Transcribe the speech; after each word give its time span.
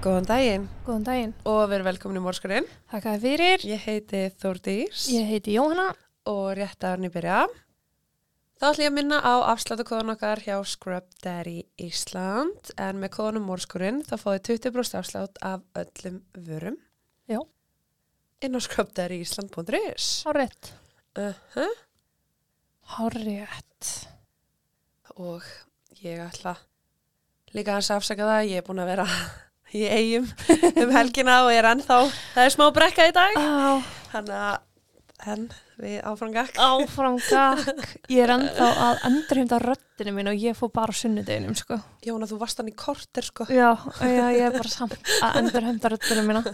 Góðan 0.00 0.24
daginn 0.24 0.62
Góðan 0.86 1.04
daginn. 1.04 1.32
og 1.44 1.66
verið 1.68 1.88
velkomin 1.90 2.20
í 2.20 2.22
Mórskurinn. 2.24 2.68
Þakka 2.88 3.10
þér 3.12 3.20
fyrir. 3.24 3.64
Ég 3.68 3.82
heiti 3.84 4.20
Þórdís 4.40 5.02
Ég 5.12 5.26
heiti 5.28 5.56
Jóhanna. 5.58 5.90
og 6.26 6.54
rétt 6.56 6.80
að 6.80 6.94
hann 6.94 7.04
í 7.04 7.10
byrja. 7.12 7.40
Þá 8.60 8.64
ætlum 8.70 8.84
ég 8.84 8.90
að 8.90 8.96
minna 8.96 9.18
á 9.20 9.34
afsláttu 9.52 9.84
kóðan 9.84 10.12
okkar 10.14 10.40
hjá 10.44 10.56
Scrub 10.64 11.04
Daddy 11.22 11.64
Ísland 11.80 12.72
en 12.78 13.00
með 13.00 13.12
kóðanum 13.16 13.44
Mórskurinn 13.48 14.00
þá 14.04 14.16
fáið 14.20 14.40
20% 14.48 14.98
afslátt 15.00 15.36
af 15.42 15.60
öllum 15.74 16.22
vörum. 16.32 16.76
Já. 17.28 17.40
Inn 18.40 18.56
á 18.56 18.60
scrubdaddyísland.is 18.60 20.24
Hárétt. 20.24 20.72
uh 21.16 21.34
-huh. 21.54 21.76
Hárétt. 22.96 24.08
og 25.16 25.42
ég 26.02 26.18
ætla 26.18 26.56
líka 27.52 27.76
að 27.76 27.96
afsaka 27.96 28.22
það. 28.24 28.48
Ég 28.48 28.56
er 28.56 28.62
búin 28.62 28.80
að 28.80 28.86
vera 28.86 29.06
í 29.76 29.84
eigum 29.86 30.26
um 30.84 30.94
helgina 30.94 31.42
og 31.44 31.52
ég 31.54 31.62
er 31.62 31.70
ennþá, 31.74 32.00
það 32.34 32.46
er 32.48 32.54
smá 32.56 32.66
brekka 32.74 33.06
í 33.10 33.14
dag. 33.16 33.38
Þannig 34.10 34.36
að 34.40 34.58
henn 35.20 35.50
við 35.80 35.96
áframgak. 36.04 36.52
áfram 36.60 37.16
gakk. 37.20 37.94
Ég 38.12 38.24
er 38.24 38.32
ennþá 38.34 38.68
að 38.86 39.00
endurheimta 39.08 39.60
röddinu 39.62 40.14
mín 40.16 40.30
og 40.32 40.42
ég 40.42 40.56
fór 40.58 40.72
bara 40.74 40.94
sunnudeginum, 40.96 41.56
sko. 41.58 41.80
Jóna, 42.04 42.28
þú 42.28 42.40
varst 42.40 42.60
hann 42.60 42.70
í 42.70 42.76
korter, 42.76 43.26
sko. 43.26 43.46
Já, 43.48 43.72
já, 44.00 44.26
ég 44.36 44.44
er 44.48 44.56
bara 44.56 44.72
samt 44.72 44.96
að 45.24 45.40
endurheimta 45.42 45.92
röddinu 45.92 46.26
mína. 46.28 46.44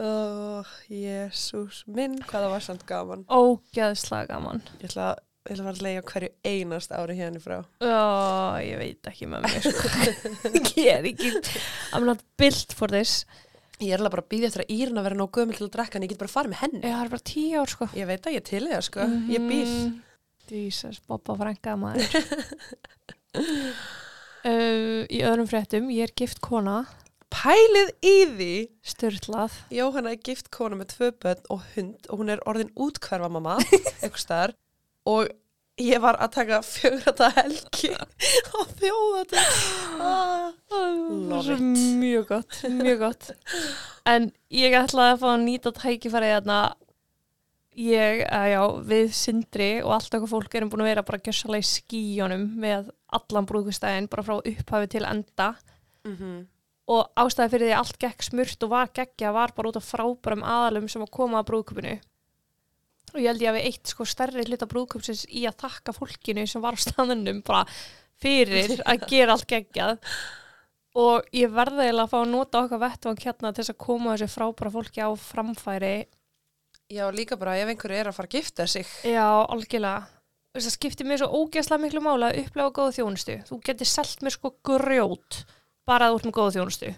Ó, 0.00 0.62
jésús 0.88 1.82
minn, 1.90 2.16
hvað 2.24 2.46
það 2.46 2.54
var 2.54 2.64
samt 2.64 2.86
gaman. 2.88 3.26
Ógeðslega 3.28 4.30
gaman. 4.30 4.62
Ég 4.80 4.88
ætla, 4.92 5.10
ég 5.48 5.54
að 5.56 5.62
fara 5.64 5.72
að 5.72 5.84
leiða 5.86 6.02
hverju 6.10 6.30
einast 6.50 6.90
ári 6.92 7.14
hérna 7.16 7.40
frá. 7.40 7.56
Já, 7.80 8.00
ég 8.66 8.76
veit 8.82 9.08
ekki 9.10 9.28
með 9.30 9.46
mig, 9.46 9.62
sko. 9.64 9.86
ég 10.82 10.90
er 10.98 11.08
ekki, 11.10 11.30
I'm 11.96 12.04
not 12.08 12.20
built 12.40 12.74
for 12.76 12.92
this. 12.92 13.24
Ég 13.80 13.94
er 13.96 14.02
alveg 14.02 14.12
bara 14.12 14.24
að 14.26 14.32
býða 14.34 14.50
eftir 14.50 14.64
að 14.66 14.72
Írna 14.76 15.04
vera 15.06 15.16
nóg 15.16 15.32
gömul 15.38 15.56
til 15.56 15.64
að 15.64 15.72
drekka 15.78 15.96
en 15.96 16.04
ég 16.04 16.12
get 16.12 16.20
bara 16.20 16.28
að 16.28 16.36
fara 16.36 16.52
með 16.52 16.60
henni. 16.66 16.82
Ég 16.84 16.98
har 17.00 17.08
bara 17.14 17.24
tíu 17.32 17.62
ár, 17.62 17.72
sko. 17.72 17.88
Ég 17.96 18.10
veit 18.10 18.28
að 18.28 18.36
ég 18.36 18.44
til 18.50 18.60
í 18.66 18.68
það, 18.74 18.84
sko. 18.90 19.06
Ég 19.32 19.46
býð. 19.48 19.72
Mhm. 19.72 19.98
Jesus, 20.50 20.98
Bobba 21.08 21.36
frænka 21.38 21.76
maður. 21.78 22.10
uh, 24.44 25.02
í 25.06 25.20
öðrum 25.24 25.48
fréttum, 25.48 25.88
ég 25.94 26.08
er 26.10 26.16
gift 26.18 26.40
kona, 26.44 26.82
Pælið 27.30 27.92
í 28.02 28.14
því. 28.34 28.52
styrlað. 28.82 29.54
Jóhanna 29.70 30.10
er 30.16 30.18
gift 30.26 30.50
kona 30.50 30.74
með 30.80 30.88
tvö 30.96 31.10
börn 31.22 31.44
og 31.54 31.62
hund 31.76 32.08
og 32.10 32.18
hún 32.18 32.32
er 32.34 32.42
orðin 32.50 32.72
útkverfa 32.74 33.28
mamma, 33.30 33.54
eitthvað 34.02 34.18
staðar. 34.24 34.54
Og 35.10 35.30
ég 35.80 36.02
var 36.02 36.18
að 36.20 36.34
taka 36.36 36.60
fjögrata 36.66 37.30
helgi 37.38 37.92
á 37.96 38.58
þjóðatu. 38.80 39.44
Ah. 40.00 40.52
Love 40.70 41.42
Svo 41.44 41.56
it. 41.58 41.64
Mjög 42.00 42.28
gott, 42.30 42.60
mjög 42.72 43.02
gott. 43.02 43.26
En 44.08 44.30
ég 44.54 44.72
ætlaði 44.78 45.16
að 45.16 45.18
fá 45.20 45.26
að 45.32 45.42
nýta 45.42 45.72
tækifæri 45.76 46.30
þarna 46.30 46.60
ég, 47.76 48.22
að 48.24 48.46
já, 48.52 48.62
við 48.92 49.10
Sindri 49.18 49.68
og 49.82 49.92
allt 49.98 50.16
okkur 50.16 50.30
fólk 50.30 50.56
erum 50.56 50.70
búin 50.72 50.86
að 50.86 50.90
vera 50.92 51.04
bara 51.10 51.20
gjössalega 51.26 51.66
í 51.66 51.68
skíjónum 51.68 52.46
með 52.62 52.88
allan 53.18 53.50
brúðkustæðin, 53.50 54.08
bara 54.08 54.24
frá 54.24 54.38
upphafi 54.38 54.90
til 54.94 55.04
enda 55.10 55.50
Mm 56.08 56.46
og 56.90 57.10
ástæði 57.22 57.52
fyrir 57.52 57.68
því 57.68 57.74
að 57.74 57.82
allt 57.84 57.98
gekk 58.02 58.24
smurt 58.26 58.64
og 58.66 58.72
var 58.72 58.94
geggja 58.94 59.34
var 59.34 59.52
bara 59.54 59.70
út 59.70 59.78
af 59.78 59.86
frábærum 59.86 60.46
aðalum 60.46 60.88
sem 60.90 61.04
að 61.04 61.12
koma 61.14 61.40
að 61.40 61.50
brúðköpunu 61.50 61.96
og 63.12 63.18
ég 63.20 63.30
held 63.30 63.42
ég 63.44 63.50
að 63.50 63.58
við 63.58 63.66
eitt 63.70 63.92
sko 63.92 64.06
stærri 64.08 64.44
hluta 64.46 64.68
brúðköpsins 64.70 65.24
í 65.28 65.46
að 65.48 65.58
þakka 65.64 65.94
fólkinu 65.96 66.46
sem 66.48 66.62
var 66.62 66.78
á 66.78 66.84
staðunum 66.84 67.42
bara 67.46 67.64
fyrir 68.20 68.80
að 68.84 69.08
gera 69.10 69.36
allt 69.36 69.48
geggjað. 69.50 69.98
Og 71.00 71.26
ég 71.36 71.52
verði 71.54 71.84
eiginlega 71.86 72.06
að 72.08 72.12
fá 72.12 72.18
að 72.20 72.32
nota 72.32 72.64
okkar 72.64 72.82
vettvang 72.82 73.20
hérna 73.22 73.52
til 73.54 73.62
þess 73.62 73.74
að 73.74 73.82
koma 73.84 74.16
þessu 74.16 74.32
frábæra 74.32 74.72
fólki 74.74 75.04
á 75.06 75.10
framfæri. 75.14 75.94
Já, 76.90 77.04
líka 77.14 77.38
bara 77.38 77.54
ef 77.60 77.70
einhverju 77.70 78.00
er 78.00 78.10
að 78.10 78.16
fara 78.16 78.26
að 78.30 78.34
gifta 78.40 78.66
sig. 78.66 78.88
já, 79.06 79.26
algjörlega. 79.46 80.08
Þess 80.50 80.66
að 80.66 80.74
skipti 80.74 81.06
mér 81.06 81.20
svo 81.20 81.44
ógeðslega 81.44 81.82
miklu 81.84 82.00
mála 82.02 82.32
að 82.32 82.40
upplefa 82.42 82.74
góða 82.74 82.94
þjónustu. 82.96 83.36
Þú 83.46 83.58
getur 83.68 83.86
selt 83.86 84.24
mér 84.26 84.34
sko 84.34 84.50
grjót 84.66 85.44
bara 85.86 86.08
að 86.10 86.16
ert 86.18 86.26
með 86.26 86.36
góða 86.40 86.54
þjónustu. 86.56 86.90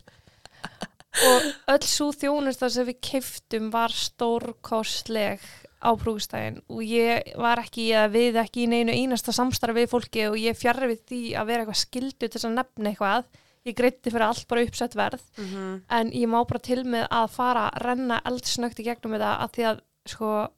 Og 1.29 1.49
öll 1.75 1.85
svo 1.85 2.09
þjónusta 2.17 2.71
sem 2.73 2.89
við 2.89 3.03
keiftum 3.05 3.69
var 3.75 3.93
stórkostleg 3.93 5.45
á 5.83 5.91
brúkstæðin 5.99 6.61
og 6.71 6.83
ég 6.87 7.33
var 7.37 7.59
ekki, 7.59 7.89
eða 7.93 8.09
við 8.15 8.39
ekki 8.45 8.65
í 8.65 8.71
neinu 8.71 8.93
einasta 8.95 9.33
samstarf 9.35 9.75
við 9.77 9.91
fólki 9.91 10.29
og 10.31 10.37
ég 10.39 10.57
fjarr 10.59 10.87
við 10.89 11.01
því 11.11 11.21
að 11.37 11.47
vera 11.51 11.65
eitthvað 11.65 11.83
skildu 11.83 12.29
til 12.29 12.43
að 12.47 12.55
nefna 12.57 12.91
eitthvað 12.93 13.25
ég 13.67 13.77
greitti 13.79 14.11
fyrir 14.11 14.27
allt 14.27 14.49
bara 14.49 14.63
uppsett 14.67 14.95
verð 14.99 15.23
Mm 15.39 15.45
-hmm. 15.47 15.81
en 15.91 16.11
ég 16.11 16.27
má 16.29 16.41
bara 16.49 16.59
til 16.59 16.85
með 16.85 17.07
að 17.11 17.29
fara 17.31 17.69
að 17.71 17.83
renna 17.85 18.21
eldsnögt 18.25 18.81
í 18.81 18.85
gegnum 18.85 19.13
þetta 19.13 19.39
að 19.43 19.51
því 19.55 19.63
að 19.71 19.81
sko 20.07 20.49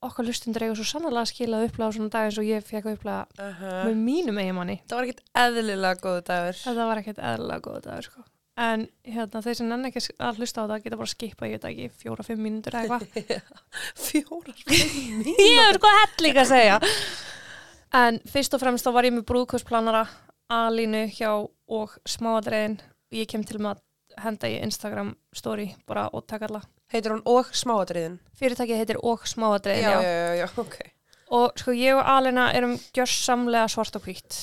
okkar 0.00 0.24
lustundur 0.24 0.62
eiga 0.62 0.74
svo 0.74 0.84
sannlega 0.84 1.20
að 1.20 1.30
skila 1.32 1.60
á 1.60 1.88
svona 1.92 2.08
dag 2.08 2.24
eins 2.24 2.38
og 2.38 2.44
ég 2.44 2.64
fekk 2.64 2.86
að 2.86 2.94
upplega 2.96 3.26
með 3.84 3.96
mínum 3.96 4.38
eiginmanni 4.38 4.80
Það 4.88 4.96
var 4.96 5.04
ekkert 5.04 5.22
eðlilega 5.34 6.00
góðu 6.00 6.22
dagur. 6.24 6.56
þetta 6.64 6.86
var 6.86 6.98
ekkert 7.02 7.18
eðlilega 7.18 7.60
góð 7.60 7.80
dagur 7.84 8.02
sko. 8.02 8.20
En 8.58 8.88
hérna, 9.06 9.40
þeir 9.44 9.54
sem 9.60 9.68
nenni 9.70 9.88
ekki 9.92 10.02
að 10.18 10.40
hlusta 10.40 10.64
á 10.66 10.70
það 10.70 10.82
geta 10.84 10.96
bara 11.00 11.12
skipa, 11.12 11.46
ég 11.48 11.60
veit 11.60 11.68
ekki, 11.70 11.90
fjóra-fimm 12.02 12.42
mínútur 12.44 12.74
eða 12.76 12.98
eitthvað 12.98 13.44
Fjórar. 14.06 14.64
ég 15.50 15.60
er 15.68 15.78
sko 15.78 15.92
hell 15.96 16.24
líka 16.26 16.42
að 16.44 16.50
segja 16.50 16.80
en 18.00 18.20
fyrst 18.30 18.54
og 18.54 18.62
fremst 18.62 18.86
þá 18.86 18.92
var 18.94 19.08
ég 19.08 19.14
með 19.16 19.26
brúðkvösplanara 19.30 20.02
alínu 20.50 21.04
hjá 21.14 21.30
og 21.70 21.96
smáadreiðin 22.10 22.78
ég 23.14 23.28
kem 23.30 23.44
til 23.46 23.60
að 23.62 23.80
henda 24.20 24.50
í 24.50 24.58
Instagram 24.66 25.14
story 25.34 25.70
bara 25.88 26.08
og 26.12 26.26
taka 26.30 26.48
alla 26.50 26.62
Heitir 26.90 27.12
hún 27.14 27.22
og 27.30 27.52
smáadriðin? 27.54 28.16
fyrirtækið 28.34 28.80
heitir 28.82 28.98
og 29.06 29.22
smáadreiðin 29.30 29.84
Já, 29.86 29.92
já. 29.94 30.02
já, 30.02 30.22
já, 30.26 30.32
já, 30.42 30.48
ok. 30.58 30.76
og 31.38 31.60
sko 31.62 31.74
ég 31.78 31.94
og 31.94 32.02
Alina 32.10 32.48
erum 32.58 32.74
gjörsamlega 32.96 33.68
svart 33.70 33.96
og 34.00 34.02
hvitt 34.08 34.40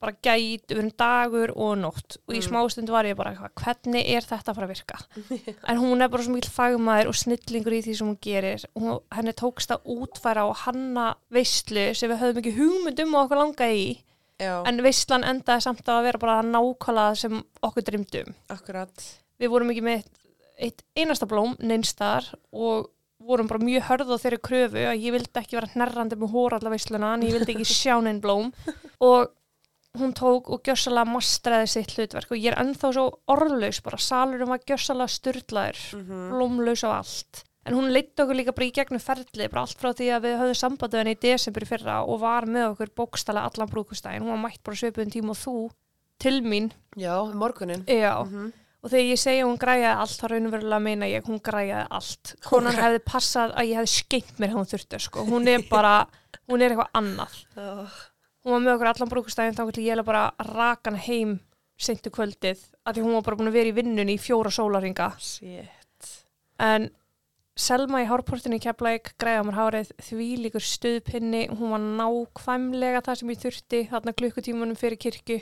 bara 0.00 0.14
gæt, 0.22 0.70
erum 0.70 0.90
dagur 0.98 1.50
og 1.56 1.72
nótt. 1.80 2.16
Og 2.28 2.34
í 2.34 2.38
Mm. 2.38 2.46
smástund 2.48 2.88
var 2.90 3.04
ég 3.04 3.16
bara 3.18 3.32
hvernig 3.34 4.04
er 4.06 4.22
þetta 4.22 4.52
að 4.52 4.54
fara 4.54 4.66
að 4.68 4.74
virka? 4.74 4.98
En 5.68 5.78
hún 5.82 6.02
er 6.02 6.08
bara 6.08 6.22
svo 6.22 6.32
mikil 6.36 6.50
fagmaður 6.54 7.08
og 7.10 7.14
snillingur 7.18 7.74
í 7.74 7.82
því 7.82 7.96
sem 7.98 8.06
hún 8.12 8.18
gerir. 8.22 8.64
Og 8.78 9.02
henni 9.12 9.32
tókst 9.34 9.70
að 9.74 9.82
útfæra 9.96 10.44
og 10.48 10.54
hanna 10.64 11.14
veistlu 11.34 11.88
sem 11.94 12.10
við 12.10 12.22
höfum 12.22 12.38
ekki 12.42 12.54
hugmynd 12.60 13.00
um 13.06 13.14
og 13.18 13.24
okkur 13.26 13.42
langaði 13.42 13.80
í. 13.82 13.88
Já, 14.38 14.62
en 14.70 14.78
veistlan 14.84 15.24
endaði 15.26 15.64
samt 15.66 15.88
að 15.90 16.04
vera 16.06 16.18
bara 16.22 16.42
nákvæmlega 16.46 17.16
sem 17.18 17.40
okkur 17.66 17.82
dreymdum 17.82 18.34
akkurat. 18.54 19.08
við 19.40 19.50
vorum 19.50 19.70
ekki 19.72 19.82
með 19.82 20.04
eitt, 20.62 20.84
einasta 20.94 21.26
blóm 21.26 21.56
neinstar 21.58 22.22
og 22.52 22.86
vorum 23.18 23.48
bara 23.50 23.58
mjög 23.58 23.82
hörð 23.88 24.12
á 24.14 24.16
þeirri 24.22 24.38
kröfu 24.38 24.84
að 24.86 25.02
ég 25.02 25.10
vildi 25.16 25.40
ekki 25.42 25.58
vera 25.58 25.66
hnerrandi 25.74 26.14
með 26.22 26.30
hóra 26.36 26.60
allar 26.60 26.70
veisluna 26.76 27.10
en 27.16 27.22
ég 27.26 27.34
vildi 27.34 27.56
ekki 27.56 27.66
sjá 27.82 27.98
neinn 28.00 28.20
blóm. 28.22 28.52
Og 29.02 29.26
hún 29.98 30.14
tók 30.16 30.48
og 30.54 30.62
gjössalega 30.66 31.10
mastraði 31.12 31.68
sitt 31.72 31.92
hlutverk 31.96 32.30
og 32.32 32.38
ég 32.38 32.52
er 32.52 32.58
ennþá 32.62 32.92
svo 32.94 33.04
orðlaus 33.34 33.80
bara 33.84 33.98
salurum 33.98 34.48
var 34.54 34.62
gjössalega 34.66 35.08
styrlaður 35.18 35.82
Mm 35.98 36.30
blómlaus 36.32 36.84
á 36.86 36.90
allt 36.98 37.42
en 37.68 37.74
hún 37.76 37.90
leitti 37.92 38.22
okkur 38.22 38.38
líka 38.38 38.54
bara 38.56 38.66
í 38.68 38.72
gegnum 38.72 39.00
ferli 39.02 39.48
bara 39.52 39.60
allt 39.66 39.76
frá 39.80 39.90
því 39.92 40.06
að 40.16 40.22
við 40.24 40.38
höfum 40.40 40.54
sambandið 40.62 40.98
henni 41.02 41.16
í 41.16 41.20
desember 41.20 41.66
fyrra 41.68 41.98
og 42.06 42.20
var 42.22 42.46
með 42.48 42.70
okkur 42.70 42.94
bókstala 42.96 43.42
allan 43.44 43.68
brúkustæðin, 43.68 44.22
hún 44.24 44.32
var 44.36 44.40
mætt 44.46 44.62
bara 44.64 44.76
svipuðum 44.80 45.12
tíma 45.12 45.34
og 45.34 45.42
þú 45.42 45.56
til 46.18 46.40
mín 46.42 46.70
Já, 46.96 47.12
morgunin. 47.34 47.84
Já, 47.86 48.24
Mhm. 48.24 48.52
og 48.82 48.90
þegar 48.90 49.10
ég 49.12 49.18
segja 49.20 49.44
hún 49.44 49.58
græjaði 49.58 49.96
allt, 50.00 50.16
þá 50.20 50.26
raunverulega 50.32 50.80
meina 50.82 51.06
ég, 51.06 51.22
hún 51.26 51.40
græjaði 51.42 51.86
allt. 51.90 52.34
Konan 52.46 52.72
hefði 52.74 52.98
passað 53.04 53.54
að 53.54 53.68
ég 53.68 53.76
hefði 53.76 53.92
skeitt 53.92 54.38
mér 54.38 54.50
hún 54.54 54.66
þurfti, 54.70 55.00
sko. 55.00 55.24
Hún 55.26 55.46
er 55.48 55.62
bara, 55.68 56.06
hún 56.48 56.62
er 56.62 56.70
eitthvað 56.70 56.90
annað. 56.94 57.34
Oh, 57.56 57.90
Hún 58.48 58.54
var 58.54 58.62
með 58.64 58.74
okkur 58.78 58.88
allan 58.88 59.10
brúkustæðin, 59.12 59.56
þá 59.58 59.74
til 59.76 59.82
ég 59.84 60.06
bara 60.08 60.30
rakan 60.54 60.96
heim 61.04 61.34
seintu 61.76 62.08
kvöldið, 62.08 62.62
að 62.88 62.96
því 62.96 63.02
hún 63.04 63.16
var 63.18 63.26
bara 63.26 63.36
búin 63.36 63.50
að 63.50 63.58
vera 63.58 63.68
í 63.68 63.74
vinnunni 63.76 64.14
í 64.16 64.22
fjóra 64.22 64.48
sólaringa. 64.48 65.10
shit. 65.20 66.08
En 66.56 66.88
Selma 67.58 68.04
í 68.04 68.06
hárportinni 68.06 68.60
í 68.60 68.62
Keflæk 68.62 69.16
græða 69.18 69.42
mér 69.48 69.56
hárið 69.56 69.88
því 70.06 70.26
líkur 70.44 70.62
stuðpinni, 70.62 71.42
hún 71.50 71.74
var 71.74 71.82
nákvæmlega 71.82 73.02
það 73.04 73.18
sem 73.18 73.32
ég 73.32 73.40
þurfti 73.42 73.80
þarna 73.90 74.14
klukkutímanum 74.20 74.78
fyrir 74.78 75.00
kirkju, 75.02 75.40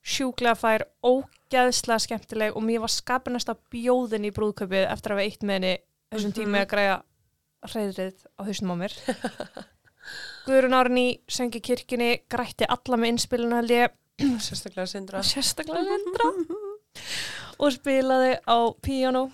sjúklega 0.00 0.56
fær, 0.56 0.86
ógeðslega 1.04 2.00
skemmtileg 2.06 2.56
og 2.56 2.64
mér 2.64 2.82
var 2.86 2.94
skapinast 2.96 3.52
að 3.52 3.60
bjóðin 3.76 4.26
í 4.26 4.32
brúðköpið 4.34 4.88
eftir 4.88 5.14
að 5.14 5.20
við 5.20 5.28
eitt 5.28 5.44
með 5.44 5.58
henni 5.60 5.74
þessum 6.08 6.36
tími 6.40 6.62
að 6.62 6.70
græða 6.72 6.98
reyðrið 7.74 8.24
á 8.26 8.40
hausnum 8.48 8.72
á 8.72 8.76
mér. 8.86 8.98
Guðrun 10.48 10.76
Árni 10.78 11.06
söngi 11.28 11.60
kirkjunni, 11.60 12.22
grætti 12.30 12.68
alla 12.68 12.96
með 13.00 13.14
innspilinu 13.14 13.58
held 13.58 13.74
ég, 13.74 13.96
Sérstaklega 14.46 14.86
sindra. 14.90 15.22
sérstaklega 15.26 15.84
vendra 15.92 16.30
og 17.58 17.74
spilaði 17.74 18.38
á 18.48 18.58
píano 18.82 19.28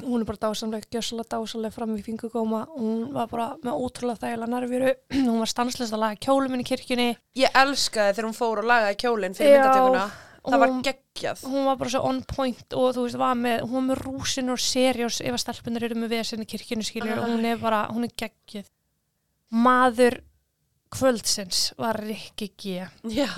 hún 0.00 0.22
er 0.22 0.28
bara 0.28 0.40
dásamleg, 0.40 0.86
gjössalega 0.92 1.36
dásamleg 1.36 1.74
fram 1.74 1.92
í 1.98 2.02
fingugóma 2.04 2.62
hún 2.72 3.10
var 3.14 3.28
bara 3.30 3.50
með 3.60 3.82
ótrúlega 3.84 4.22
þægilega 4.22 4.54
nervjöru. 4.54 4.94
Hún 5.28 5.42
var 5.42 5.50
stanslist 5.50 5.92
að 5.92 6.00
laga 6.06 6.20
kjóluminn 6.24 6.62
í 6.64 6.66
kirkjunni. 6.70 7.08
Ég 7.36 7.60
elskaði 7.60 8.16
þegar 8.16 8.28
hún 8.30 8.38
fór 8.38 8.62
og 8.62 8.68
lagaði 8.70 8.98
kjólinn 9.02 9.36
fyrir 9.36 9.58
Já. 9.58 9.62
myndatökuna. 9.66 10.04
það 10.40 10.62
var 10.62 10.74
geggjað. 10.88 11.44
hún 11.52 11.68
var 11.68 11.76
bara 11.82 11.92
svo 11.92 12.02
on 12.08 12.22
point 12.24 12.76
og 12.80 12.94
þú 12.96 13.04
veist, 13.04 13.20
með, 13.44 13.64
hún 13.68 13.76
var 13.76 13.88
með 13.90 14.04
rúsin 14.06 14.52
og 14.54 14.60
seriós 14.64 15.20
ef 15.20 15.36
að 15.36 15.42
stelpunir 15.44 15.84
eru 15.90 16.00
með 16.00 16.14
vesen 16.16 16.44
í 16.44 16.48
kirkjunu 16.48 16.86
skilur 16.86 17.20
og 17.20 17.28
hún 17.28 17.44
er 17.44 17.60
bara, 17.60 17.82
hún 17.92 18.08
er 18.08 18.14
geggjuð 18.16 18.70
maður 19.50 20.20
kvöldsins 20.90 21.70
var 21.78 21.98
Rikki 22.02 22.48
G. 22.58 22.86
Já, 23.14 23.28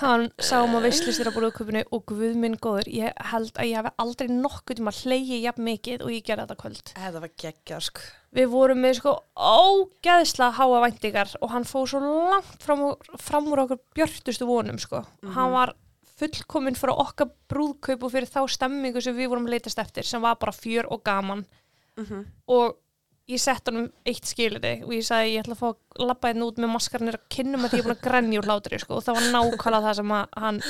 hann 0.00 0.26
sá 0.36 0.58
um 0.60 0.76
að 0.76 0.90
veislistir 0.90 1.28
á 1.28 1.32
brúðköpunu 1.32 1.84
og 1.88 2.04
guð 2.10 2.34
minn 2.40 2.58
góður, 2.60 2.90
ég 2.92 3.16
held 3.30 3.54
að 3.56 3.70
ég 3.70 3.80
hef 3.80 4.02
aldrei 4.04 4.28
nokkuð 4.32 4.80
tíma 4.80 4.92
hleyið 4.94 5.46
jafn 5.46 5.64
mikið 5.68 6.04
og 6.04 6.12
ég 6.12 6.26
gerði 6.26 6.44
þetta 6.44 6.58
kvöld. 6.60 6.92
Þetta 6.92 7.22
var 7.24 7.32
geggjað 7.44 7.86
sko. 7.88 8.04
við 8.34 8.50
vorum 8.50 8.82
með 8.82 8.98
sko 8.98 9.14
ógeðslega 9.38 10.58
háa 10.58 10.82
væntingar 10.84 11.34
og 11.40 11.54
hann 11.54 11.68
fóð 11.68 11.88
svo 11.94 12.02
langt 12.02 12.66
fram 12.66 12.84
úr, 12.90 13.10
fram 13.22 13.48
úr 13.52 13.64
okkur 13.64 13.82
björtustu 13.96 14.48
vonum 14.48 14.80
sko. 14.82 15.04
hann 15.24 15.52
var 15.54 15.74
fullkominn 16.18 16.76
fyrir 16.78 17.00
okkar 17.00 17.32
brúðkaup 17.50 18.04
og 18.04 18.12
fyrir 18.12 18.30
þá 18.30 18.44
stemmingu 18.50 19.00
sem 19.02 19.16
við 19.16 19.32
vorum 19.32 19.48
að 19.48 19.56
leitast 19.56 19.80
eftir 19.80 20.06
sem 20.06 20.22
var 20.22 20.36
bara 20.36 20.52
fjör 20.52 20.90
og 20.92 21.02
gaman. 21.06 21.46
Mm 21.96 22.26
og 22.46 22.80
ég 23.30 23.40
sett 23.40 23.68
honum 23.70 23.88
eitt 24.04 24.28
skiliti 24.28 24.74
og 24.84 24.92
ég 24.92 25.04
sagði 25.06 25.34
ég 25.34 25.44
ætla 25.44 25.56
að 25.56 25.60
fá 25.62 25.68
að 25.70 26.06
labba 26.08 26.30
hérna 26.30 26.48
út 26.50 26.58
með 26.60 26.72
maskarnir 26.74 27.16
að 27.18 27.28
kynnum 27.32 27.64
að 27.64 27.72
því 27.72 27.78
ég 27.78 27.84
er 27.84 27.88
búin 27.88 27.96
að 27.96 28.04
grenja 28.04 28.40
úr 28.40 28.48
hlátri 28.50 28.80
sko, 28.82 28.98
og 28.98 29.04
það 29.06 29.18
var 29.18 29.28
nákvæmlega 29.34 29.84
það 29.86 29.98
sem 30.00 30.14
hann 30.44 30.60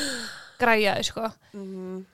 græjaði 0.61 1.06
sko. 1.11 1.31
Mhm. 1.53 2.05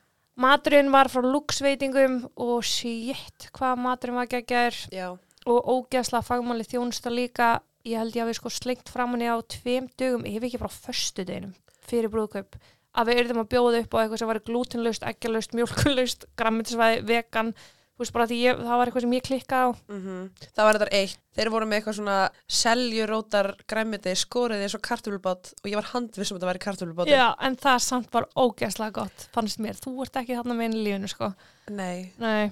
maturinn 0.40 0.92
var 0.92 1.10
frá 1.12 1.20
luxveitingum 1.20 2.14
og 2.40 2.64
shit 2.64 3.50
hvað 3.52 3.82
maturinn 3.84 4.16
var 4.16 4.30
geggjaður. 4.30 5.18
Og 5.46 5.58
ógeðslega 5.64 6.24
fagmáli 6.24 6.64
þjónusta 6.68 7.10
líka. 7.12 7.60
Ég 7.84 7.96
held 7.96 8.16
ég 8.16 8.22
að 8.24 8.28
við 8.28 8.36
sko 8.36 8.50
slengt 8.52 8.88
fram 8.92 9.12
henni 9.12 9.28
á 9.28 9.36
tveim 9.40 9.88
dögum, 9.96 10.24
ef 10.24 10.42
ekki 10.44 10.58
bara 10.60 10.68
föstu 10.68 11.24
deginum 11.24 11.54
fyrir 11.80 12.10
brúðkaup. 12.12 12.56
Að 12.96 13.06
við 13.08 13.20
erum 13.22 13.40
að 13.44 13.48
bjóða 13.52 13.80
upp 13.80 13.94
á 13.96 14.00
eitthvað 14.00 14.18
sem 14.18 14.28
var 14.28 14.40
glútenlaust, 14.40 15.02
eggjalaust, 15.02 15.52
mjólkunlaust, 15.56 16.24
grammetisvæði, 16.36 17.04
vegan 17.08 17.54
þú 18.00 18.04
veist 18.06 18.14
bara 18.16 18.26
því 18.30 18.36
ég, 18.40 18.60
það 18.64 18.78
var 18.80 18.88
eitthvað 18.90 19.04
sem 19.04 19.12
ég 19.18 19.24
klikkaði 19.26 19.66
á. 19.68 19.70
Mhm. 19.92 20.14
það 20.56 20.64
var 20.66 20.78
þetta 20.80 20.96
eitt. 21.00 21.18
Þeir 21.36 21.50
voru 21.52 21.66
með 21.68 21.76
eitthvað 21.78 21.96
svona 22.00 22.14
seljurótar 22.60 23.48
græmiti 23.70 24.14
skórið 24.18 24.64
eins 24.64 24.74
og 24.74 24.82
kartöflubát 24.88 25.52
og 25.60 25.68
ég 25.70 25.76
var 25.78 25.90
handvissum 25.92 26.36
að 26.36 26.40
þetta 26.40 26.50
væri 26.50 26.62
kartöflubát 26.64 27.12
Já, 27.12 27.26
en 27.46 27.58
það 27.60 27.78
samt 27.84 28.08
var 28.16 28.26
ógeðslega 28.34 28.96
gott 28.98 29.28
fannst 29.36 29.60
mér, 29.62 29.78
þú 29.78 29.94
ert 30.06 30.18
ekki 30.22 30.38
þarna 30.40 30.56
með 30.58 30.66
einu 30.70 30.82
lífinu 30.88 31.12
sko. 31.12 31.30
Nei, 31.70 32.10
Nei, 32.18 32.50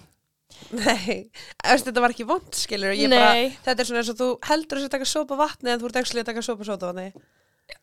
nei. 0.70 1.30
Eftir, 1.64 1.90
þetta 1.90 2.04
var 2.04 2.14
ekki 2.14 2.28
vond 2.28 2.54
skilur 2.56 2.94
bara, 2.94 3.50
þetta 3.66 3.82
er 3.82 3.88
svona 3.90 4.00
eins 4.04 4.12
og 4.14 4.20
þú 4.20 4.28
heldur 4.48 4.80
að 4.84 4.94
taka 4.94 5.08
sopa 5.10 5.36
vatni 5.42 5.72
en 5.74 5.80
þú 5.82 5.90
ert 5.90 5.98
ekki 6.00 6.22
að 6.22 6.30
taka 6.30 6.46
sopa 6.46 6.68
sóta 6.68 6.92
vatni 6.92 7.10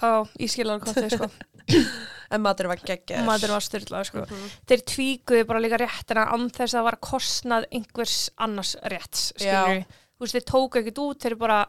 á, 0.02 0.26
ég 0.42 0.52
skil 0.52 0.68
alveg 0.70 0.88
hvað 0.88 1.06
þau 1.06 1.18
sko. 1.18 1.30
En 2.34 2.42
matur 2.42 2.66
var 2.72 2.80
geggjað 2.82 3.22
maður 3.28 3.52
var 3.54 3.62
styrlað 3.62 4.08
sko. 4.10 4.24
Mhm. 4.26 4.54
þeir 4.66 4.82
tvíkuðu 4.92 5.46
bara 5.46 5.62
líka 5.62 5.78
réttina 5.78 6.24
án 6.34 6.48
þess 6.50 6.74
að 6.74 6.80
það 6.80 6.88
var 6.88 6.98
kostnað 7.06 7.68
einhvers 7.70 8.16
annars 8.42 8.72
rétts 8.82 9.28
skilur 9.38 9.86
þú 9.86 10.26
veist, 10.26 10.38
þeir 10.38 10.48
tóku 10.50 10.82
ekkert 10.82 11.02
út, 11.04 11.20
þeir 11.22 11.38
bara 11.40 11.60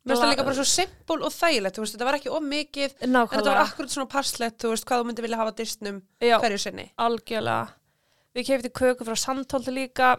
Mér 0.00 0.14
finnst 0.14 0.22
það 0.24 0.30
líka 0.32 0.44
bara 0.46 0.56
svo 0.56 0.64
simpul 0.64 1.18
og 1.20 1.32
þægilegt, 1.34 1.76
þú 1.76 1.82
veist, 1.84 1.94
þetta 1.94 2.06
var 2.08 2.16
ekki 2.16 2.30
of 2.32 2.44
mikið, 2.48 2.92
en 3.04 3.16
þetta 3.20 3.50
var 3.50 3.58
akkurat 3.66 3.92
svona 3.92 4.08
passlegt, 4.08 4.56
þú 4.62 4.70
veist, 4.72 4.86
hvað 4.88 5.02
þú 5.02 5.08
myndi 5.10 5.24
vilja 5.26 5.40
hafa 5.42 5.52
distnum 5.58 5.98
já, 6.24 6.36
hverju 6.40 6.60
sinni. 6.62 6.86
algjörlega. 6.96 7.74
Við 8.32 8.46
keftum 8.48 8.72
köku 8.80 9.04
frá 9.04 9.18
Sandholti 9.20 9.74
líka 9.76 10.14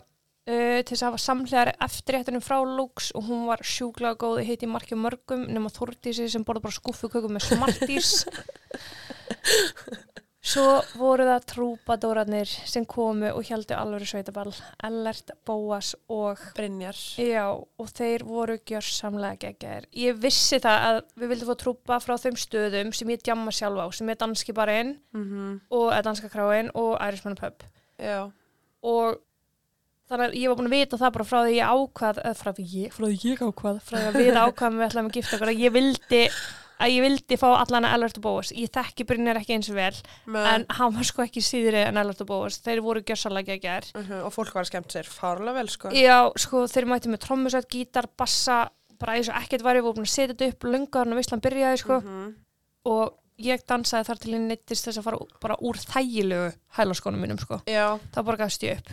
uh, 0.50 0.80
til 0.82 0.94
þess 0.94 1.04
að 1.04 1.10
hafa 1.10 1.24
samhlegar 1.26 1.74
eftirréttunum 1.88 2.46
frá 2.46 2.58
Lux 2.66 3.12
og 3.18 3.28
hún 3.30 3.48
var 3.50 3.64
sjúklega 3.66 4.20
góð 4.22 4.44
hitt 4.48 4.66
í 4.66 4.72
marki 4.72 4.98
mörgum 5.00 5.48
nema 5.50 5.74
Þórdísi 5.74 6.30
sem 6.32 6.46
borða 6.48 6.68
bara 6.68 6.80
skuffu 6.80 7.12
köku 7.12 7.32
með 7.32 7.52
smartís 7.52 8.14
Svo 10.42 10.80
voru 10.98 11.28
það 11.28 11.44
trúpadórarnir 11.52 12.50
sem 12.50 12.86
komu 12.90 13.30
og 13.30 13.46
heldu 13.46 13.76
alvöru 13.78 14.08
sveitaball, 14.10 14.56
Ellert, 14.82 15.30
Bóas 15.46 15.92
og 16.10 16.42
Brynjar. 16.58 16.98
Já, 17.22 17.46
og 17.54 17.92
þeir 17.94 18.26
voru 18.26 18.56
gjörsamlega 18.58 19.38
geggjær. 19.44 19.86
Ég 19.94 20.18
vissi 20.18 20.58
það 20.64 20.88
að 20.88 21.00
við 21.22 21.34
vildum 21.36 21.52
fá 21.52 21.60
trúpa 21.62 22.00
frá 22.02 22.16
þeim 22.24 22.40
stöðum 22.42 22.90
sem 22.98 23.14
ég 23.14 23.22
djamma 23.22 23.54
sjálf 23.54 23.86
á, 23.86 23.88
sem 23.94 24.10
er 24.10 24.18
danski 24.18 24.58
barinn 24.58 24.96
Mm 25.14 25.60
og 25.70 25.92
eða 25.92 26.08
danska 26.10 26.30
kráin 26.34 26.74
og 26.74 26.98
Irishman 26.98 27.38
Pub. 27.38 27.62
Já, 28.02 28.32
Og 28.82 29.22
þannig 30.12 30.26
að 30.30 30.40
ég 30.42 30.48
var 30.52 30.58
búin 30.60 30.70
að 30.72 30.76
vita 30.78 30.98
það 31.02 31.14
bara 31.18 31.28
frá 31.32 31.40
því 31.46 31.54
ég 31.58 31.76
ákvað, 31.76 32.18
eða 32.26 32.40
frá 32.42 32.52
því 32.58 32.66
ég, 32.78 32.96
frá 32.96 33.06
því 33.08 33.20
ég 33.32 33.46
ákvað, 33.48 33.78
frá 33.88 33.98
því 33.98 34.08
að 34.12 34.18
við 34.22 34.42
ákvaðum 34.42 34.82
við 34.82 34.88
ætlaðum 34.90 35.10
að 35.12 35.16
gifta 35.20 35.38
okkur, 35.40 35.52
að 35.56 35.62
ég 35.66 35.76
vildi 35.78 36.22
að 36.82 36.90
ég 36.96 37.04
vildi 37.06 37.38
fá 37.38 37.48
allan 37.62 37.86
að 37.86 37.92
Ellert 37.94 38.18
og 38.18 38.24
Bóas. 38.26 38.50
Ég 38.58 38.72
þekki 38.74 39.06
Brynjar 39.06 39.38
ekki 39.38 39.54
eins 39.54 39.68
og 39.70 39.76
vel, 39.78 39.98
Men, 40.34 40.48
en 40.50 40.64
hann 40.80 40.96
var 40.96 41.06
sko 41.06 41.22
ekki 41.28 41.44
síðri 41.46 41.84
en 41.86 42.00
Ellert 42.02 42.24
og 42.24 42.30
Bóas. 42.32 42.58
Þeir 42.66 42.82
voru 42.82 43.04
gjörsamlega 43.06 43.54
geggjær. 43.54 43.92
uh 44.00 44.26
og 44.26 44.34
fólk 44.34 44.56
var 44.58 44.66
skemmt 44.66 44.90
sér 44.90 45.06
fárlega 45.06 45.54
vel, 45.60 45.70
sko. 45.70 45.92
Já, 45.94 46.32
sko, 46.42 46.64
þeir 46.66 46.88
mætti 46.90 47.12
með 47.14 47.22
trommusett, 47.28 47.70
gítar, 47.70 48.08
bassa, 48.18 48.72
bara 48.98 49.14
eins 49.20 49.30
og 49.30 49.38
ekkert 49.38 49.62
var 49.62 49.78
ég 49.78 49.86
búin 49.86 50.02
að 50.02 50.10
setja 50.10 50.34
þetta 50.34 50.50
upp 50.56 50.64
lungaðurinn 50.72 51.14
og 51.14 51.22
Ísland 51.22 51.46
byrjaði, 51.46 51.78
sko, 51.84 52.00
Mhm. 52.02 52.34
og 52.86 53.14
ég 53.38 53.62
dansaði 53.70 54.06
þar 54.10 54.20
til 54.26 54.34
ég 54.34 54.42
neittist 54.50 54.86
þess 54.90 54.98
að 54.98 55.04
fara 55.04 55.18
bara 55.40 55.56
úr 55.62 55.78
þægilegu 55.86 56.50
hælaskónum 56.78 57.22
mínum, 57.22 57.40
sko. 57.40 57.62
Já, 57.70 58.00
Það 58.12 58.26
bara 58.26 58.38
gafst 58.42 58.62
ég 58.66 58.78
upp. 58.82 58.90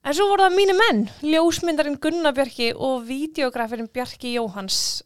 En 0.00 0.16
svo 0.16 0.30
voru 0.30 0.46
það 0.46 0.56
mínu 0.56 0.74
menn, 0.78 1.00
ljósmyndarinn 1.20 1.98
Gunnar 2.00 2.32
Bjarki 2.36 2.70
og 2.72 3.02
videografirinn 3.08 3.90
Bjarki 3.92 4.34
Jóhans. 4.38 5.02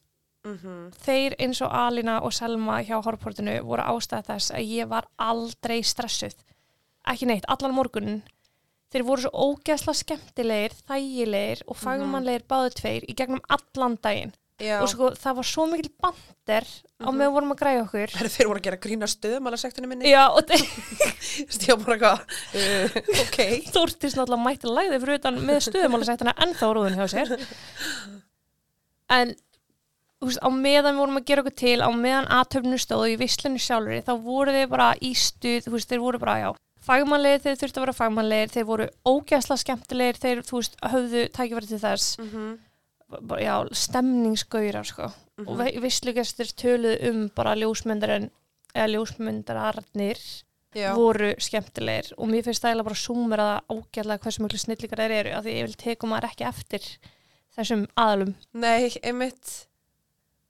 mhm. 0.46 0.92
Þeir 1.04 1.34
eins 1.38 1.60
og 1.62 1.72
Alina 1.72 2.20
og 2.22 2.32
Selma 2.32 2.82
hjá 2.82 3.02
Horportinu 3.02 3.56
voru 3.64 3.82
ástæða 3.82 4.22
þess 4.28 4.50
að 4.52 4.68
ég 4.68 4.88
var 4.88 5.08
aldrei 5.18 5.82
stressuð. 5.82 6.36
Ekki 7.06 7.26
neitt, 7.26 7.44
allan 7.48 7.74
morgunin. 7.74 8.22
Þeir 8.92 9.02
voru 9.02 9.24
svo 9.24 9.30
ógeðsla 9.34 9.94
skemmtilegir, 9.98 10.70
þægilegir 10.86 11.64
og 11.66 11.76
fagmannlegir 11.76 12.44
báðu 12.46 12.70
tveir 12.78 13.04
í 13.08 13.14
gegnum 13.18 13.42
allan 13.48 13.98
daginn. 14.00 14.32
Já. 14.62 14.76
Og 14.84 14.86
sko, 14.92 15.08
það 15.18 15.34
var 15.40 15.46
svo 15.48 15.64
mikil 15.66 15.90
bandir 15.98 16.66
á 17.02 17.08
Mhm. 17.10 17.16
meðan 17.18 17.18
við 17.18 17.32
vorum 17.34 17.52
að 17.54 17.58
græja 17.58 17.80
okkur. 17.82 18.12
Þeir 18.30 18.46
voru 18.46 18.60
að 18.60 18.66
gera 18.68 18.76
grína 18.84 19.08
stöðum 19.10 19.48
alveg 19.50 19.62
sektinu 19.64 19.88
minni. 19.90 20.06
Já, 20.12 20.28
og 20.30 20.46
þeir 20.46 20.62
uh, 22.14 22.98
ok. 23.24 23.38
þórtist 23.74 24.14
náttúrulega 24.20 24.44
mætti 24.44 24.70
læði 24.70 25.00
fyrir 25.02 25.18
utan 25.18 25.40
með 25.48 25.58
stöðumálasættina 25.66 26.36
ennþá 26.46 26.68
á 26.70 26.74
rúðun 26.78 26.98
hjá 27.00 27.06
sér. 27.10 27.34
En 29.14 29.34
veist, 30.24 30.38
á 30.40 30.48
meðan 30.54 30.94
við 30.94 31.00
vorum 31.02 31.18
að 31.20 31.26
gera 31.28 31.42
okkur 31.44 31.56
til, 31.60 31.78
á 31.84 31.90
meðan 31.92 32.30
aðtöfnu 32.32 32.78
stóðu 32.80 33.10
í 33.12 33.18
vislunni 33.20 33.60
sjálfur, 33.60 33.98
þá 34.06 34.14
voru 34.24 34.54
þeir 34.54 34.70
bara 34.72 34.86
í 35.04 35.10
stuð, 35.18 35.66
veist, 35.74 35.90
þeir 35.90 36.00
voru 36.04 36.20
bara, 36.22 36.36
já, 36.40 36.48
fagmannlegir, 36.86 37.42
þeir 37.44 37.58
þurftu 37.60 37.80
að 37.82 37.84
vera 37.84 37.96
fagmannlegir, 37.98 38.54
þeir 38.54 38.68
voru 38.70 38.86
ógæsla 39.04 39.58
skemmtilegir, 39.60 40.20
þeir, 40.22 40.40
þú 40.48 40.60
veist, 40.62 40.78
höfðu 40.94 41.26
tækifæri 41.36 41.68
til 41.74 41.82
þess, 41.82 42.14
Mm 42.22 42.30
bara, 42.30 42.54
já, 43.42 43.54
stemningsgaurar, 43.72 44.88
sko. 44.88 45.10
Mhm. 45.40 45.48
Og 45.48 45.82
vislugestir 45.82 46.52
töluðu 46.54 47.10
um 47.10 47.28
bara 47.34 47.56
ljósmyndarinn, 47.58 48.30
eða 48.74 48.90
ljósmyndararnir 48.94 50.20
Já, 50.74 50.90
voru 50.98 51.30
skemmtilegir 51.38 52.10
og 52.18 52.26
mér 52.26 52.42
finnst 52.42 52.64
það 52.64 52.72
eiginlega 52.72 52.88
bara 52.88 52.98
súmur 52.98 53.42
að 53.42 53.52
ágæðlega 53.70 54.24
hversu 54.24 54.42
mjög 54.42 54.62
snillíkar 54.64 55.02
þeir 55.04 55.12
eru 55.20 55.34
af 55.36 55.44
því 55.44 55.52
ég 55.54 55.68
vil 55.68 55.76
tekum 55.78 56.10
maður 56.10 56.26
ekki 56.32 56.46
eftir 56.48 56.88
þessum 57.54 57.84
aðalum 57.94 58.32
nei, 58.58 58.90
einmitt. 59.06 59.52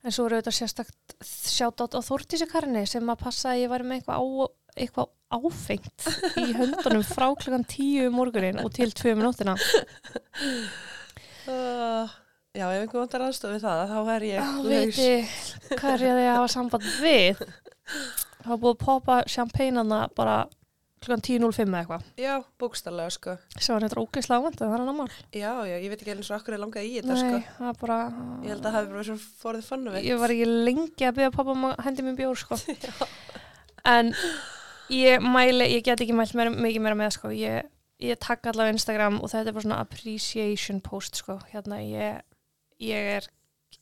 en 0.00 0.14
svo 0.16 0.24
eru 0.30 0.38
þetta 0.40 0.54
sérstakt 0.56 1.16
sjátt 1.28 1.84
á 1.84 2.00
Þórtísi 2.08 2.48
Karni 2.48 2.86
sem 2.88 3.12
að 3.12 3.20
passa 3.20 3.52
að 3.52 3.66
ég 3.66 3.72
væri 3.74 3.88
með 3.90 4.00
eitthvað, 4.00 4.24
á, 4.24 4.46
eitthvað 4.80 5.12
áfengt 5.36 6.08
í 6.40 6.46
höndunum 6.62 7.04
frá 7.04 7.28
klukkan 7.28 7.68
tíu 7.68 8.08
um 8.08 8.16
morgunin 8.16 8.64
og 8.64 8.72
til 8.72 8.88
tvö 8.96 9.16
minútina 9.20 9.58
Uh, 11.44 12.08
já, 12.54 12.64
ef 12.70 12.80
einhver 12.84 13.00
vantar 13.04 13.24
aðstof 13.26 13.54
við 13.56 13.64
það, 13.66 13.84
þá 13.92 14.12
er 14.16 14.26
ég 14.30 14.50
laus. 14.64 14.98
viti 14.98 15.78
hvað 15.78 15.94
er 15.94 16.04
ég 16.06 16.18
að 16.24 16.36
hafa 16.38 16.50
samband 16.54 16.90
við 17.02 17.40
það 17.44 18.50
var 18.52 18.60
búið 18.62 18.74
að 18.74 18.84
poppa 18.84 19.16
champagnana 19.30 20.02
bara 20.16 20.36
klukkan 21.04 21.20
10.05 21.20 21.68
eða 21.68 21.80
eitthvað 21.82 22.04
Já, 22.22 22.34
bókstallega, 22.62 23.12
sko. 23.12 23.34
sem 23.60 23.74
var 23.76 23.84
þetta 23.84 24.00
ógeðslega 24.00 24.44
vant 24.46 24.56
það 24.62 24.70
var 24.72 24.80
hann 24.80 24.92
að 24.92 24.98
mál 25.02 25.10
Já, 25.36 25.50
já, 25.68 25.74
ég 25.82 25.90
veit 25.92 26.00
ekki 26.00 26.14
eins 26.14 26.30
og 26.30 26.38
okkur 26.38 26.56
er 26.56 26.62
langað 26.62 26.86
í 26.88 26.94
þetta, 26.96 27.16
sko. 27.20 27.34
Nei, 27.34 27.48
það 27.58 27.66
var 27.68 27.80
bara 27.82 27.98
Ég 28.46 28.54
held 28.54 28.60
að 28.60 28.64
það 28.64 28.76
hafi 28.78 28.88
bara 28.88 28.96
verið 29.02 29.10
svo 29.10 29.18
forðið 29.42 29.68
fannu 29.68 29.92
veitt. 29.92 30.06
ég 30.08 30.22
var 30.22 30.32
ekki 30.32 30.46
lengi 30.48 31.08
að 31.10 31.18
byrja 31.18 31.34
pappa 31.36 31.52
um 31.58 31.66
að 31.68 31.82
hendi 31.84 32.06
mér 32.06 32.16
bjór 32.22 32.40
sko. 32.40 32.58
en 33.94 34.12
ég 34.94 35.26
mæli, 35.28 35.68
ég 35.74 35.84
get 35.90 36.00
ekki 36.06 36.16
mælt 36.16 36.32
meira, 36.40 36.54
mikið 36.56 36.86
meira 36.86 36.98
með 37.02 37.12
sko. 37.18 37.32
ég, 37.36 37.68
ég 38.00 38.20
takk 38.24 38.48
allavega 38.54 38.78
Instagram 38.78 39.20
og 39.20 39.28
þetta 39.34 39.52
er 39.52 39.58
bara 39.58 39.66
svona 39.68 39.82
appreciation 39.84 40.80
post 40.84 41.20
sko. 41.20 41.36
hérna 41.52 41.82
ég, 41.84 42.24
ég 42.80 43.10
er 43.18 43.28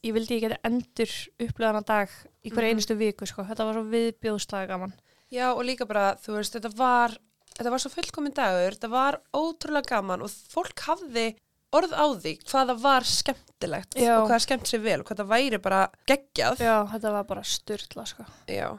ég 0.03 0.13
vildi 0.17 0.39
ég 0.41 0.45
geti 0.49 0.59
endur 0.67 1.13
upplöðan 1.47 1.85
dag 1.87 2.09
í 2.45 2.51
hverju 2.51 2.69
Mhm. 2.69 2.71
einustu 2.77 2.97
viku 2.99 3.27
sko. 3.27 3.43
þetta 3.45 3.65
var 3.65 3.75
svo 3.75 3.85
viðbjóðslega 3.93 4.69
gaman 4.69 4.93
Já, 5.33 5.53
og 5.57 5.65
líka 5.65 5.87
bara, 5.89 6.15
þú 6.21 6.35
veist, 6.37 6.53
þetta 6.53 6.75
var, 6.77 7.15
þetta 7.57 7.71
var 7.71 7.79
svo 7.81 7.89
fullkomin 7.91 8.35
dagur, 8.35 8.75
þetta 8.77 8.91
var 8.91 9.21
ótrúlega 9.33 9.89
gaman 9.89 10.23
og 10.23 10.29
fólk 10.31 10.79
hafði 10.85 11.37
orð 11.73 11.93
á 11.97 12.05
því 12.21 12.33
hvað 12.45 12.69
það 12.69 12.81
var 12.83 13.01
skemmtilegt 13.09 13.95
Já. 13.97 14.19
og 14.21 14.29
hvað 14.29 14.43
skemmt 14.45 14.69
sér 14.69 14.83
vel 14.85 15.01
og 15.01 15.07
hvað 15.09 15.23
það 15.23 15.31
væri 15.33 15.59
bara 15.63 15.89
geggjað. 16.07 16.59
já, 16.61 16.85
þetta 16.93 17.13
var 17.13 17.25
bara 17.25 17.43
styrla 17.43 18.05
sko. 18.07 18.25
Já. 18.47 18.79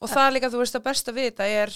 og 0.00 0.08
það 0.10 0.26
er 0.28 0.32
líka, 0.36 0.50
þú 0.52 0.58
veist, 0.60 0.76
að 0.76 0.84
besta 0.84 1.12
við 1.12 1.30
þetta 1.32 1.46
er 1.48 1.72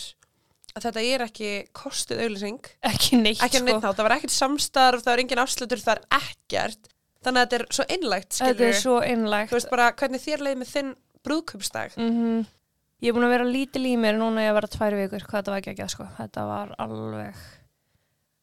að 0.77 0.83
þetta 0.87 1.03
er 1.15 1.21
ekki 1.27 1.49
kostuð 1.73 2.21
auðlýsing 2.21 2.61
Ekki 2.85 3.17
neitt, 3.23 3.41
ekki 3.41 3.57
að 3.57 3.63
sko. 3.63 3.65
neitt 3.65 3.83
þá, 3.83 3.91
það 3.97 4.03
var 4.09 4.17
ekkert 4.19 4.31
samstarf 4.37 5.03
það 5.03 5.13
er 5.13 5.23
engin 5.25 5.39
afslutur, 5.43 5.81
það 5.81 5.97
er 5.97 6.05
ekkert 6.21 6.89
þannig 7.23 7.41
að 7.41 7.47
þetta 7.47 7.59
er 7.61 7.67
svo 7.79 7.87
einlægt, 7.97 8.33
Þetta 8.43 8.67
er 8.69 8.79
svo 8.81 8.97
einlægt. 9.03 9.51
þú 9.53 9.59
veist 9.59 9.71
bara 9.71 9.93
hvernig 9.93 10.23
þér 10.25 10.45
leið 10.49 10.61
með 10.63 10.73
þinn 10.77 10.93
brúðköpsdag 11.27 11.97
Mm 12.01 12.45
Ég 13.03 13.11
er 13.11 13.17
búin 13.17 13.25
að 13.27 13.33
vera 13.35 13.47
lítil 13.49 13.81
í 13.91 13.97
mér 13.99 14.15
núna 14.15 14.45
ég 14.45 14.53
að 14.53 14.61
vera 14.61 14.69
tvær 14.71 14.95
vikur, 14.95 15.25
hvað 15.27 15.41
þetta 15.41 15.51
var 15.51 15.59
ekki 15.59 15.71
ekki 15.73 15.87
sko. 15.91 16.05
Þetta 16.21 16.43
var 16.47 16.69
alveg 16.79 17.41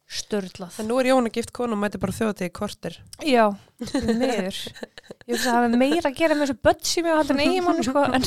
störlað. 0.10 0.80
en 0.82 0.88
nú 0.90 0.98
er 1.00 1.08
Jóna 1.14 1.32
gift 1.32 1.54
konu 1.56 1.78
og 1.78 1.80
mæti 1.80 2.00
bara 2.02 2.12
þjóðatíð 2.18 2.50
í 2.50 2.52
kortir 2.52 2.98
Já, 3.24 3.46
því 3.80 4.16
miður. 4.20 4.60
Ég 4.60 5.32
finnst 5.32 5.46
að 5.46 5.54
það 5.54 5.64
hefði 5.64 5.80
meira 5.80 6.10
að 6.12 6.18
gera 6.20 6.36
með 6.36 6.44
þessu 6.44 6.58
börn 6.68 6.84
sem 6.92 7.08
ég 7.08 7.20
hatt 7.22 7.32
en 7.32 7.40
eiginmann, 7.46 7.84
sko. 7.88 8.04
En... 8.04 8.24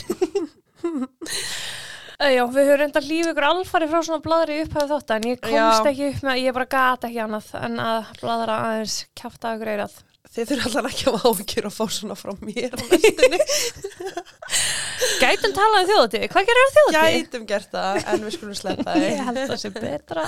Já, 2.23 2.43
við 2.55 2.69
höfum 2.69 2.79
reynda 2.83 3.01
lífa 3.03 3.33
ykkur 3.33 3.47
alfari 3.49 3.87
frá 3.91 3.99
svona 4.07 4.23
bladri 4.23 4.61
upphæðu 4.63 4.89
þótt 4.93 5.13
en 5.17 5.25
ég 5.33 5.41
komst 5.43 5.83
Já. 5.83 5.91
ekki 5.91 6.09
upp 6.13 6.23
með, 6.29 6.41
ég 6.45 6.55
bara 6.57 6.69
gata 6.77 7.09
ekki 7.09 7.21
annað 7.25 7.49
en 7.59 7.79
að 7.83 8.11
bladra 8.21 8.57
aðeins 8.69 8.97
kjafta 9.19 9.55
ykkur 9.57 9.71
eirað. 9.73 9.97
þið 10.33 10.51
þurfa 10.53 10.69
allan 10.71 10.91
ekki 10.93 11.09
að 11.11 11.25
áhyggjur 11.29 11.67
að 11.69 11.75
fá 11.77 11.85
svona 11.97 12.17
frá 12.17 12.33
mér 12.41 12.73
á 12.73 12.83
næstunni 12.83 13.41
Gætum 15.23 15.53
talað 15.57 15.81
um 15.83 15.89
þjóðatíð, 15.91 16.27
hvað 16.33 16.47
gerir 16.49 16.63
það 16.63 16.77
þjóðatíð? 16.79 17.17
gætum 17.19 17.47
gert 17.51 17.73
það, 17.75 17.99
en 18.13 18.25
við 18.27 18.37
skulum 18.37 18.59
sleppa 18.59 18.95
Ég 19.03 19.09
þið 19.11 19.25
held 19.27 19.41
að 19.43 19.51
það 19.51 19.61
sé 19.63 19.73
betra. 19.77 20.27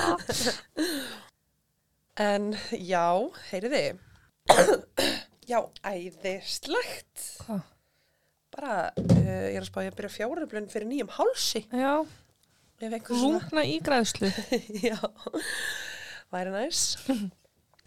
en 2.24 2.48
já, 2.90 3.06
heyriði 3.52 3.84
já, 5.52 5.60
æðislegt 5.94 7.28
Hvað? 7.44 7.62
Bara, 8.54 8.76
uh, 8.98 9.46
ég 9.50 9.56
er 9.56 9.62
að 9.62 9.70
spá 9.70 9.80
ég 9.84 9.92
að 9.92 9.98
byrja 10.00 10.14
fjáröflun 10.16 10.70
fyrir 10.72 10.88
nýjum 10.90 11.12
hálsi 11.16 11.64
Já, 11.68 12.04
svona 12.80 13.20
lungna 13.22 13.64
ígræðslu. 13.68 14.30
Já, 14.88 14.98
væri 16.34 16.54
næs. 16.54 16.82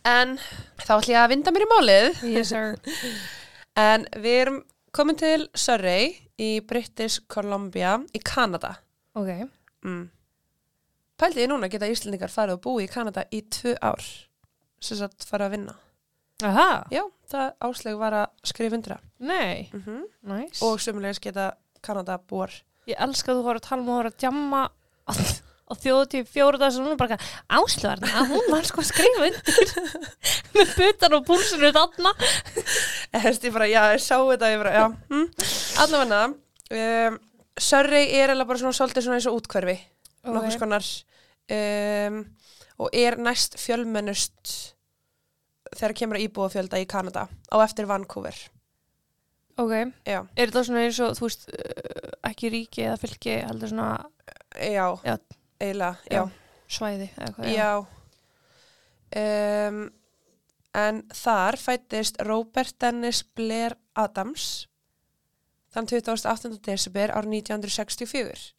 En 0.07 0.37
þá 0.79 0.93
ætlum 0.97 1.13
ég 1.13 1.21
að 1.21 1.31
vinda 1.33 1.53
mér 1.53 1.65
í 1.65 1.69
málið. 1.73 2.23
Yes, 2.31 2.53
sir. 2.53 2.77
En 3.77 4.07
við 4.17 4.39
erum 4.41 4.55
komin 4.95 5.17
til 5.19 5.43
Surrey 5.53 6.15
í 6.41 6.63
British 6.65 7.21
Columbia 7.29 7.99
í 8.09 8.21
Kanada. 8.25 8.71
Ok. 9.13 9.29
Mm. 9.85 10.07
Pældi 11.17 11.43
ég 11.43 11.51
núna 11.51 11.67
að 11.67 11.75
geta 11.75 11.89
Íslandingar 11.91 12.33
farið 12.33 12.57
og 12.57 12.63
búið 12.63 12.87
í 12.87 12.89
Kanada 12.89 13.27
í 13.29 13.43
tvö 13.53 13.75
ár. 13.85 14.07
Sem 14.81 14.97
sagt 14.97 15.27
farið 15.29 15.45
að 15.45 15.53
vinna. 15.53 15.75
Aha, 16.45 16.83
Já, 16.93 17.01
það 17.31 17.47
ásleg 17.65 17.97
var 17.97 18.13
að 18.13 18.27
skrifa 18.45 18.75
undir 18.77 18.93
það. 18.93 19.03
nei, 19.19 19.69
Mm 19.73 19.81
-hmm. 19.85 20.03
næs. 20.21 20.61
Og 20.61 20.79
sömulegis 20.79 21.19
geta 21.19 21.53
Kanada 21.81 22.17
búar. 22.17 22.51
Ég 22.87 22.95
elska 22.99 23.31
að 23.31 23.37
þú 23.39 23.43
voru 23.43 23.57
að 23.59 23.67
tala 23.69 23.81
um 23.81 23.87
að 23.89 23.95
voru 23.97 24.09
að 24.09 24.17
djamma 24.17 24.69
á, 25.07 25.73
þjóðutíð 25.75 26.27
fjóru 26.31 26.57
dag 26.57 26.71
sem 26.71 26.83
hún 26.83 26.91
er 26.91 26.95
bara 26.97 27.17
áslöðarna 27.49 28.07
að 28.07 28.27
hún 28.29 28.51
var 28.51 28.63
sko 28.63 28.81
að 28.81 28.85
skrifa 28.87 29.25
undir 29.27 29.67
með 30.55 30.75
butan 30.77 31.13
og 31.13 31.25
púlsinu 31.25 31.71
þarna. 31.73 32.13
Hefst 33.13 33.43
ég 33.43 33.53
bara, 33.53 33.65
já, 33.67 33.81
ég 33.93 33.99
sá 33.99 34.15
þetta, 34.17 34.51
ég 34.51 34.57
bara, 34.57 34.73
já. 34.73 34.85
Hm. 35.09 35.27
Allavega, 35.83 36.33
um, 36.71 37.19
Surrey 37.57 38.13
er 38.13 38.29
alveg 38.29 38.47
bara 38.47 38.59
svona 38.59 38.73
svolítið 38.77 39.03
svona 39.03 39.15
eins 39.17 39.27
og 39.27 39.41
útkverfi. 39.41 39.79
Ok. 40.23 40.33
nokkurs 40.33 40.57
konar 40.59 40.83
um, 41.49 42.25
og 42.77 42.89
er 42.93 43.15
næst 43.17 43.55
fjölmennust 43.57 44.75
þegar 45.75 45.93
kemur 45.99 46.19
að 46.19 46.25
íbúa 46.27 46.49
fjölda 46.53 46.79
í 46.81 46.85
Kanada 46.89 47.27
á 47.51 47.55
eftir 47.65 47.87
Vancouver 47.89 48.35
Ok, 49.57 49.71
já, 50.05 50.19
er 50.37 50.51
þetta 50.51 50.61
svona 50.67 50.83
eins 50.85 50.99
og, 51.01 51.15
þú 51.17 51.25
veist, 51.25 51.47
uh, 51.49 52.11
ekki 52.29 52.49
ríki 52.53 52.83
eða 52.85 52.99
fylki, 53.01 53.39
heldur 53.41 53.71
svona 53.71 53.87
já, 54.53 54.85
Já. 55.01 55.15
eiginlega, 55.57 55.95
Já. 56.13 56.23
svæði 56.69 57.07
eða 57.17 57.31
hvað? 57.33 57.53
já. 57.55 57.71
Um, 59.17 59.79
en 60.77 60.99
þar 61.15 61.57
fættist 61.57 62.19
Robert 62.27 62.75
Dennis 62.83 63.23
Blair 63.23 63.73
Adams 63.97 64.67
þann 65.73 65.87
28. 65.89 66.51
desember 66.67 67.13
árið 67.15 67.39
1964 67.39 68.51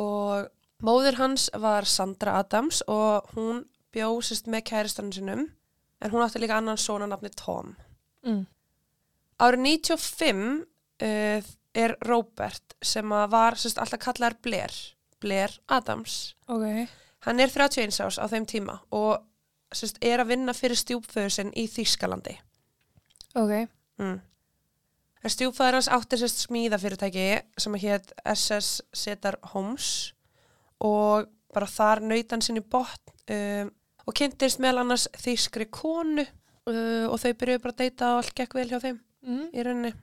og 0.00 0.48
móður 0.84 1.18
hans 1.20 1.50
var 1.60 1.84
Sandra 1.86 2.38
Adams 2.40 2.80
og 2.88 3.28
hún 3.34 3.64
bjó 3.94 4.08
sérst 4.24 4.48
með 4.50 4.64
kæristanum 4.70 5.12
sinum 5.14 5.44
en 6.04 6.12
hún 6.12 6.22
átti 6.24 6.42
líka 6.42 6.58
annan 6.60 6.78
svona 6.80 7.08
nafni 7.08 7.30
Tom. 7.32 7.72
Mm. 8.26 8.42
Árið 9.42 9.64
95 9.64 10.42
uh, 11.02 11.52
er 11.74 11.96
Robert 12.06 12.76
sem 12.84 13.08
var 13.32 13.56
sérst 13.58 13.80
alltaf 13.82 14.02
kallaður 14.04 14.36
Blair, 14.44 14.74
Blair 15.20 15.56
Adams. 15.72 16.34
Ok, 16.46 16.86
Hann 17.24 17.40
er 17.40 17.48
31 17.48 17.96
árs 18.04 18.18
á 18.20 18.28
þeim 18.28 18.44
tíma 18.44 18.74
og 18.92 19.22
sérst, 19.72 19.96
er 20.04 20.20
að 20.20 20.34
vinna 20.34 20.52
fyrir 20.52 20.76
stjúpföður 20.76 21.32
sinn 21.32 21.52
í 21.56 21.66
Þýskalandi. 21.72 22.36
ok, 23.34 23.54
Mm. 23.98 24.18
Stjúpfæður 25.24 25.78
hans 25.78 25.88
átti 25.88 26.18
sérst 26.20 26.42
smíðafyrirtæki 26.44 27.26
sem 27.56 27.74
hétt 27.80 28.10
SS 28.28 28.82
Setar 28.92 29.38
Homes 29.54 30.12
og 30.84 31.30
bara 31.54 31.68
þar 31.70 32.02
naut 32.04 32.34
hann 32.34 32.42
sinni 32.44 32.60
botn 32.60 33.14
um, 33.32 33.70
og 34.04 34.16
kynntist 34.16 34.60
meðal 34.62 34.84
annars 34.84 35.06
þýskri 35.20 35.68
konu 35.72 36.24
uh, 36.24 37.06
og 37.08 37.18
þau 37.20 37.32
byrjuðu 37.40 37.62
bara 37.64 37.76
að 37.76 37.82
deyta 37.82 38.10
og 38.12 38.22
allt 38.22 38.34
gekk 38.38 38.58
vel 38.58 38.68
hjá 38.70 38.80
þeim 38.82 38.98
mm. 39.26 39.46
í 39.52 39.66
rauninni. 39.66 39.94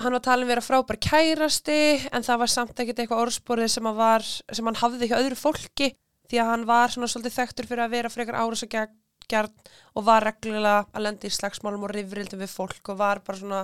Hann 0.00 0.16
var 0.16 0.24
talin 0.24 0.48
vera 0.48 0.64
frábær 0.64 0.96
kærasti 0.96 1.80
en 2.08 2.24
það 2.24 2.42
var 2.44 2.52
samt 2.52 2.78
ekkert 2.80 3.02
eitthvað 3.02 3.26
orðsporið 3.26 3.74
sem, 3.74 3.90
að 3.90 4.30
sem 4.56 4.70
hann 4.70 4.80
hafði 4.80 5.10
hjá 5.10 5.18
öðru 5.18 5.36
fólki 5.36 5.90
því 6.30 6.40
að 6.40 6.50
hann 6.54 6.66
var 6.68 6.94
svona 6.94 7.10
svolítið 7.10 7.36
þekktur 7.36 7.68
fyrir 7.68 7.84
að 7.84 7.96
vera 7.96 8.12
frekar 8.12 8.38
árás 8.38 8.64
og 8.64 8.72
gjarn 9.30 9.50
og 9.98 10.06
var 10.06 10.24
reglulega 10.26 10.86
að 10.94 11.04
lenda 11.04 11.28
í 11.28 11.34
slagsmálum 11.34 11.84
og 11.86 11.92
rifrildum 11.94 12.40
við 12.42 12.52
fólk 12.52 12.92
og 12.92 12.98
var 13.00 13.20
bara 13.26 13.38
svona 13.38 13.60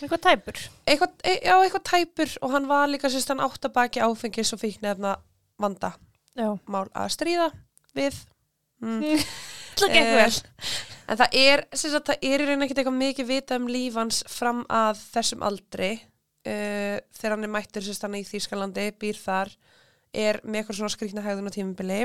Eitthvað 0.00 0.22
tæpur. 0.26 0.62
eitthvað, 0.86 1.12
e, 1.22 1.34
já, 1.42 1.54
eitthvað 1.58 1.84
tæpur 1.90 2.36
og 2.42 2.54
hann 2.54 2.68
var 2.70 2.88
líka 2.90 3.10
sérst 3.12 3.32
hann 3.32 3.42
átt 3.44 3.66
að 3.66 3.74
baki 3.76 4.02
áfengis 4.02 4.54
og 4.54 4.62
fíknefna 4.62 5.16
vanda 5.58 5.92
Já. 6.36 6.56
mál 6.68 6.86
að 6.94 7.12
stríða 7.14 7.50
við 7.96 8.18
mm. 8.84 9.22
Eh, 9.84 10.24
en 11.04 11.18
það 11.20 11.34
er, 11.36 11.62
sem 11.76 11.92
sagt, 11.92 12.08
það 12.08 12.22
er 12.24 12.40
í 12.40 12.44
raun 12.48 12.64
ekkert 12.64 12.78
eitthvað 12.80 12.94
mikið 12.96 13.26
vita 13.28 13.58
um 13.60 13.66
lífans 13.68 14.22
fram 14.32 14.62
að 14.72 15.02
þessum 15.12 15.44
aldri. 15.44 15.90
Uh, 16.46 16.96
þegar 17.12 17.34
hann 17.34 17.44
er 17.44 17.52
mættur 17.52 17.88
hann 18.00 18.16
í 18.16 18.22
Þýskalandi, 18.24 18.86
býr 18.96 19.18
þar 19.20 19.52
er 20.16 20.38
með 20.44 20.60
eitthvað 20.62 20.78
svona 20.78 20.94
skrýtna 20.94 21.24
hegðun 21.26 21.50
á 21.50 21.56
tímubili 21.56 22.00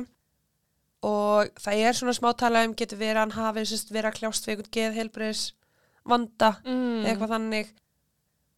og 1.06 1.52
það 1.62 1.84
er 1.86 1.98
svona 1.98 2.16
smátala 2.18 2.66
um 2.66 2.74
getur 2.78 3.00
verið 3.00 3.22
að 3.22 3.24
hann 3.24 3.36
hafi 3.38 3.66
sérst 3.70 3.94
verið 3.94 4.10
að 4.10 4.18
kljást 4.20 4.48
við 4.48 4.54
einhvern 4.56 4.74
geðheilbriðis 4.78 5.44
vanda 6.12 6.52
Mm. 6.66 7.06
eitthvað 7.06 7.34
þannig. 7.38 7.74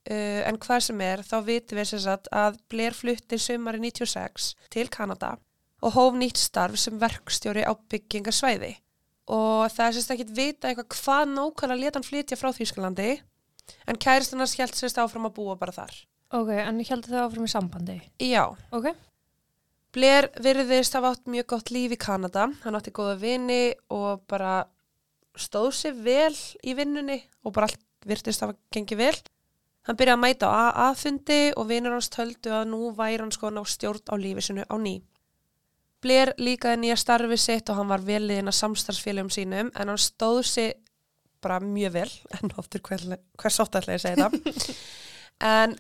Uh, 0.10 0.42
en 0.50 0.58
hvað 0.60 0.80
sem 0.90 1.02
er, 1.06 1.22
þá 1.24 1.38
vitum 1.48 1.78
við 1.80 1.92
sem 1.94 2.02
sagt 2.04 2.28
að 2.32 2.58
Blair 2.72 2.96
flutti 2.98 3.38
sumari 3.40 3.80
96 3.80 4.56
til 4.74 4.90
Kanada 4.92 5.38
og 5.84 5.96
hóf 5.98 6.16
nýtt 6.18 6.40
starf 6.40 6.80
sem 6.80 6.98
verkstjóri 7.02 7.66
á 7.68 7.74
byggingarsvæði 7.92 8.74
og 9.34 9.72
það 9.72 9.86
er 9.86 9.96
sérst 9.98 10.14
ekki 10.16 10.28
vita 10.36 10.70
eitthvað 10.70 10.90
hvað 10.98 11.30
nákvæmlega 11.32 11.80
leta 11.82 12.00
hann 12.00 12.08
flytja 12.08 12.40
frá 12.40 12.52
Þýskalandi 12.56 13.10
en 13.88 14.00
kæristan 14.00 14.44
hans 14.44 14.58
held 14.60 14.76
sérst 14.76 15.00
áfram 15.00 15.30
að 15.30 15.36
búa 15.38 15.56
bara 15.60 15.76
þar. 15.76 15.96
Ok, 16.34 16.50
en 16.58 16.82
held 16.84 17.08
það 17.08 17.26
áfram 17.28 17.48
í 17.48 17.52
sambandi. 17.52 17.98
Já, 18.20 18.46
Ok. 18.74 18.94
Blair 19.94 20.32
virðist 20.42 20.96
hafa 20.98 21.12
átt 21.14 21.28
mjög 21.30 21.52
gott 21.52 21.70
líf 21.70 21.92
í 21.94 22.00
Kanada, 22.02 22.48
hann 22.64 22.76
átti 22.76 22.90
góða 22.90 23.14
vini 23.22 23.76
og 23.94 24.24
bara 24.26 24.64
stóð 25.38 25.70
sér 25.78 26.00
vel 26.02 26.34
í 26.66 26.74
vinnunni 26.74 27.20
og 27.46 27.54
bara 27.54 27.68
allt 27.70 27.84
virtist 28.10 28.42
hafa 28.42 28.58
gengið 28.74 29.04
vel. 29.04 29.14
Hann 29.86 30.00
byrjaði 30.00 30.18
að 30.18 30.24
mæta 30.24 30.50
á 30.50 30.90
AA-fundi 30.90 31.40
og 31.54 31.68
vinur 31.70 31.94
hans 31.94 32.10
töldu 32.10 32.56
að 32.58 32.72
nú 32.72 32.90
væri 32.98 33.22
hann 33.22 33.34
sko 33.36 33.52
að 33.52 33.60
ná 33.60 33.68
stjórn 33.70 34.10
á 34.10 34.16
lífi 34.18 34.48
sinu 34.48 34.66
á 34.66 34.76
ný. 34.82 34.96
Blair 36.04 36.34
líkaði 36.42 36.82
nýja 36.82 36.98
starfi 37.00 37.38
sitt 37.40 37.70
og 37.72 37.80
hann 37.80 37.92
var 37.92 38.04
veliðin 38.04 38.52
að 38.52 38.60
samstarfsfélagum 38.60 39.32
sínum 39.34 39.72
en 39.72 39.92
hann 39.94 40.02
stóð 40.02 40.42
sér 40.50 40.76
bara 41.44 41.60
mjög 41.64 41.96
vel, 41.98 42.12
en 42.40 42.54
oftur 42.60 42.84
hver, 42.84 43.08
hvers 43.40 43.60
ótt 43.64 43.80
ætla 43.80 43.96
ég 43.96 44.02
að 44.02 44.06
segja 44.06 44.28
það. 44.28 44.84
en 45.54 45.78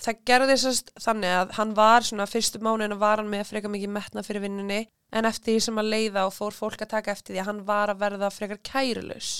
það 0.00 0.24
gerði 0.28 0.56
sérst 0.60 0.92
þannig 1.00 1.36
að 1.36 1.54
hann 1.58 1.76
var 1.76 2.06
svona 2.06 2.28
fyrstu 2.28 2.60
mánuðinu 2.64 2.98
var 3.00 3.20
hann 3.20 3.30
með 3.32 3.48
frekar 3.50 3.72
mikið 3.72 3.94
metna 3.94 4.24
fyrir 4.24 4.44
vinnunni 4.44 4.84
en 5.12 5.28
eftir 5.28 5.56
því 5.56 5.64
sem 5.66 5.80
að 5.82 5.92
leiða 5.94 6.26
og 6.28 6.34
fór 6.36 6.56
fólk 6.56 6.84
að 6.84 6.92
taka 6.94 7.14
eftir 7.14 7.34
því 7.34 7.42
að 7.42 7.48
hann 7.50 7.64
var 7.68 7.92
að 7.92 8.02
verða 8.04 8.30
frekar 8.32 8.60
kærulus. 8.64 9.30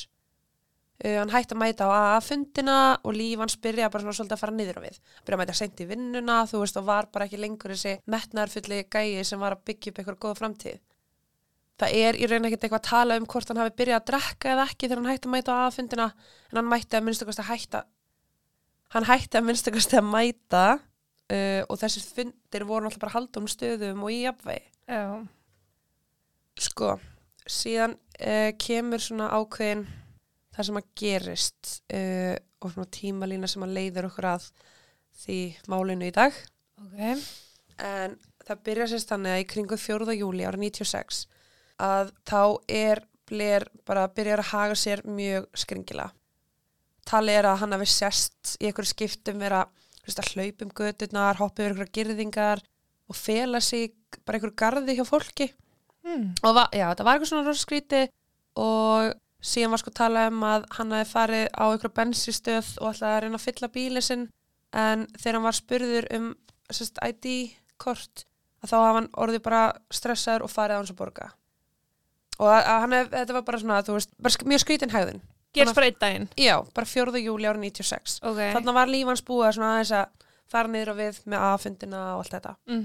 Uh, 1.01 1.17
hann 1.17 1.33
hætti 1.33 1.57
að 1.57 1.63
mæta 1.63 1.89
á 1.89 1.91
AA-fundina 1.97 2.77
og 3.01 3.15
líf 3.17 3.41
hans 3.41 3.57
byrjaði 3.57 3.93
bara 3.95 4.05
svona 4.05 4.19
svolítið 4.19 4.37
að 4.37 4.43
fara 4.43 4.57
niður 4.57 4.81
á 4.81 4.83
við. 4.85 4.99
Byrjaði 5.25 5.39
að 5.39 5.43
mæta 5.43 5.59
sent 5.61 5.81
í 5.81 5.87
vinnuna, 5.89 6.39
þú 6.51 6.61
veist, 6.61 6.81
og 6.81 6.89
var 6.91 7.09
bara 7.15 7.29
ekki 7.29 7.41
lengur 7.41 7.73
þessi 7.73 7.95
metnaðarfulli 8.11 8.83
gæi 8.93 9.25
sem 9.25 9.41
var 9.41 9.57
að 9.57 9.63
byggja 9.71 9.93
upp 9.93 10.03
eitthvað 10.03 10.19
góða 10.27 10.41
framtíð. 10.43 10.83
Það 11.81 11.97
er 11.97 12.19
í 12.21 12.29
raun 12.29 12.45
ekkert 12.45 12.67
eitthvað 12.67 12.83
að 12.83 12.91
tala 12.91 13.17
um 13.17 13.31
hvort 13.33 13.49
hann 13.49 13.63
hafi 13.63 13.73
byrjað 13.79 14.03
að 14.03 14.11
drekka 14.11 14.53
eða 14.53 14.67
ekki 14.69 14.91
þegar 14.91 15.01
hann 15.01 15.11
hætti 15.15 15.31
að 15.31 15.35
mæta 15.39 15.57
á 15.57 15.61
AA-fundina 15.65 16.11
en 16.51 16.61
hann 16.61 16.69
mætti 16.69 16.99
að 16.99 17.07
minnstakast 17.07 17.41
að 17.41 17.51
hætta 17.55 17.83
hann 18.95 19.07
hætti 19.07 19.39
að 19.39 19.47
minnstakast 19.47 19.95
að 19.95 20.09
mæta 20.09 20.65
uh, 21.31 21.63
og 21.69 21.79
þessir 21.81 22.07
fundir 22.17 22.67
voru 22.67 22.87
náttúrulega 22.87 23.05
bara 23.05 23.15
haldum 23.17 23.47
stöðum 23.51 24.05
og 24.07 24.15
í 24.15 24.23
jafnvegi. 24.25 24.65
Já. 24.91 25.05
Sko, 26.61 26.95
síðan 27.47 27.97
uh, 28.19 28.51
kemur 28.61 29.03
svona 29.03 29.31
ákveðin 29.39 29.87
það 30.61 30.69
sem 30.69 30.81
að 30.81 30.91
gerist 31.01 31.75
uh, 31.97 32.37
og 32.61 32.75
svona 32.75 32.93
tímalína 32.95 33.51
sem 33.51 33.65
að 33.65 33.77
leiður 33.79 34.11
okkur 34.11 34.31
að 34.35 34.49
því 35.21 35.39
málinu 35.73 36.09
í 36.09 36.15
dag. 36.15 36.37
Ok. 36.81 37.29
En 37.81 38.17
það 38.47 38.65
byrja 38.69 38.89
sérst 38.93 39.13
þannig 39.13 39.35
að 39.35 39.43
í 39.43 39.49
kringu 39.55 39.79
4. 39.81 40.17
júli 40.21 40.47
ára 40.47 40.61
96 40.61 41.25
að 41.81 42.13
þá 42.29 42.43
er 42.69 43.05
Blair 43.31 43.67
bara 43.87 44.05
að 44.05 44.17
byrja 44.19 44.39
að 44.41 44.49
haga 44.51 44.79
sér 44.79 45.05
mjög 45.07 45.47
skringila. 45.63 46.09
Talið 47.09 47.39
er 47.41 47.49
að 47.49 47.61
hann 47.63 47.77
hafi 47.77 47.89
sérst 47.91 48.57
í 48.59 48.69
einhverju 48.69 48.91
skiptum 48.91 49.41
vera 49.41 49.65
þú 50.01 50.09
veist, 50.09 50.21
að 50.21 50.31
hlaupa 50.35 50.67
um 50.67 50.75
gödurnar, 50.81 51.41
hoppa 51.41 51.63
yfir 51.63 51.75
einhverja 51.75 51.95
girðingar 51.99 52.63
og 53.11 53.19
fela 53.19 53.61
sig 53.65 53.95
bara 54.27 54.39
einhverju 54.39 54.59
garði 54.59 54.97
hjá 54.99 55.05
fólki. 55.07 55.51
Mm. 56.07 56.31
Og 56.43 56.61
já, 56.75 56.87
þetta 56.91 57.07
var 57.07 57.17
eitthvað 57.17 57.33
svona 57.33 57.47
rosa 57.47 57.63
skríti 57.65 58.03
og 58.61 59.13
síðan 59.41 59.73
var 59.75 59.83
sko 59.83 59.93
talað 59.97 60.31
um 60.33 60.45
að 60.47 60.67
hann 60.77 60.95
hafi 60.95 61.11
farið 61.11 61.47
á 61.57 61.65
einhverju 61.65 61.97
bensistöð 61.97 62.71
og 62.81 62.93
ætlaði 62.93 63.15
að 63.15 63.23
reyna 63.25 63.41
að 63.41 63.47
fylla 63.47 63.71
bíli 63.75 64.03
sinn 64.05 64.29
en 64.77 65.07
þegar 65.17 65.39
hann 65.39 65.49
var 65.49 65.59
spurður 65.59 66.09
um 66.17 66.31
ID-kort 66.71 68.25
að 68.61 68.73
þá 68.73 68.77
hafa 68.77 68.95
hann 68.99 69.11
orðið 69.25 69.45
bara 69.47 69.63
stressaður 69.91 70.47
og 70.47 70.53
farið 70.53 70.77
á 70.77 70.81
hans 70.81 70.93
að 70.93 71.01
borga. 71.01 71.29
Og 72.41 72.49
að, 72.49 72.61
að 72.61 72.81
hann 72.85 72.97
hef, 72.97 73.11
þetta 73.15 73.37
var 73.37 73.45
bara 73.49 73.61
svona, 73.63 73.83
þú 73.85 73.97
veist, 73.97 74.13
bara 74.21 74.51
mjög 74.53 74.63
skrítin 74.65 74.95
hægðin. 74.95 75.23
Gerst 75.57 75.75
bara 75.75 75.89
einn 75.91 75.99
daginn. 76.01 76.29
Já, 76.39 76.55
bara 76.77 76.87
4. 76.87 77.21
júli 77.25 77.49
ára 77.49 77.59
96. 77.59 78.21
Ok. 78.23 78.41
Þannig 78.55 78.77
var 78.77 78.93
líf 78.93 79.09
hans 79.11 79.25
búið 79.27 79.49
að 79.49 79.65
aðeins 79.67 79.93
að 79.99 80.29
fara 80.51 80.71
niður 80.71 80.93
og 80.93 81.01
við 81.01 81.21
með 81.27 81.47
aðfundina 81.49 82.03
og 82.15 82.23
allt 82.23 82.37
þetta. 82.37 82.57
Mm 82.71 82.83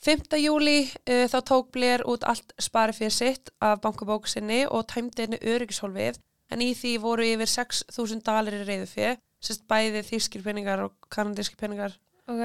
5. 0.00 0.32
júli 0.40 0.78
uh, 0.88 1.26
þá 1.28 1.38
tók 1.44 1.70
Blair 1.74 2.02
út 2.08 2.24
allt 2.24 2.54
spari 2.60 2.94
fyrir 2.96 3.12
sitt 3.12 3.50
af 3.60 3.82
bankabók 3.84 4.28
sinni 4.30 4.62
og 4.64 4.86
tæmdi 4.88 5.26
henni 5.26 5.40
öryggishólfið 5.44 6.16
en 6.50 6.62
í 6.64 6.70
því 6.74 6.94
voru 7.02 7.26
yfir 7.28 7.50
6.000 7.52 8.24
dalir 8.26 8.56
í 8.56 8.64
reyðu 8.64 8.86
fyrir, 8.90 9.18
sérst 9.44 9.66
bæði 9.70 10.02
þýskir 10.08 10.42
peningar 10.46 10.86
og 10.86 10.96
kanadískir 11.12 11.60
peningar 11.60 11.98
Ok. 12.30 12.40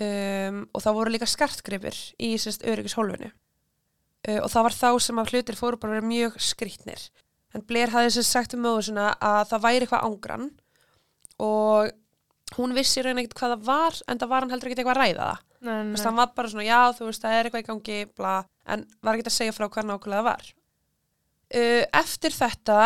um, 0.00 0.62
og 0.72 0.82
það 0.82 0.96
voru 0.96 1.12
líka 1.12 1.28
skartgripir 1.28 1.98
í 2.16 2.32
sérst 2.40 2.64
öryggishólfinu 2.64 3.28
uh, 3.28 4.40
og 4.40 4.48
það 4.48 4.66
var 4.70 4.78
þá 4.80 4.88
sem 5.04 5.20
að 5.20 5.34
hlutir 5.34 5.60
fóru 5.60 5.80
bara 5.82 5.98
vera 5.98 6.08
mjög 6.08 6.40
skrítnir 6.40 7.04
en 7.52 7.68
Blair 7.68 7.92
hafði 7.92 8.16
sérst 8.16 8.32
sagt 8.32 8.56
um 8.56 8.64
möðu 8.64 8.88
svona 8.88 9.12
að 9.20 9.44
það 9.52 9.64
væri 9.68 9.84
eitthvað 9.84 10.08
ángrann 10.08 10.50
og 11.36 11.92
hún 12.56 12.72
vissi 12.76 13.04
raun 13.04 13.20
ekkert 13.20 13.36
hvað 13.38 13.56
það 13.58 13.66
var 13.68 14.04
en 14.08 14.20
það 14.24 14.32
var 14.32 14.46
hann 14.46 14.56
heldur 14.56 14.72
ekkert 14.72 14.86
eitthvað 14.86 14.96
að 14.96 15.02
ræða 15.04 15.32
það 15.32 15.48
Nei, 15.62 15.76
Þú 15.84 15.94
veist, 15.94 16.02
nei. 16.02 16.08
hann 16.08 16.18
var 16.18 16.30
bara 16.34 16.50
svona, 16.50 16.66
já, 16.66 16.80
þú 16.98 17.06
veist, 17.06 17.22
það 17.22 17.36
er 17.36 17.48
eitthvað 17.48 17.62
í 17.62 17.66
gangi, 17.68 17.98
bla, 18.18 18.34
en 18.74 18.84
var 19.02 19.14
ekki 19.18 19.28
að 19.30 19.34
segja 19.36 19.54
frá 19.54 19.66
hvað 19.68 19.88
nákvæmlega 19.88 20.18
það 20.18 20.28
var. 20.28 20.48
Uh, 21.52 21.82
eftir 22.00 22.34
þetta, 22.34 22.78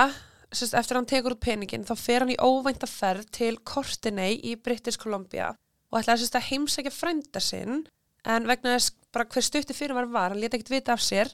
sérst, 0.50 0.74
eftir 0.76 0.98
hann 0.98 1.08
tekur 1.08 1.36
út 1.36 1.40
peningin, 1.44 1.86
þá 1.88 1.94
fer 1.96 2.24
hann 2.24 2.34
í 2.34 2.38
óvænta 2.42 2.88
ferð 2.90 3.30
til 3.32 3.54
Courtenay 3.64 4.36
í 4.44 4.56
British 4.60 5.00
Columbia 5.00 5.52
og 5.88 6.00
ætlaði 6.02 6.24
sérst 6.24 6.36
að 6.36 6.48
heimsækja 6.50 6.92
frænda 6.92 7.40
sinn, 7.40 7.84
en 8.26 8.48
vegna 8.50 8.74
þess 8.74 8.92
bara 9.14 9.28
hver 9.30 9.44
stutti 9.46 9.76
fyrir 9.76 9.96
var 9.96 10.08
var, 10.10 10.34
hann 10.34 10.42
leti 10.42 10.58
ekkert 10.58 10.74
vita 10.74 10.96
af 10.96 11.04
sér, 11.04 11.30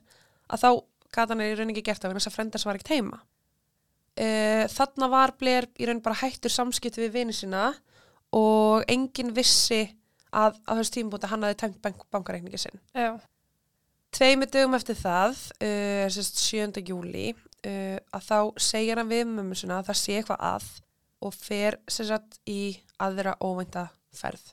að 0.53 0.63
þá 0.63 0.69
gata 1.17 1.33
hann 1.35 1.43
í 1.45 1.55
raun 1.57 1.73
ekki 1.73 1.85
gert 1.89 2.05
af 2.05 2.13
henni 2.13 2.21
þess 2.21 2.31
að 2.31 2.37
frændas 2.37 2.67
var 2.69 2.79
ekkert 2.79 2.93
heima. 2.95 3.19
Uh, 4.13 4.69
þarna 4.69 5.09
var 5.09 5.33
Blair 5.41 5.67
í 5.81 5.89
raun 5.89 6.03
bara 6.05 6.21
hættur 6.21 6.53
samskipti 6.53 7.01
við 7.01 7.15
vini 7.17 7.35
sína 7.35 7.71
og 8.37 8.85
enginn 8.93 9.33
vissi 9.35 9.87
að 10.33 10.59
á 10.65 10.73
þessu 10.79 10.97
tímabúti 10.97 11.31
hann 11.31 11.47
hafði 11.47 11.61
tæmt 11.63 11.83
bank 11.85 12.07
bankareikningi 12.15 12.61
sinn. 12.61 12.81
Já. 12.97 13.19
Tveimur 14.13 14.51
dögum 14.53 14.77
eftir 14.77 14.99
það, 14.99 15.37
uh, 15.65 16.07
sérst 16.13 16.41
7. 16.43 16.83
júli, 16.89 17.31
uh, 17.33 17.99
að 18.13 18.27
þá 18.29 18.39
segir 18.61 19.01
hann 19.01 19.13
við 19.13 19.29
mömmu 19.31 19.57
sinna 19.57 19.81
að 19.81 19.93
það 19.93 20.01
sé 20.03 20.19
eitthvað 20.19 20.49
að 20.53 20.73
og 21.23 21.37
fer 21.39 21.79
sérst 21.91 22.41
í 22.51 22.75
aðra 23.03 23.37
óvænta 23.41 23.87
ferð. 24.13 24.53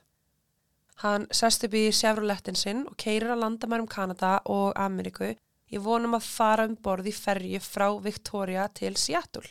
Hann 1.00 1.24
sest 1.32 1.64
upp 1.64 1.74
í 1.76 1.86
Chevroletin 1.96 2.58
sinn 2.58 2.82
og 2.88 2.96
keirir 3.00 3.32
að 3.32 3.40
landa 3.44 3.68
mærum 3.70 3.88
Kanada 3.88 4.34
og 4.52 4.74
Ameríku 4.76 5.30
í 5.32 5.80
vonum 5.80 6.16
að 6.18 6.26
fara 6.28 6.66
um 6.68 6.76
borð 6.76 7.08
í 7.08 7.14
ferju 7.16 7.60
frá 7.64 7.86
Victoria 8.04 8.66
til 8.76 8.92
Seattle. 9.00 9.48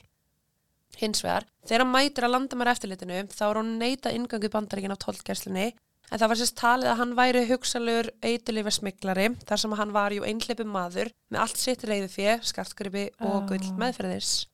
Hins 1.00 1.24
vegar, 1.24 1.48
þegar 1.66 1.86
hann 1.86 1.94
mætir 1.94 2.28
að 2.28 2.34
landa 2.36 2.60
mæra 2.60 2.76
eftirlitinu 2.76 3.22
þá 3.34 3.44
er 3.48 3.60
hann 3.62 3.78
neita 3.82 4.14
ingangu 4.14 4.52
bandaríkin 4.54 4.94
af 4.94 5.02
tollgæslinni 5.06 5.72
En 6.10 6.18
það 6.18 6.30
var 6.32 6.40
sérst 6.40 6.56
talið 6.58 6.90
að 6.90 7.00
hann 7.04 7.12
væri 7.18 7.42
hugsalur 7.50 8.08
eitulífa 8.26 8.72
smiklari 8.74 9.28
þar 9.46 9.62
sem 9.62 9.76
hann 9.78 9.92
var 9.94 10.16
jú 10.16 10.24
einhleipi 10.26 10.66
maður 10.66 11.12
með 11.30 11.44
allt 11.44 11.58
sitt 11.62 11.84
reyðu 11.86 12.10
fyrir, 12.10 12.40
skartgripi 12.42 13.10
og 13.20 13.44
Ah. 13.44 13.46
gull 13.52 13.70
meðferðis. 13.78 14.48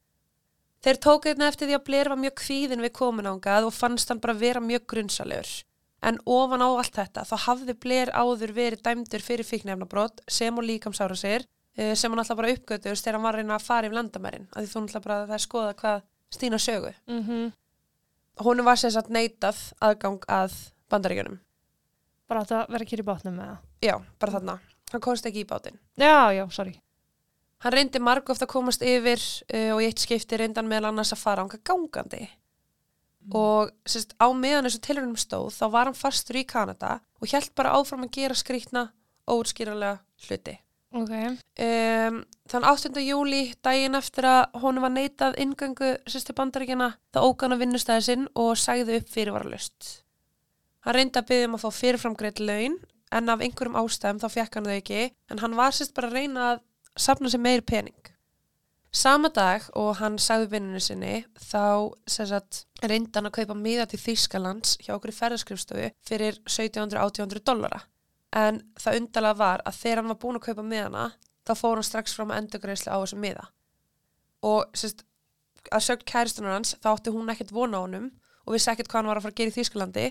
Þeir 0.84 1.00
tók 1.02 1.26
einnig 1.26 1.48
eftir 1.48 1.68
því 1.70 1.76
að 1.80 1.86
Blair 1.86 2.10
var 2.10 2.18
mjög 2.22 2.36
kvíðin 2.44 2.84
við 2.84 2.92
komin 2.94 3.26
ángað 3.32 3.66
og 3.66 3.74
fannst 3.74 4.10
hann 4.10 4.20
bara 4.20 4.34
vera 4.38 4.60
mjög 4.62 4.86
grunnsalur. 4.86 5.64
En 6.04 6.20
ofan 6.26 6.62
á 6.62 6.70
allt 6.70 6.94
þetta 6.94 7.24
þá 7.26 7.36
hafði 7.48 7.74
Blair 7.82 8.12
áður 8.14 8.52
verið 8.54 8.84
dæmdur 8.86 9.24
fyrir 9.26 9.48
fíknefnabrót 9.48 10.22
sem 10.28 10.58
og 10.58 10.64
líkamsára 10.64 11.16
sér 11.18 11.46
eh, 11.78 11.96
sem 11.96 12.12
hann 12.12 12.20
alltaf 12.20 12.38
bara 12.38 12.54
uppgötuðust 12.54 13.04
þegar 13.04 13.14
hann 13.18 13.24
var 13.24 13.34
að 13.34 13.38
reyna 13.42 13.56
að 13.56 13.66
fara 13.66 13.88
yfir 13.88 13.98
landamærin. 13.98 14.48
Því 14.54 14.68
þú 14.70 14.82
alltaf 14.84 15.04
bara 15.04 15.18
að 15.24 15.28
það 15.32 15.40
er 15.40 15.46
skoða 15.48 15.74
hvað 15.82 16.02
Stína 16.36 16.60
sögu. 16.60 16.94
Mm 17.08 17.52
Honum 18.44 18.66
var 18.66 18.76
sérst 18.76 19.08
neitað 19.10 19.56
aðgang 19.80 20.20
að 20.28 20.52
bandaríkjunum. 20.92 21.40
Bara 22.30 22.42
að 22.42 22.52
það 22.54 22.74
vera 22.74 22.88
kýr 22.90 23.04
í 23.04 23.06
bátnum 23.06 23.38
með 23.38 23.52
það. 23.52 23.60
Já, 23.86 23.96
bara 24.22 24.36
þarna. 24.38 24.56
Hann 24.92 25.04
komst 25.04 25.28
ekki 25.30 25.44
í 25.44 25.50
bátinn. 25.50 25.78
Já, 26.00 26.32
já, 26.34 26.44
sorry. 26.54 26.76
Hann 27.66 27.74
reyndi 27.74 28.02
marg 28.04 28.30
ofta 28.30 28.46
að 28.46 28.54
komast 28.54 28.84
yfir 28.86 29.22
uh, 29.22 29.72
og 29.76 29.84
í 29.84 29.90
eitt 29.90 30.02
skipti 30.04 30.38
reyndi 30.40 30.62
hann 30.62 30.70
meðal 30.70 30.92
annars 30.92 31.14
að 31.16 31.24
fara 31.24 31.46
ánga 31.46 31.62
gangandi. 31.66 32.28
Og 33.34 33.72
sérst, 33.90 34.14
á 34.22 34.30
meðan 34.38 34.68
þessu 34.68 34.84
tilrunum 34.86 35.18
stóð 35.18 35.50
þá 35.56 35.66
var 35.74 35.90
hann 35.90 35.98
fastur 35.98 36.38
í 36.38 36.46
Kanada 36.46 37.00
og 37.18 37.32
hjælt 37.32 37.56
bara 37.58 37.74
áfram 37.74 38.06
að 38.06 38.14
gera 38.20 38.38
skrýtna 38.38 38.86
óutskýranlega 39.26 39.98
hluti. 40.28 40.60
Ok. 40.96 41.12
Um, 41.60 42.22
þann 42.48 42.68
8. 42.70 43.02
júli, 43.04 43.50
daginn 43.66 43.98
eftir 43.98 44.30
að 44.30 44.62
honum 44.62 44.86
var 44.86 44.94
neitað 44.94 45.40
ingöngu 45.44 45.96
sérstu 46.08 46.36
bandaríkjana, 46.38 46.94
þá 47.12 47.20
að 47.26 47.60
vinnustæði 47.60 48.06
sinn 48.06 48.28
og 48.32 48.54
sagði 48.62 49.02
upp 49.02 49.10
fyrirvaralust. 49.12 50.05
Hann 50.86 50.98
reyndi 51.00 51.18
að 51.18 51.30
byggja 51.32 51.50
um 51.50 51.58
að 51.58 51.64
fá 51.64 51.80
fyrirframgreitt 51.80 52.42
laun 52.44 52.76
en 53.16 53.32
af 53.32 53.42
einhverjum 53.42 53.78
ástæðum 53.80 54.20
þá 54.22 54.28
fekk 54.34 54.58
hann 54.58 54.68
þau 54.70 54.76
ekki 54.76 55.00
en 55.34 55.42
hann 55.42 55.56
var 55.58 55.74
sérst 55.74 55.96
bara 55.98 56.12
að 56.12 56.20
reyna 56.20 56.50
að 56.52 56.60
safna 57.06 57.32
sér 57.32 57.42
meir 57.42 57.64
pening. 57.66 58.12
Sama 58.96 59.28
dag 59.34 59.66
og 59.76 59.98
hann 60.00 60.16
sagði 60.22 60.54
vinninu 60.54 60.80
sinni 60.80 61.16
þá 61.50 61.92
sagt, 62.08 62.62
reyndi 62.80 63.12
hann 63.18 63.28
að 63.28 63.42
kaupa 63.42 63.58
miða 63.60 63.88
til 63.92 64.00
Þýskalands 64.00 64.78
hjá 64.86 64.94
okkur 64.96 65.12
í 65.12 65.18
ferðaskrifstofu 65.18 65.90
fyrir 66.08 66.38
1700-1800 66.46 67.44
dollara. 67.50 67.82
En 68.36 68.62
það 68.80 69.02
undarlega 69.02 69.40
var 69.42 69.64
að 69.66 69.82
þegar 69.82 70.02
hann 70.02 70.14
var 70.14 70.22
búin 70.22 70.40
að 70.40 70.46
kaupa 70.48 70.64
miðana 70.70 71.10
þá 71.46 71.54
fór 71.60 71.76
hann 71.80 71.88
strax 71.90 72.16
fram 72.16 72.32
að 72.32 72.44
endurgreislu 72.44 72.94
á 72.94 72.98
þessum 73.02 73.26
miða. 73.26 73.50
Og 74.48 74.64
sérst, 74.78 75.04
að 75.74 75.88
sögt 75.90 76.06
kæristunar 76.08 76.56
hans 76.56 76.78
þá 76.80 76.94
átti 76.94 77.14
hún 77.16 77.34
ekkert 77.34 77.52
vona 77.56 77.82
á 77.82 77.84
honum 77.84 78.12
og 78.46 78.56
vissi 78.56 78.72
ekkert 78.72 78.88
hvað 78.92 79.02
hann 79.02 79.12
var 79.12 79.20
að 79.20 79.28
fara 79.28 79.36
að 79.36 79.42
gera 79.42 79.52
í 79.52 79.58
Þýskalandi 79.58 80.08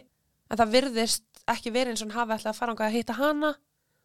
en 0.55 0.61
það 0.61 0.75
virðist 0.79 1.45
ekki 1.51 1.75
verið 1.75 1.95
eins 1.95 2.03
og 2.05 2.09
hann 2.09 2.19
hafi 2.21 2.37
ætlað 2.39 2.53
að 2.53 2.61
fara 2.61 2.75
að 2.87 2.95
hitta 2.95 3.19
hana 3.19 3.55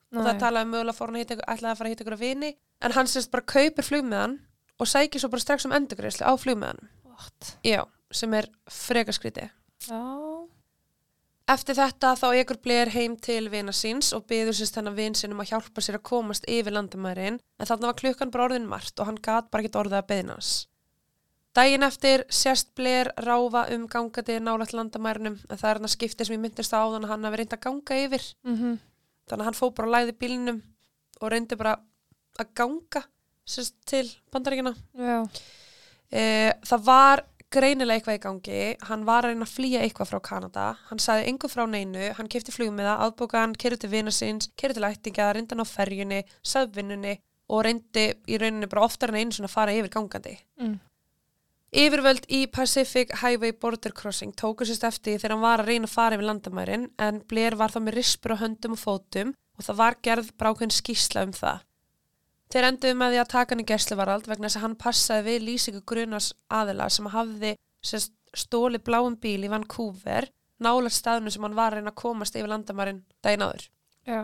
og 0.09 0.23
það 0.25 0.39
talaði 0.41 0.65
um 0.65 0.71
mögulega 0.73 0.97
fór 0.97 1.11
hann 1.11 1.21
ætlaði 1.21 1.71
að 1.71 1.79
fara 1.79 1.87
að 1.87 1.93
hitta 1.93 2.05
ykkur 2.05 2.17
að 2.17 2.23
vini 2.25 2.53
en 2.81 2.95
hann 2.95 3.09
sérst 3.09 3.31
bara 3.33 3.45
kaupir 3.53 3.85
flugmiðan 3.85 4.39
og 4.79 4.87
sækir 4.89 5.21
svo 5.21 5.29
bara 5.31 5.43
strax 5.43 5.67
um 5.67 5.75
endurgreislu 5.75 6.25
á 6.25 6.33
flugmiðanum. 6.39 6.87
What? 7.11 7.51
Já, 7.67 7.83
sem 8.11 8.33
er 8.33 8.47
frekaskríti. 8.71 9.49
Já. 9.85 10.01
Eftir 11.49 11.79
þetta 11.79 12.13
þá 12.19 12.27
ekur 12.37 12.59
Blair 12.61 12.91
heim 12.93 13.15
til 13.17 13.49
vina 13.49 13.73
síns 13.73 14.11
og 14.13 14.27
byður 14.29 14.57
sérst 14.59 14.77
hennar 14.77 14.93
vin 14.97 15.15
sinum 15.17 15.41
að 15.41 15.55
hjálpa 15.55 15.81
sér 15.81 15.97
að 15.97 16.05
komast 16.11 16.45
yfir 16.45 16.75
landamærin 16.75 17.39
en 17.39 17.69
þarna 17.69 17.89
var 17.89 17.97
klukkan 18.01 18.33
bara 18.33 18.49
orðin 18.49 18.69
margt 18.69 19.01
og 19.01 19.09
hann 19.09 19.17
gat 19.17 19.49
bara 19.49 19.65
ekkert 19.65 19.79
orðið 19.81 19.99
að 19.99 20.09
beðna 20.11 20.37
hans. 20.37 20.51
Dægin 21.57 21.83
eftir 21.83 22.23
sérst 22.29 22.75
Blair 22.77 23.09
ráfa 23.25 23.65
um 23.73 23.87
gangandi 23.89 24.37
nálægt 24.39 24.75
landamærinum 24.77 25.39
en 25.49 25.57
það 25.57 25.69
er 25.69 25.79
hann 25.79 25.89
að 25.89 25.95
skipti 25.95 26.25
sem 26.27 26.35
ég 26.35 26.43
myndist 26.43 26.75
á 26.75 26.81
áðan 26.83 27.07
að 27.07 27.13
hann 27.15 27.25
hafi 27.25 27.39
reynd 27.41 27.55
að 27.57 27.65
ganga 27.65 27.97
yfir. 28.05 28.27
Mm 28.45 28.77
þannig 29.29 29.43
að 29.43 29.49
hann 29.49 29.57
fór 29.57 29.73
bara 29.77 29.89
að 29.89 29.95
læði 29.95 30.17
bílnum 30.23 30.61
og 31.19 31.33
reyndi 31.33 31.57
bara 31.59 31.75
að 32.39 32.53
ganga 32.57 33.03
sérst 33.49 33.75
til 33.89 34.05
bandaríkina. 34.33 34.73
E, 36.09 36.23
það 36.65 36.85
var 36.87 37.23
greinilega 37.49 37.97
eitthvað 37.97 38.17
í 38.17 38.23
gangi, 38.23 38.59
hann 38.85 39.05
var 39.07 39.25
að 39.25 39.33
reyna 39.33 39.45
að 39.47 39.53
flýja 39.55 39.81
eitthvað 39.81 40.11
frá 40.11 40.19
Kanada, 40.25 40.65
hann 40.89 41.01
sagði 41.01 41.31
engu 41.31 41.49
frá 41.49 41.63
neinu, 41.65 42.11
hann 42.17 42.29
kefti 42.29 42.53
flugmiða, 42.53 42.99
aðbókan, 43.05 43.55
kerði 43.57 43.83
til 43.83 43.89
vina 43.93 44.13
síns, 44.13 44.51
kerði 44.59 44.77
til 44.77 44.89
ættinga, 44.89 45.31
reyndi 45.33 45.55
hann 45.55 45.65
á 45.65 45.69
ferjunni, 45.69 46.21
sagði 46.45 46.77
vinnunni 46.77 47.15
og 47.49 47.63
reyndi 47.65 48.05
í 48.29 48.37
rauninni 48.37 48.69
bara 48.69 48.85
oftar 48.85 49.09
en 49.09 49.17
einu 49.17 49.33
svona 49.33 49.49
að 49.49 49.55
fara 49.55 49.73
yfir 49.73 49.93
gangandi. 49.95 50.35
Mm. 50.61 50.77
Yfirvöld 51.69 52.25
í 52.33 52.47
Pacific 52.49 53.11
Highway 53.21 53.53
Border 53.53 53.93
Crossing 53.93 54.33
tóku 54.33 54.65
sérst 54.65 54.87
eftir 54.87 55.19
þegar 55.19 55.35
hann 55.35 55.43
var 55.43 55.61
að 55.61 55.67
reyna 55.69 55.85
að 55.85 55.93
fara 55.93 56.17
yfir 56.17 56.25
landamærin 56.25 56.87
en 56.97 57.19
Blair 57.29 57.57
var 57.59 57.69
þá 57.69 57.83
með 57.85 57.97
rispur 57.99 58.33
á 58.33 58.41
höndum 58.41 58.73
og 58.73 58.81
fótum 58.81 59.35
og 59.59 59.67
það 59.67 59.77
var 59.83 59.97
gerð 60.07 60.31
brákveðin 60.41 60.73
skýsla 60.73 61.27
um 61.27 61.35
það. 61.37 61.61
Þeir 62.49 62.67
enduðu 62.71 62.97
með 62.97 63.13
því 63.13 63.21
að 63.21 63.31
taka 63.35 63.53
hann 63.53 63.61
í 63.61 63.67
gæsluvarald 63.69 64.29
vegna 64.31 64.49
þess 64.49 64.57
að 64.57 64.65
hann 64.65 64.79
passaði 64.81 65.25
við 65.27 65.45
lýsingu 65.45 65.83
grunas 65.85 66.31
aðila 66.49 66.89
sem 66.89 67.09
hafði 67.13 67.53
sérst, 67.85 68.15
stóli 68.33 68.81
bláum 68.81 69.19
bíl 69.21 69.45
í 69.45 69.51
Vancouver 69.53 70.31
nála 70.57 70.89
staðinu 70.89 71.29
sem 71.33 71.45
hann 71.45 71.57
var 71.57 71.75
að 71.75 71.83
reyna 71.83 71.93
að 71.93 72.01
komast 72.01 72.37
yfir 72.37 72.49
landamærin 72.49 73.03
daginn 73.21 73.45
áður. 73.45 73.69
Já. 74.09 74.21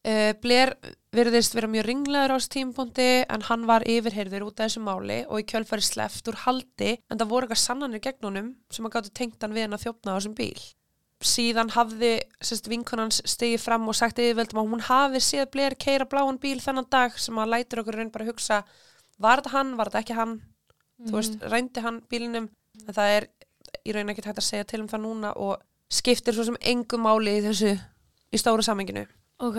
Uh, 0.00 0.32
Blair 0.40 0.72
virðist 1.12 1.52
vera 1.52 1.68
mjög 1.68 1.84
ringlegur 1.90 2.32
á 2.32 2.38
tímapunkti 2.40 3.08
en 3.28 3.42
hann 3.44 3.66
var 3.68 3.84
yfirheyrður 3.84 4.46
út 4.46 4.60
af 4.60 4.70
þessu 4.70 4.80
máli 4.80 5.18
og 5.26 5.42
í 5.42 5.46
kjölfæri 5.50 5.84
sleft 5.84 6.30
úr 6.30 6.38
haldi 6.46 6.94
en 6.96 7.18
það 7.20 7.32
voru 7.32 7.44
eitthvað 7.44 7.60
sannanir 7.60 8.00
gegn 8.04 8.24
honum 8.24 8.52
sem 8.72 8.86
að 8.86 8.94
gáttu 8.94 9.12
tengt 9.12 9.44
hann 9.44 9.52
við 9.56 9.66
hann 9.66 9.76
að 9.76 9.84
þjófna 9.84 10.14
á 10.14 10.16
þessum 10.16 10.36
bíl. 10.38 10.62
Síðan 11.20 11.74
hafði 11.74 12.14
sérst, 12.40 12.70
vinkonans 12.72 13.20
stegið 13.28 13.60
fram 13.66 13.84
og 13.92 13.98
sagt 13.98 14.22
yfirvöldum 14.22 14.62
að 14.62 14.72
hún 14.72 14.86
hafi 14.86 15.20
séð 15.26 15.50
Blair 15.52 15.76
keira 15.76 16.08
bláan 16.08 16.40
bíl 16.40 16.56
þennan 16.64 16.88
dag 16.88 17.20
sem 17.20 17.36
að 17.36 17.52
lætur 17.52 17.82
okkur 17.82 18.00
raun 18.00 18.14
bara 18.14 18.24
að 18.24 18.32
hugsa 18.32 18.62
var 19.20 19.42
þetta 19.42 19.52
hann, 19.58 19.76
var 19.76 19.92
þetta 19.92 20.04
ekki 20.06 20.16
hann, 20.16 20.36
þú 21.10 21.18
veist, 21.18 21.40
rændi 21.44 21.84
hann 21.84 22.00
bílinum 22.08 22.48
en 22.86 22.96
það 22.96 23.16
er 23.18 23.28
í 23.84 23.92
raun 23.92 24.08
ekki 24.14 24.24
hægt 24.24 24.40
að 24.40 24.48
segja 24.48 24.72
til 24.72 24.80
um 24.80 24.88
það 24.88 25.04
núna 25.04 25.36
og 25.36 25.60
skiptir 25.92 26.36
svo 26.36 26.48
sem 26.48 26.60
engum 26.72 27.04
máli 27.04 27.36
í 27.36 27.44
þessu 27.44 27.74
í 27.76 28.40
stóru 28.40 28.64
samenginu. 28.64 29.04
Ok. 29.40 29.58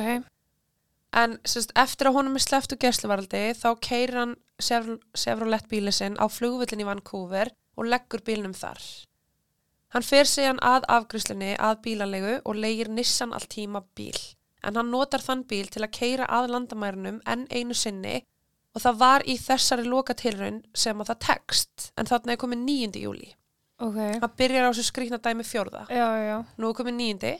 En 1.12 1.38
sérst, 1.44 1.74
eftir 1.76 2.08
að 2.08 2.16
honum 2.20 2.38
er 2.40 2.44
sleppt 2.46 2.76
úr 2.76 2.80
gæsluvaraldi 2.86 3.44
þá 3.60 3.70
keirir 3.84 4.20
hann 4.22 4.36
Chevrolet 4.62 5.66
bíli 5.68 5.92
sinn 5.92 6.16
á 6.16 6.26
flugvillin 6.32 6.84
í 6.84 6.88
Vancouver 6.88 7.52
og 7.76 7.90
leggur 7.92 8.24
bílnum 8.24 8.54
þar. 8.56 8.80
Hann 9.92 10.06
fer 10.08 10.30
síðan 10.30 10.62
að 10.64 10.86
afgriðslunni 10.88 11.56
að 11.60 11.82
bílalegu 11.84 12.38
og 12.46 12.56
leigir 12.56 12.88
Nissan 12.88 13.34
Altima 13.36 13.84
bíl. 13.98 14.16
En 14.64 14.78
hann 14.80 14.92
notar 14.94 15.24
þann 15.26 15.44
bíl 15.50 15.68
til 15.74 15.84
að 15.84 15.92
keira 15.98 16.30
að 16.32 16.54
landamærunum 16.54 17.20
enn 17.28 17.48
einu 17.52 17.76
sinni 17.76 18.22
og 18.72 18.86
það 18.86 19.00
var 19.02 19.26
í 19.28 19.36
þessari 19.42 19.84
lokatilraun 19.90 20.62
sem 20.72 21.02
að 21.02 21.12
það 21.12 21.22
tekst. 21.28 21.92
En 22.00 22.08
þarna 22.08 22.38
er 22.38 22.40
komið 22.40 22.64
9. 22.70 23.02
júli. 23.04 23.32
Ok. 23.82 23.98
Það 24.22 24.36
byrjar 24.38 24.68
á 24.68 24.72
þessu 24.72 24.88
skrýtna 24.88 25.20
dæmi 25.20 25.44
fjórða. 25.44 25.88
Já, 25.90 26.08
já. 26.24 26.38
Nú 26.56 26.70
er 26.70 26.78
komið 26.78 26.96
nýjindi. 27.02 27.34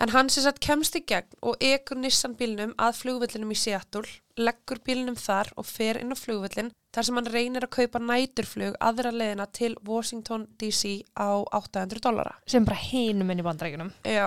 En 0.00 0.10
hann 0.14 0.30
sem 0.32 0.44
sagt 0.46 0.62
kemst 0.64 0.96
í 0.96 1.02
gegn 1.06 1.34
og 1.46 1.60
ekur 1.62 1.98
Nissan 2.00 2.34
bílnum 2.38 2.72
að 2.80 2.96
flugvöllinum 3.02 3.52
í 3.52 3.58
Seattle, 3.58 4.08
leggur 4.40 4.80
bílnum 4.86 5.18
þar 5.20 5.52
og 5.60 5.68
fer 5.68 6.00
inn 6.00 6.14
á 6.14 6.16
flugvöllin 6.16 6.72
þar 6.92 7.06
sem 7.08 7.18
hann 7.20 7.28
reynir 7.32 7.66
að 7.66 7.74
kaupa 7.76 8.00
næturflug 8.02 8.78
aðra 8.80 9.12
leiðina 9.12 9.46
til 9.52 9.74
Washington 9.86 10.46
DC 10.60 11.04
á 11.16 11.44
800 11.44 12.02
dollara. 12.04 12.34
Sem 12.48 12.64
bara 12.64 12.80
hinum 12.80 13.30
inn 13.32 13.44
í 13.44 13.46
bandrækjunum. 13.46 13.92
Já. 14.08 14.26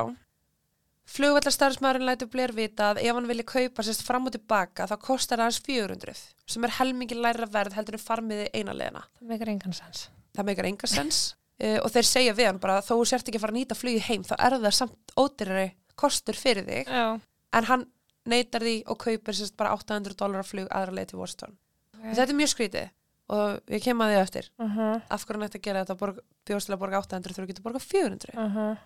Flugvallarstarfsmæðurinn 1.15 2.09
lætur 2.09 2.29
Blair 2.33 2.53
vita 2.57 2.91
að 2.93 3.03
ef 3.03 3.17
hann 3.17 3.29
vilja 3.29 3.45
kaupa 3.49 3.85
sérst 3.85 4.05
fram 4.05 4.25
og 4.25 4.33
tilbaka 4.33 4.87
þá 4.89 4.95
kostar 5.01 5.43
hans 5.43 5.59
400 5.65 6.15
sem 6.49 6.65
er 6.65 6.77
helmingi 6.79 7.17
læra 7.17 7.45
verð 7.51 7.77
heldur 7.77 7.99
en 7.99 8.05
farmiði 8.05 8.47
eina 8.53 8.73
leiðina. 8.73 9.05
Það 9.19 9.33
meikar 9.33 9.51
engan 9.53 9.77
sens. 9.77 10.07
Það 10.33 10.49
meikar 10.49 10.69
enga 10.71 10.89
sens 10.89 11.25
uh, 11.63 11.79
og 11.83 11.89
þeir 11.93 12.09
segja 12.09 12.33
við 12.37 12.49
hann 12.51 12.61
bara 12.63 12.81
þó 12.81 12.95
sért 13.05 13.27
ekki 13.27 13.39
að 13.39 13.45
fara 13.45 13.55
að 13.55 13.59
nýta 13.59 13.79
flugi 13.79 14.03
heim 14.09 14.23
þá 14.23 14.35
er 14.37 14.57
það 14.59 14.77
samt 14.79 15.15
ódýrari 15.15 15.67
kostur 15.95 16.35
fyrir 16.35 16.65
þig 16.67 16.91
Já. 16.91 17.19
en 17.55 17.69
hann 17.69 17.85
neytar 18.25 18.65
því 18.65 18.75
og 18.89 18.99
kaupir 19.01 19.37
sérst 19.37 19.55
bara 19.57 19.73
800 19.77 20.17
dólar 20.19 20.45
flug 20.47 20.67
aðra 20.73 20.97
leið 20.97 21.11
til 21.11 21.19
Washington. 21.21 21.57
Ok. 21.95 22.07
Þetta 22.09 22.31
er 22.31 22.39
mjög 22.39 22.51
skrítið 22.53 22.89
og 23.35 23.71
ég 23.73 23.85
kem 23.85 24.01
að 24.01 24.11
því 24.11 24.17
eftir. 24.21 24.49
Uh 24.61 24.77
-huh. 24.77 25.01
Af 25.09 25.25
hverju 25.25 25.39
hann 25.39 25.47
ætti 25.47 25.59
að 25.59 25.67
gera 25.67 25.85
þetta 25.85 26.13
bjóðslega 26.45 26.79
borga 26.79 26.99
800 27.01 27.33
þegar 27.33 27.45
þú 27.45 27.47
getur 27.47 27.63
borga 27.63 27.79
400. 27.79 28.33
Uh 28.33 28.55
-huh. 28.55 28.77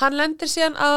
Hann 0.00 0.16
lendir 0.16 0.48
síðan 0.48 0.76
á 0.78 0.92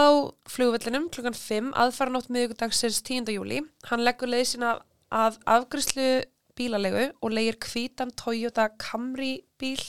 flugvellinum 0.46 1.10
klukkan 1.10 1.34
5 1.34 1.74
aðfaranótt 1.74 2.30
miðugudagsins 2.30 3.02
10. 3.02 3.26
júli. 3.34 3.62
Hann 3.89 4.04
leggur 4.04 4.30
leið 4.30 4.46
sína 4.46 4.82
að 5.12 5.39
afgriðslu 5.46 6.24
bílalegu 6.56 7.12
og 7.22 7.32
leigir 7.32 7.58
hvítan 7.58 8.13
Toyota 8.15 8.69
Camry 8.78 9.41
bíl 9.58 9.82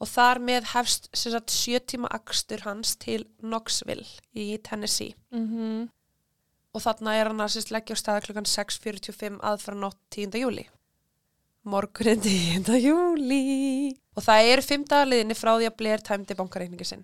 og 0.00 0.08
þar 0.08 0.40
með 0.42 0.68
hefst 0.72 1.10
sagt, 1.16 1.52
sjö 1.52 1.80
tíma 1.84 2.10
akstur 2.16 2.64
hans 2.64 2.96
til 3.00 3.24
Knoxville 3.42 4.06
í 4.34 4.52
Tennessee. 4.64 5.16
Mm 5.30 5.88
Og 6.70 6.78
þarna 6.78 7.16
er 7.18 7.26
hann 7.26 7.42
að 7.42 7.72
leggja 7.74 7.96
á 7.98 8.02
staða 8.02 8.20
klukkan 8.22 8.46
6.45 8.46 9.40
aðfaranótt 9.42 9.98
10. 10.14 10.36
júli. 10.38 10.68
Morgunin 11.66 12.20
10. 12.22 12.76
júli. 12.78 13.96
Og 14.14 14.22
það 14.22 14.50
eru 14.52 14.62
fimm 14.62 14.84
dagaliðinni 14.86 15.34
frá 15.34 15.56
því 15.56 15.66
að 15.66 15.76
Blair 15.80 16.04
tæmdi 16.06 16.36
bankareikningi 16.38 16.86
sinn. 16.86 17.02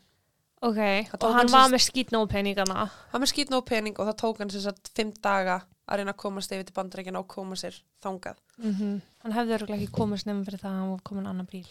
Ok, 0.65 0.79
og 1.21 1.35
hann 1.37 1.51
var 1.53 1.67
með 1.69 1.83
skýtnóð 1.85 2.29
peningana. 2.33 2.87
hann 3.13 3.23
með 3.23 3.33
skýt 3.33 3.51
nóg 3.53 3.67
pening 3.69 3.99
og 3.99 4.07
það 4.09 4.17
tók 4.23 4.39
hann 4.41 4.51
sagt 4.55 4.89
fimm 4.97 5.13
daga 5.23 5.61
að 5.87 6.01
reyna 6.01 6.15
að 6.15 6.23
komast 6.23 6.55
yfir 6.55 6.65
til 6.67 6.75
bandarækina 6.79 7.21
og 7.21 7.29
koma 7.29 7.59
sér 7.59 7.77
þangað. 8.03 8.41
Mm 8.63 9.03
Hann 9.23 9.35
hefði 9.37 9.55
örgulega 9.59 9.83
ekki 9.83 9.93
komist 9.93 10.27
nefnum 10.27 10.47
fyrir 10.47 10.63
það 10.63 10.71
að 10.71 10.81
hann 10.81 10.91
var 10.95 11.03
komin 11.03 11.27
annan 11.27 11.51
bíl. 11.51 11.69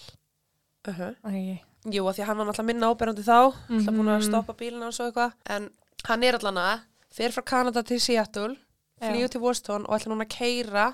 Uh 0.88 0.98
-huh. 1.00 1.16
Það. 1.24 1.60
Jú, 1.94 2.08
af 2.10 2.16
því 2.16 2.22
að 2.22 2.26
hann 2.26 2.38
var 2.38 2.46
náttúrulega 2.46 2.66
minna 2.66 2.88
áberandi 2.94 3.24
þá, 3.24 3.54
mm 3.70 3.80
-hmm. 3.80 3.96
búin 3.96 4.10
að 4.10 4.20
Mhm. 4.20 4.28
stoppa 4.30 4.54
bílina 4.54 4.88
og 4.88 4.94
svo 4.94 5.06
eitthvað. 5.12 5.34
En 5.46 5.70
hann 6.06 6.24
er 6.24 6.34
allan 6.36 6.58
að, 6.58 6.80
fer 7.12 7.30
frá 7.32 7.42
Kanada 7.46 7.84
til 7.84 8.00
Seattle, 8.00 8.56
flýju 9.02 9.28
til 9.30 9.42
Washington 9.42 9.86
og 9.86 10.00
ætla 10.00 10.12
núna 10.12 10.26
að 10.26 10.38
keira 10.38 10.94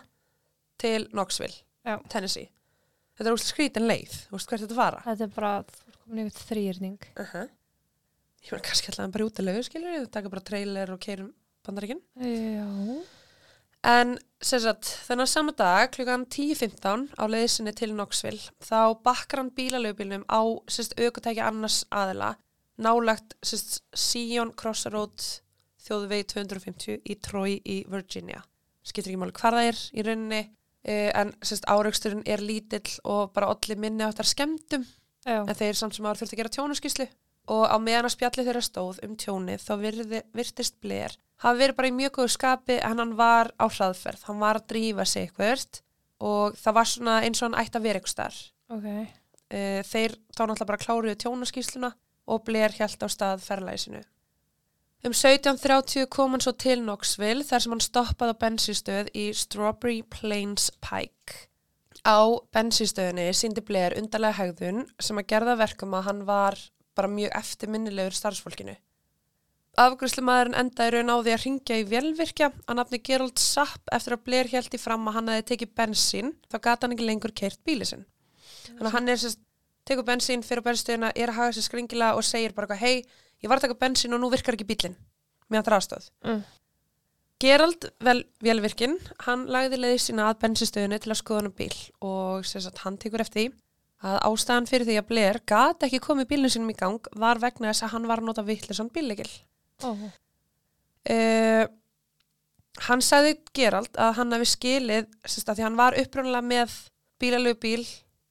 til 0.77 1.07
Knoxville, 1.11 1.55
Já. 1.85 1.97
Tennessee. 2.09 2.49
Þetta 3.17 3.29
er 3.29 3.33
úrslega 3.33 3.53
skrítin 3.53 3.87
leið, 3.87 4.09
þú 4.27 4.31
veist 4.31 4.47
hvert 4.49 4.61
þetta 4.61 4.75
fara. 4.75 5.01
Þetta 5.05 5.23
er 5.23 5.27
bara, 5.27 5.63
komin 6.05 6.25
yfir 6.27 6.55
þrýrning. 6.55 6.99
Uh 7.19 7.25
-huh. 7.33 7.49
Ég 8.43 8.51
meina 8.51 8.63
kannski 8.63 8.97
hann 8.97 9.11
bara 9.11 9.25
út 9.25 9.39
að 9.39 9.45
lögu, 9.45 9.63
skilur 9.63 9.99
við, 9.99 10.09
taka 10.11 10.29
bara 10.29 10.41
trailer 10.41 10.91
og 10.91 10.99
keirum 10.99 11.33
bandarækin. 11.63 12.01
Já. 12.17 13.03
En 13.87 14.17
sagt, 14.41 14.85
þennan 15.07 15.29
sama 15.29 15.53
dag 15.57 15.89
klukkan 15.93 16.27
10.15 16.29 17.07
á 17.17 17.23
leiðinni 17.29 17.73
til 17.77 17.91
Knoxville 17.95 18.51
þá 18.61 18.93
bakkar 19.05 19.41
hann 19.41 19.53
bílalöfbílnum 19.57 20.25
á 20.29 20.41
sérst, 20.69 20.93
aukutækja 21.01 21.47
annars 21.49 21.81
aðila 21.89 22.35
nálagt 22.81 23.35
Sion 23.41 24.53
Crossroad 24.57 25.17
þjóðvegi 25.81 26.27
250 26.35 26.99
í 27.09 27.17
Troy 27.25 27.57
í 27.65 27.81
Virginia. 27.89 28.43
Skiptir 28.85 29.13
ekki 29.13 29.21
máli 29.21 29.35
hvað 29.37 29.57
það 29.57 29.69
er 29.71 29.81
í 29.93 30.05
rauninni 30.05 30.41
eh, 30.85 31.09
en 31.17 31.33
áraugsturinn 31.69 32.25
er 32.25 32.41
lítill 32.41 32.99
og 33.05 33.33
bara 33.35 33.49
allir 33.53 33.81
minni 33.81 34.05
áttar 34.05 34.29
skemmtum 34.29 34.85
Já. 35.25 35.41
en 35.41 35.57
þeir 35.57 35.77
samt 35.77 35.97
sem 35.97 36.05
áður 36.05 36.23
þurfti 36.23 36.37
að 36.37 36.43
gera 36.43 36.53
tjónaskíslu 36.57 37.09
og 37.47 37.63
á 37.65 37.77
meðan 37.81 38.05
að 38.09 38.15
spjalli 38.15 38.45
þeirra 38.45 38.61
stóð 38.65 38.99
um 39.05 39.15
tjónið 39.17 39.63
þá 39.65 39.73
virði, 39.81 40.21
virtist 40.33 40.77
Blair 40.81 41.15
hafi 41.41 41.61
verið 41.63 41.77
bara 41.79 41.89
í 41.89 41.95
mjög 41.97 42.13
góðu 42.19 42.33
skapi 42.35 42.77
en 42.81 42.99
hann 43.01 43.15
var 43.17 43.49
á 43.57 43.65
hraðferð, 43.65 44.27
hann 44.27 44.39
var 44.43 44.61
að 44.61 44.67
drífa 44.73 45.05
sig 45.05 45.29
eitthvað 45.29 45.81
og 46.21 46.55
það 46.61 46.77
var 46.77 46.85
svona 46.91 47.17
eins 47.25 47.41
og 47.41 47.49
hann 47.49 47.59
ætti 47.63 47.79
að 47.79 47.87
vera 47.87 48.01
eitthvað 48.01 48.15
starf 48.15 48.41
Ok. 48.71 48.87
þeir 49.49 50.15
þá 50.31 50.41
náttúrulega 50.45 50.69
bara 50.69 50.83
kláruðu 50.85 51.17
tjónaskísluna 51.23 51.93
og 52.31 52.43
Blair 52.45 52.71
hjælt 52.77 53.01
á 53.01 53.07
stað 53.09 53.41
ferlæsinu 53.43 54.03
Um 55.01 55.15
17.30 55.17 56.05
kom 56.13 56.35
hann 56.35 56.43
svo 56.45 56.51
til 56.61 56.83
Knoxville 56.83 57.41
þar 57.41 57.63
sem 57.63 57.71
hann 57.73 57.79
stoppaði 57.81 58.35
á 58.37 58.41
bensinstöð 58.43 59.07
í 59.17 59.23
Strawberry 59.33 60.03
Plains 60.05 60.67
Pike. 60.77 61.47
Á 62.05 62.21
bensinstöðinni 62.53 63.31
síndi 63.33 63.63
Blair 63.65 63.95
undarlega 63.97 64.37
hegðun 64.37 64.83
sem 65.01 65.17
að 65.17 65.25
gerða 65.33 65.55
verkum 65.57 65.95
að 65.97 66.05
hann 66.05 66.21
var 66.29 66.59
bara 66.97 67.11
mjög 67.11 67.35
eftirminnilegur 67.39 68.15
starfsfólkinu. 68.17 68.75
Afgriðslumæðurinn 69.79 70.57
endaði 70.59 70.97
raun 70.97 71.13
á 71.15 71.17
því 71.23 71.33
að 71.33 71.43
ringja 71.45 71.77
í 71.79 71.85
velvirkja 71.87 72.49
að 72.51 72.77
nafni 72.77 72.99
Gerald 73.07 73.39
Sapp 73.39 73.93
eftir 73.95 74.17
að 74.17 74.25
Blair 74.25 74.49
held 74.51 74.73
í 74.75 74.79
fram 74.81 75.07
að 75.07 75.15
hann 75.15 75.31
hefði 75.31 75.45
tekið 75.53 75.71
bensín 75.79 76.33
þá 76.51 76.57
gata 76.57 76.85
hann 76.85 76.95
ekki 76.97 77.07
lengur 77.07 77.31
keirt 77.31 77.61
bíli 77.63 77.87
sinn. 77.87 78.03
Þannig 78.67 78.89
að 78.89 78.95
hann 78.97 79.07
er 79.13 79.21
sérst, 79.21 79.39
tekur 79.87 80.05
bensín 80.07 80.43
fyrir 80.43 80.65
bensinstöðina, 80.65 81.13
er 81.15 81.31
að 81.31 81.39
haga 81.39 81.55
sér 81.55 81.67
skringilega 81.69 82.19
og 82.19 82.27
segir 82.27 82.55
bara 82.57 82.75
hei, 82.75 83.05
ég 83.39 83.47
var 83.47 83.61
að 83.61 83.69
taka 83.69 83.79
bensín 83.79 84.13
og 84.13 84.19
nú 84.21 84.29
virkar 84.33 84.59
ekki 84.59 84.67
bílinn 84.67 84.99
meðan 85.51 85.65
það 85.65 85.71
er 85.71 85.77
aðstöð. 85.77 86.11
Mm. 86.27 86.43
Gerald 87.41 87.87
vel, 88.05 88.19
velvirkinn, 88.43 88.99
hann 89.25 89.47
lagði 89.49 89.79
leiði 89.79 90.03
sína 90.03 90.27
að 90.29 90.41
bensinstöðinu 90.43 90.99
til 91.01 91.11
að 91.11 91.21
skoða 91.23 91.41
hann 91.41 91.55
bíl 91.57 91.73
og 92.05 92.45
sagt, 92.45 92.83
hann 92.83 92.99
tekur 93.01 93.23
eftir 93.23 93.47
því 93.47 93.47
að 94.01 94.17
ástæðan 94.27 94.69
fyrir 94.69 94.87
því 94.87 94.95
að 95.01 95.07
Blair 95.11 95.39
gat 95.49 95.83
ekki 95.85 96.01
komið 96.01 96.29
bílinn 96.31 96.53
sínum 96.53 96.73
í 96.73 96.77
gang 96.77 97.11
var 97.21 97.41
vegna 97.41 97.69
þess 97.69 97.85
að 97.85 97.93
hann 97.95 98.07
var 98.09 98.21
að 98.21 98.29
nota 98.31 98.45
vittlisann 98.45 98.89
bíllegil. 98.93 99.29
Ó. 99.85 99.91
Uh, 101.11 101.65
hann 102.87 103.03
sagði 103.05 103.35
Gerald 103.57 103.97
að 103.97 104.15
hann 104.19 104.33
hefði 104.35 104.49
skilið 104.51 105.11
sérst, 105.25 105.49
því 105.49 105.65
hann 105.65 105.77
var 105.79 105.97
upprunnulega 105.97 106.45
með 106.45 106.75
bílalögu 107.21 107.59
bíl 107.61 107.85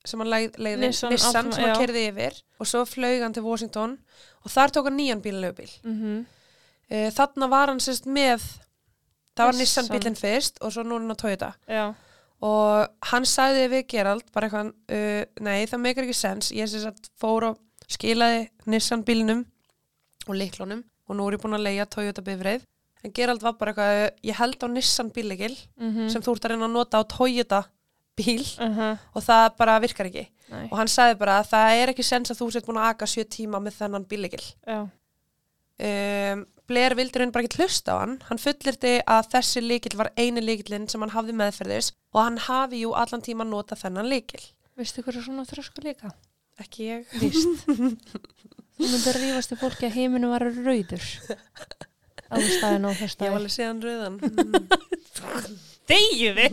sem 0.06 0.22
hann 0.22 0.30
leið, 0.30 0.54
leiði 0.56 0.80
Nissan 0.86 1.12
Nissan, 1.12 1.50
sem 1.52 1.66
hann 1.66 1.78
kerði 1.78 2.06
yfir 2.08 2.38
og 2.58 2.70
svo 2.70 2.84
flög 2.88 3.24
hann 3.24 3.34
til 3.36 3.44
Washington 3.44 3.98
og 4.40 4.52
þar 4.54 4.72
tók 4.74 4.88
hann 4.88 4.96
nýjan 5.00 5.24
bílalögu 5.24 5.62
bíl. 5.62 5.72
Mm 5.86 6.20
Uh, 6.90 7.06
þarna 7.14 7.46
var 7.46 7.70
hann 7.70 7.78
sérst 7.78 8.02
með 8.10 8.42
það 9.38 9.44
var 9.46 9.54
Nissan. 9.54 9.84
Nissan 9.84 9.90
bílinn 9.92 10.16
fyrst 10.18 10.56
og 10.58 10.72
svo 10.74 10.82
núna 10.82 11.14
Toyota 11.14 11.52
Já. 11.70 11.92
Og 12.40 13.10
hann 13.10 13.26
sagði 13.28 13.66
við 13.74 13.86
Gerald 13.92 14.26
bara 14.34 14.48
eitthvað, 14.48 14.72
uh, 14.96 15.22
nei 15.44 15.66
það 15.68 15.82
meikar 15.84 16.06
ekki 16.06 16.16
sens. 16.16 16.52
Ég 16.56 16.70
sem 16.70 16.84
sagt 16.84 17.10
fór 17.20 17.50
og 17.50 17.60
skilaði 17.90 18.46
Nissan 18.70 19.04
bílnum 19.04 19.44
og 20.26 20.36
liklunum 20.36 20.84
og 21.10 21.18
nú 21.18 21.26
er 21.26 21.36
ég 21.36 21.42
búin 21.42 21.58
að 21.58 21.66
leia 21.66 21.88
Toyota 21.90 22.24
bifreið. 22.24 22.64
En 23.04 23.14
Gerald 23.16 23.42
var 23.42 23.56
bara 23.60 23.72
eitthvað, 23.72 24.18
ég 24.28 24.40
held 24.40 24.64
á 24.64 24.68
Nissan 24.68 25.12
bílegil 25.12 25.56
Mm 25.80 26.08
sem 26.12 26.22
þú 26.22 26.36
ert 26.36 26.44
að 26.44 26.50
reyna 26.52 26.68
að 26.68 26.76
nota 26.76 27.00
á 27.00 27.04
Toyota 27.04 27.64
bíl. 28.16 28.44
-hmm. 28.44 28.98
og 29.14 29.22
það 29.22 29.56
bara 29.56 29.80
virkar 29.80 30.06
ekki. 30.06 30.28
Nei. 30.50 30.66
og 30.66 30.78
hann 30.78 30.90
sagði 30.90 31.18
bara 31.20 31.38
að 31.40 31.50
það 31.52 31.80
er 31.80 31.92
ekki 31.92 32.02
sens 32.02 32.32
að 32.32 32.40
þú 32.40 32.50
sett 32.50 32.66
búin 32.66 32.80
að 32.80 32.88
aka 32.90 33.06
sjö 33.06 33.24
tíma 33.24 33.60
með 33.62 33.76
þennan 33.78 34.06
bílegil 34.10 34.42
um, 34.66 36.46
Blair 36.70 36.94
vildi 36.94 37.18
raun 37.18 37.32
bara 37.34 37.46
ekki 37.46 37.58
hlusta 37.58 37.94
á 37.94 38.02
hann. 38.02 38.16
Hann 38.28 38.38
fullirti 38.38 39.00
að 39.02 39.30
þessi 39.32 39.62
líkil 39.64 39.96
var 39.98 40.12
eini 40.16 40.42
líkilinn 40.44 40.88
sem 40.90 41.02
hann 41.02 41.14
hafði 41.14 41.34
meðferðis 41.38 41.90
og 42.14 42.20
hann 42.22 42.40
hafi 42.46 42.82
jú 42.84 42.94
allan 42.98 43.22
tíma 43.24 43.46
nota 43.46 43.78
þennan 43.78 44.10
líkil 44.10 44.42
Vistu 44.80 45.04
hverju 45.04 45.22
svona 45.26 45.44
þrösku 45.48 45.82
líka? 45.84 46.12
ekki 46.60 46.86
ég 46.88 47.16
Víst. 47.20 47.64
Þú 48.80 48.88
myndir 48.88 49.18
rífast 49.20 49.52
í 49.52 49.58
fólki 49.60 49.88
að 49.90 49.96
heiminu 49.98 50.30
var 50.30 50.46
rauður. 50.46 51.04
Á 52.32 52.36
staðin 52.40 52.86
á 52.88 52.90
þess 52.96 53.02
ég 53.02 53.02
var 53.02 53.12
staði. 53.12 53.34
alveg 53.36 53.52
séðan 53.52 53.82
rauðan. 53.84 54.16
Degiði! 55.90 56.46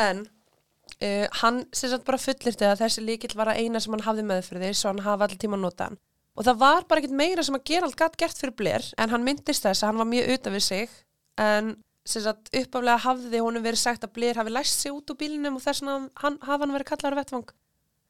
en 0.00 0.22
uh, 0.26 1.26
hann 1.42 1.64
sem 1.76 1.92
sagt 1.92 2.06
bara 2.06 2.20
fullirti 2.20 2.66
að 2.66 2.82
þessi 2.84 3.04
líkil 3.04 3.32
var 3.38 3.52
að 3.52 3.64
eina 3.64 3.82
sem 3.82 3.94
hann 3.94 4.06
hafði 4.06 4.26
meðferðis 4.30 4.84
og 4.84 4.92
hann 4.92 5.04
hafi 5.06 5.26
allan 5.26 5.42
tíma 5.44 5.60
nota 5.60 5.90
hann 5.90 6.00
og 6.38 6.46
það 6.46 6.60
var 6.62 6.86
bara 6.88 7.02
ekkert 7.02 7.18
meira 7.20 7.44
sem 7.44 7.56
að 7.58 7.66
Gerald 7.68 7.96
gatt 7.98 8.18
gert 8.20 8.38
fyrir 8.40 8.56
Blair 8.56 8.86
en 9.00 9.12
hann 9.12 9.26
myndist 9.26 9.66
þess 9.66 9.82
að 9.82 9.90
hann 9.90 10.02
var 10.02 10.10
mjög 10.12 10.34
utan 10.36 10.56
við 10.56 10.66
sig 10.66 10.94
en 11.40 11.72
sagt 12.08 12.50
uppaflega 12.56 13.00
hafði 13.04 13.40
honum 13.44 13.64
verið 13.64 13.82
sagt 13.82 14.04
að 14.06 14.14
Blair 14.16 14.38
hafi 14.40 14.52
læst 14.52 14.80
sig 14.82 14.94
út 14.94 15.10
úr 15.12 15.18
bílinum 15.20 15.58
og 15.58 15.64
þess 15.64 15.82
vegna 15.82 15.96
hann, 16.22 16.38
hafa 16.40 16.64
hann 16.64 16.74
verið 16.74 16.90
kallar 16.92 17.16
á 17.16 17.20
vettvang. 17.20 17.50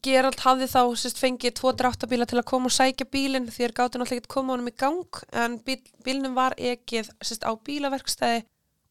Gerald 0.01 0.41
hafði 0.41 0.69
þá 0.71 0.81
sérst, 0.97 1.19
fengið 1.21 1.57
tvo 1.59 1.75
dráttabíla 1.77 2.25
til 2.29 2.39
að 2.41 2.47
koma 2.49 2.71
og 2.71 2.73
sækja 2.73 3.05
bílinn 3.13 3.51
því 3.53 3.67
er 3.67 3.75
gátti 3.77 4.01
náttúrulega 4.01 4.23
ekki 4.23 4.33
koma 4.33 4.55
honum 4.55 4.71
í 4.71 4.77
gang 4.81 5.21
en 5.37 5.59
bíl, 5.67 5.77
bílnum 6.07 6.39
var 6.39 6.57
ekið 6.57 7.11
sérst, 7.21 7.45
á 7.45 7.53
bílaverkstæði 7.53 8.47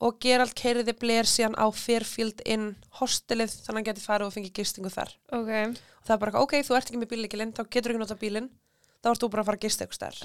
og 0.06 0.20
Gerald 0.22 0.54
keiriði 0.56 0.94
Blair 1.00 1.28
síðan 1.28 1.58
á 1.58 1.66
Fairfield 1.74 2.44
Inn 2.46 2.76
hostelið 3.00 3.56
þannig 3.56 3.70
að 3.72 3.80
hann 3.80 3.88
geti 3.90 4.06
farið 4.06 4.30
og 4.30 4.36
fengið 4.38 4.56
gistingu 4.62 4.94
þar. 4.94 5.12
Ok, 5.34 5.50
og 5.50 6.06
það 6.06 6.16
er 6.16 6.22
bara, 6.24 6.44
ok, 6.46 6.56
þú 6.68 6.78
ert 6.78 6.92
ekki 6.92 7.02
með 7.02 7.12
bílíkilinn 7.16 7.56
þá 7.58 7.64
getur 7.66 7.96
ekki 7.96 8.04
nota 8.06 8.20
bílinn. 8.20 8.52
Þá 9.00 9.12
ert 9.12 9.24
þú 9.24 9.32
bara 9.34 9.44
að 9.44 9.50
fara 9.50 9.60
að 9.60 9.66
gista 9.66 9.88
ykkur 9.88 9.98
stær. 10.00 10.22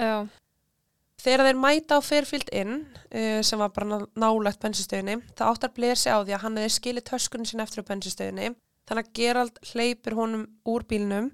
Þegar 1.24 1.46
þeir 1.48 1.58
mæta 1.62 1.96
á 1.98 2.00
Fairfield 2.04 2.50
Inn 2.52 2.74
uh, 2.84 3.40
sem 3.46 3.58
var 3.62 3.72
bara 3.74 3.86
ná- 3.88 4.08
nálægt 4.20 4.60
bensinstöðinni 4.64 5.18
þá 5.38 5.44
áttar 5.50 5.72
Blair 5.76 5.96
sig 5.96 6.12
á 6.12 6.20
því 6.20 6.34
að 6.36 6.42
hann 6.44 6.58
hefði 6.60 6.74
skilið 6.76 7.06
töskunni 7.10 7.48
sinni 7.48 7.64
eftir 7.64 7.80
á 7.84 7.88
bensinstöðinni 7.90 8.50
þannig 8.88 9.06
að 9.08 9.14
Gerald 9.16 9.58
hleypir 9.72 10.16
honum 10.18 10.44
úr 10.68 10.84
bílnum 10.90 11.30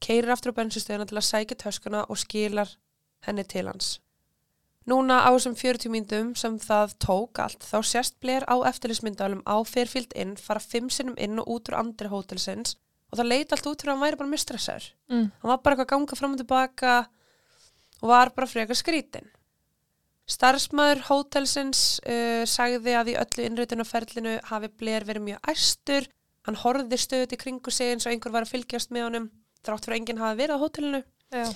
keirir 0.00 0.32
aftur 0.32 0.52
á 0.56 0.58
bensinstöðina 0.62 1.06
til 1.10 1.18
að 1.20 1.28
sækja 1.28 1.56
töskuna 1.66 2.04
og 2.08 2.18
skilar 2.20 2.72
henni 3.26 3.44
til 3.48 3.66
hans. 3.68 3.98
Núna 4.86 5.18
á 5.26 5.34
þessum 5.34 5.56
40 5.58 5.90
mínutum 5.90 6.28
sem 6.38 6.58
það 6.62 6.92
tók 7.02 7.40
allt 7.42 7.64
þá 7.66 7.78
sést 7.82 8.14
Blair 8.22 8.44
á 8.46 8.54
eftirlismyndalum 8.70 9.40
á 9.42 9.56
Fairfield 9.66 10.12
Inn 10.14 10.36
fara 10.38 10.62
fimm 10.62 10.86
sinnum 10.94 11.16
inn 11.18 11.40
og 11.42 11.48
út 11.56 11.70
úr 11.72 11.78
andri 11.80 12.06
hótelsins 12.12 12.76
og 13.10 13.18
það 13.18 13.28
leiti 13.32 13.56
allt 13.56 13.66
út 13.66 13.82
fyrir 13.82 13.92
að 13.92 13.96
hann 13.96 14.04
væri 14.06 14.20
bara 14.22 14.30
mistressaður 14.32 14.86
Mm. 15.10 15.26
hann 15.42 15.50
var 15.50 15.58
bara 15.62 15.74
eitthvað 15.76 15.86
að 15.86 15.90
ganga 15.94 16.16
fram 16.18 16.32
og 16.34 16.38
tilbaka 16.40 16.92
og 18.06 18.12
var 18.12 18.32
bara 18.36 18.46
frekar 18.46 18.78
skrítin. 18.78 19.26
Starfsmæður 20.30 21.04
hótelsins 21.06 22.00
uh, 22.02 22.42
sagði 22.50 22.96
að 22.98 23.12
í 23.12 23.16
öllu 23.20 23.46
innréttunarferlinu 23.46 24.36
hafi 24.48 24.70
Blair 24.78 25.06
verið 25.06 25.26
mjög 25.28 25.50
æstur, 25.52 26.06
hann 26.46 26.58
horfði 26.62 26.98
stöðut 26.98 27.34
í 27.34 27.38
kringu 27.40 27.74
sig 27.74 27.92
eins 27.92 28.06
og 28.06 28.14
einhver 28.14 28.34
var 28.34 28.46
að 28.46 28.54
fylgjast 28.54 28.94
með 28.94 29.06
honum, 29.06 29.28
þrátt 29.66 29.86
fyrir 29.86 30.00
enginn 30.00 30.22
hafi 30.22 30.40
verið 30.42 30.58
á 30.58 30.62
hótelinu. 30.62 31.02
Já. 31.34 31.46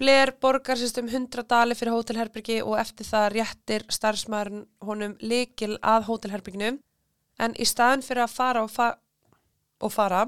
Blair 0.00 0.32
borgar 0.40 0.80
sérst 0.80 1.00
um 1.00 1.08
100 1.08 1.44
dali 1.48 1.76
fyrir 1.76 1.92
hótelherbyrgi 1.92 2.60
og 2.64 2.78
eftir 2.80 3.08
það 3.08 3.26
réttir 3.36 3.84
starfsmæðurinn 3.92 4.64
honum 4.84 5.16
likil 5.20 5.76
að 5.78 6.08
hótelherbygginu 6.08 6.72
en 7.44 7.56
í 7.60 7.66
staðin 7.68 8.04
fyrir 8.04 8.24
að 8.24 8.36
fara 8.36 8.64
og, 8.64 8.72
fa 8.72 8.94
og 9.82 9.92
fara 9.92 10.22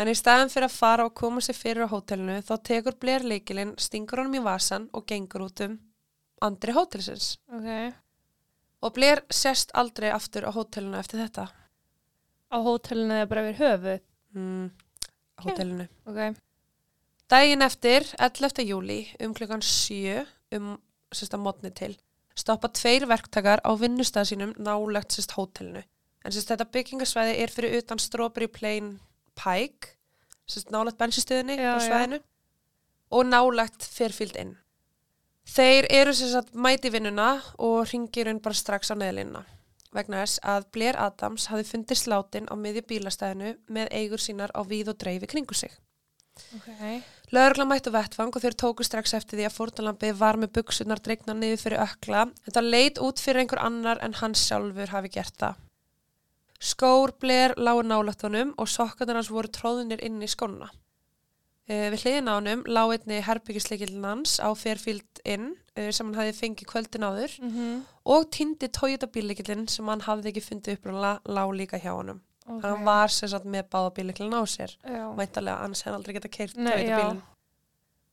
en 0.00 0.08
í 0.10 0.14
staðin 0.16 0.50
fyrir 0.52 0.68
að 0.68 0.76
fara 0.76 1.06
og 1.08 1.14
koma 1.18 1.40
sér 1.44 1.58
fyrir 1.58 1.86
á 1.86 1.92
hótelinu 1.92 2.38
þá 2.42 2.54
tekur 2.68 2.96
Blair 3.00 3.24
likilinn, 3.24 3.74
stingur 3.78 4.22
honum 4.22 4.38
í 4.40 4.44
vasan 4.44 4.88
og 4.92 5.06
gengur 5.06 5.46
út 5.48 5.64
um 5.66 5.78
andri 6.42 6.72
hótelsins 6.76 7.36
Ok. 7.52 7.94
og 8.82 8.94
Blair 8.96 9.22
sest 9.30 9.70
aldrei 9.74 10.10
aftur 10.10 10.48
á 10.48 10.50
hótelinu 10.52 10.98
eftir 10.98 11.22
þetta 11.24 11.48
Á 12.52 12.56
hótelinu 12.60 13.14
eða 13.16 13.28
bara 13.30 13.44
yfir 13.48 13.60
höfu. 13.64 14.00
mm, 14.34 14.70
hótelinu 15.44 15.88
Ok. 16.06 16.36
Dægin 17.32 17.62
eftir, 17.64 18.04
11. 18.20 18.60
júli, 18.68 19.06
um 19.24 19.32
klukkan 19.32 19.62
7, 19.64 20.26
um 20.52 20.74
sérst 21.14 21.32
að 21.32 21.40
mótni 21.46 21.70
til, 21.72 21.94
stoppa 22.36 22.68
tveir 22.68 23.06
verktakar 23.08 23.62
á 23.64 23.72
vinnustæða 23.72 24.26
sínum 24.28 24.52
nálegt 24.60 25.12
sérst 25.16 25.32
hótelinu. 25.38 25.80
En 26.22 26.34
sérst 26.34 26.52
þetta 26.52 26.68
byggingasvæði 26.74 27.38
er 27.42 27.52
fyrir 27.52 27.78
utan 27.80 28.02
Strawberry 28.02 28.48
Plain 28.48 28.94
Pike, 29.38 29.96
nálegt 30.70 30.98
bensinstöðinni 31.00 31.56
Já, 31.58 31.74
á 31.74 31.78
já. 31.78 31.86
svæðinu 31.88 32.20
og 33.12 33.26
nálegt 33.28 33.84
Fairfield 33.84 34.36
Inn. 34.40 34.52
Þeir 35.48 35.88
eru 35.90 36.14
sérst 36.14 36.52
mæti 36.54 36.92
vinnuna 36.92 37.34
og 37.58 37.88
ringir 37.90 38.30
hún 38.30 38.42
bara 38.42 38.54
strax 38.54 38.92
á 38.92 38.96
neðlinna 38.96 39.42
vegna 39.92 40.22
þess 40.22 40.40
að 40.48 40.68
Blair 40.74 40.98
Adams 41.00 41.48
hafi 41.52 41.66
fundið 41.68 42.00
slátin 42.00 42.48
á 42.48 42.54
miðju 42.56 42.84
bílastæðinu 42.88 43.56
með 43.72 43.90
eigur 43.92 44.22
sínar 44.22 44.52
á 44.56 44.60
víð 44.64 44.92
og 44.92 45.00
dreifi 45.02 45.28
kringu 45.28 45.56
sig. 45.56 45.72
Ok. 46.56 46.68
Lögregla 47.32 47.66
mættu 47.68 47.92
vettfang 47.92 48.32
og 48.32 48.44
þeir 48.44 48.56
tóku 48.60 48.84
strax 48.84 49.12
eftir 49.16 49.38
því 49.38 49.48
að 49.48 49.56
fórnalambi 49.56 50.12
var 50.16 50.38
með 50.40 50.54
buksunar 50.58 51.00
dregna 51.04 51.36
niður 51.36 51.60
fyrir 51.64 51.84
ökla. 51.84 52.24
Þetta 52.46 52.64
leit 52.64 53.00
út 53.04 53.20
fyrir 53.20 53.44
einhver 53.44 53.60
annar 53.64 54.00
en 54.04 54.16
hann 54.20 54.36
sjálfur 54.36 54.92
hafi 54.92 55.12
gert 55.12 55.36
það. 55.40 55.60
Skór 56.62 57.10
Blair 57.18 57.56
lágu 57.58 57.82
nálægt 57.82 58.22
honum 58.22 58.52
og 58.60 58.70
sokkarnir 58.70 59.18
hans 59.18 59.30
voru 59.32 59.50
tróðunir 59.50 60.02
inn 60.06 60.22
í 60.22 60.30
skónuna. 60.30 60.70
Uh, 61.70 61.88
við 61.94 62.04
hliðin 62.04 62.30
á 62.30 62.34
honum 62.36 62.62
lág 62.70 62.92
einni 62.96 63.18
herbyggisleikilin 63.22 64.04
hans 64.06 64.36
á 64.42 64.50
Fairfield 64.58 65.22
Inn 65.26 65.52
uh, 65.78 65.90
sem 65.94 66.06
hann 66.08 66.18
hafi 66.18 66.34
fengið 66.38 66.70
kvöldin 66.70 67.06
áður 67.06 67.34
Mm 67.42 67.82
og 68.02 68.24
týndi 68.34 68.66
Toyota 68.66 69.06
bílleikilin 69.06 69.68
sem 69.70 69.86
hann 69.86 70.00
hafði 70.02 70.32
ekki 70.32 70.42
fundið 70.42 70.74
upprunlega 70.74 71.34
lág 71.36 71.52
líka 71.54 71.78
hjá 71.78 71.92
honum. 71.94 72.18
Ok. 72.48 72.64
Hann 72.64 72.82
var 72.82 73.12
sem 73.14 73.30
sagt 73.30 73.46
með 73.46 73.68
báða 73.70 73.92
bílleikilin 73.94 74.34
á 74.34 74.42
sér 74.50 74.74
Já. 74.82 75.04
væntalega 75.14 75.62
annars 75.62 75.84
hefði 75.84 75.92
hann 75.92 76.00
aldrei 76.00 76.16
geta 76.16 76.30
keirt 76.36 76.56
já. 76.58 76.96
bílinn. 76.98 77.20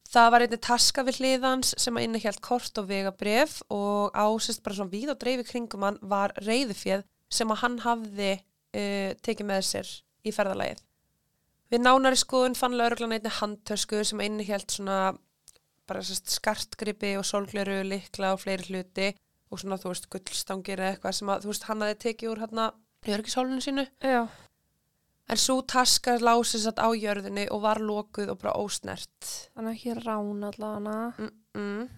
Það 0.10 0.32
var 0.34 0.46
einnig 0.46 0.62
taska 0.66 1.06
við 1.06 1.20
hliðans 1.22 1.74
sem 1.82 1.98
að 1.98 2.06
innihjalt 2.06 2.42
kort 2.46 2.78
og 2.82 2.86
vegabref 2.90 3.60
og 3.74 4.14
ásist 4.14 4.62
bara 4.66 4.78
svona 4.78 4.94
víð 4.94 5.16
og 5.16 5.20
dreifi 5.22 5.48
kringum 5.50 5.86
hann 5.86 5.98
var 6.02 6.34
reyðufjöð 6.38 7.04
sem 7.30 7.52
að 7.52 7.62
hann 7.64 7.80
hafði 7.86 8.32
uh, 8.36 9.16
tekið 9.26 9.50
með 9.50 9.66
sér 9.70 9.96
í 10.26 10.34
ferðalagið. 10.36 10.84
Við 11.70 11.84
nánari 11.86 12.18
skoðun 12.18 12.58
fann 12.58 12.78
lauruglan 12.78 13.14
einnig 13.14 13.36
handtösku 13.38 14.02
sem 14.04 14.22
að 14.22 14.32
innihjalt 14.32 14.74
svona 14.74 15.00
bara 15.90 16.02
skartgripi 16.06 17.16
og 17.18 17.26
sólgleru, 17.26 17.82
likla 17.86 18.34
og 18.34 18.44
fleiri 18.44 18.68
hluti 18.70 19.10
og 19.50 19.62
svona 19.62 19.78
þú 19.82 19.94
veist 19.94 20.10
gullstangir 20.14 20.82
eða 20.82 20.96
eitthvað 20.96 21.18
sem 21.18 21.32
að 21.34 21.46
þú 21.46 21.52
veist 21.52 21.66
hann 21.70 21.84
hafði 21.86 21.98
tekið 22.04 22.32
úr 22.32 22.44
hérna 22.44 22.68
örgisólinu 23.10 23.64
sínu. 23.66 23.86
Já. 24.02 24.22
En 25.30 25.38
svo 25.38 25.62
taska 25.62 26.18
lási 26.18 26.58
satt 26.62 26.82
á 26.82 26.90
jörðinni 26.90 27.46
og 27.54 27.62
var 27.62 27.82
lokuð 27.86 28.34
og 28.34 28.40
bara 28.42 28.56
ósnert. 28.58 29.30
Þannig 29.54 29.78
ekki 29.78 29.96
rán 30.02 30.46
allavega. 30.48 31.14
Mm 31.18 31.32
-mm. 31.54 31.90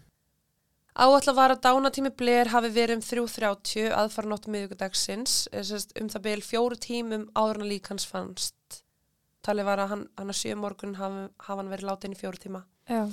Áætla 0.91 1.33
var 1.33 1.53
að 1.53 1.61
dánatími 1.63 2.11
Blair 2.19 2.51
hafi 2.51 2.69
verið 2.75 2.97
um 2.97 3.03
3.30 3.05 3.93
aðfaranótt 3.95 4.49
miðugudagsins, 4.51 5.47
eh, 5.53 5.69
um 6.01 6.09
það 6.11 6.25
byrjum 6.25 6.47
fjóru 6.47 6.75
tímum 6.75 7.29
áður 7.31 7.61
en 7.61 7.65
að 7.65 7.71
lík 7.71 7.87
hans 7.87 8.05
fannst. 8.05 8.81
Talið 9.41 9.65
var 9.65 9.79
að 9.79 9.87
hann, 9.93 10.03
hann 10.17 10.33
að 10.33 10.39
sjö 10.41 10.57
morgun 10.59 10.97
hafi, 10.99 11.29
hafi 11.47 11.57
hann 11.61 11.71
verið 11.71 11.87
látið 11.87 12.09
inn 12.09 12.17
í 12.17 12.19
fjóru 12.19 12.43
tíma. 12.43 12.63
Já. 12.89 13.07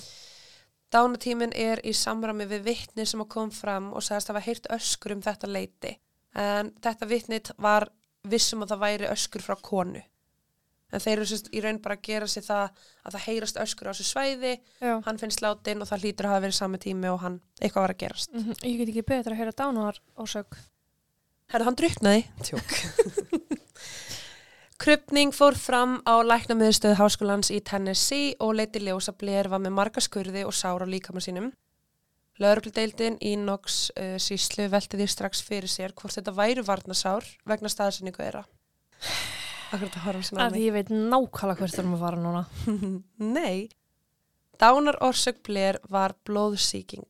Dánatímin 0.91 1.53
er 1.55 1.81
í 1.85 1.93
samræmi 1.93 2.49
við 2.49 2.67
vittni 2.67 3.07
sem 3.07 3.21
að 3.21 3.29
kom 3.29 3.51
fram 3.53 3.93
og 3.93 4.03
sagðist 4.03 4.31
að 4.31 4.35
hafa 4.35 4.47
heyrt 4.49 4.69
öskur 4.75 5.15
um 5.15 5.23
þetta 5.23 5.51
leiti. 5.51 5.99
En 6.35 6.73
þetta 6.83 7.09
vittnit 7.09 7.51
var 7.59 7.89
vissum 8.29 8.65
að 8.65 8.73
það 8.73 8.85
væri 8.85 9.11
öskur 9.13 9.45
frá 9.45 9.57
konu. 9.63 10.03
En 10.89 11.03
þeir 11.05 11.19
eru 11.19 11.27
sérst 11.29 11.51
í 11.53 11.61
raun 11.61 11.81
bara 11.85 11.99
að 11.99 12.07
gera 12.09 12.27
sér 12.31 12.45
það 12.47 12.79
að 13.05 13.15
það 13.15 13.25
heyrast 13.27 13.59
öskur 13.61 13.89
á 13.89 13.93
þessu 13.93 14.07
svæði, 14.09 14.55
Já. 14.81 14.95
hann 15.05 15.21
finnst 15.21 15.43
látin 15.45 15.85
og 15.85 15.91
það 15.91 16.07
hlýtur 16.07 16.29
að 16.29 16.33
hafa 16.33 16.45
verið 16.47 16.57
sami 16.57 16.81
tími 16.81 17.11
og 17.13 17.21
hann 17.27 17.37
eitthvað 17.61 17.85
var 17.85 17.95
að 17.95 18.01
gerast. 18.05 18.33
Mm 18.33 18.57
Ég 18.65 18.81
get 18.81 18.93
ekki 18.95 19.05
betra 19.11 19.37
að 19.37 19.43
heyra 19.43 19.57
dánar 19.59 20.01
ásök. 20.17 20.57
Herðu, 21.53 21.69
hann 21.69 21.79
druknaði. 21.81 22.25
Tjók. 22.45 22.75
Krupning 24.79 25.33
fór 25.35 25.57
fram 25.59 25.97
á 26.07 26.23
læknamiðstöð 26.23 27.01
háskólans 27.01 27.49
í 27.51 27.59
Tennessee 27.61 28.37
og 28.39 28.55
leiti 28.61 28.81
ljós 28.81 29.09
að 29.11 29.17
Blair 29.25 29.49
var 29.51 29.59
með 29.59 29.75
marga 29.75 30.01
skurði 30.01 30.45
og 30.47 30.55
sára 30.55 30.87
líkama 30.87 31.21
sínum. 31.21 31.51
Lögregludeildin 32.39 33.17
í 33.19 33.33
Nox 33.43 33.89
uh, 33.99 34.15
síslu 34.23 34.69
velti 34.71 35.01
því 35.01 35.09
strax 35.11 35.43
fyrir 35.43 35.73
sér 35.73 35.97
hvort 35.99 36.15
þetta 36.15 36.37
væru 36.37 36.63
varnasár 36.69 37.27
vegna 37.51 37.73
staðsynningu 37.73 38.23
þeirra. 38.23 38.45
Akkur 39.69 39.85
þetta 39.89 40.03
horfum 40.07 40.25
svona 40.25 40.45
á 40.45 40.47
Að 40.49 40.55
mig. 40.57 40.63
ég 40.65 40.73
veit 40.79 40.91
nákvæmlega 40.95 41.59
hvert 41.61 41.79
erum 41.83 41.97
að 41.99 42.03
fara 42.05 42.21
núna. 42.23 42.43
Nei. 43.39 43.69
Dánar 44.59 44.97
orsök 45.05 45.43
Blair 45.47 45.79
var 45.93 46.15
blóðsíking. 46.27 47.05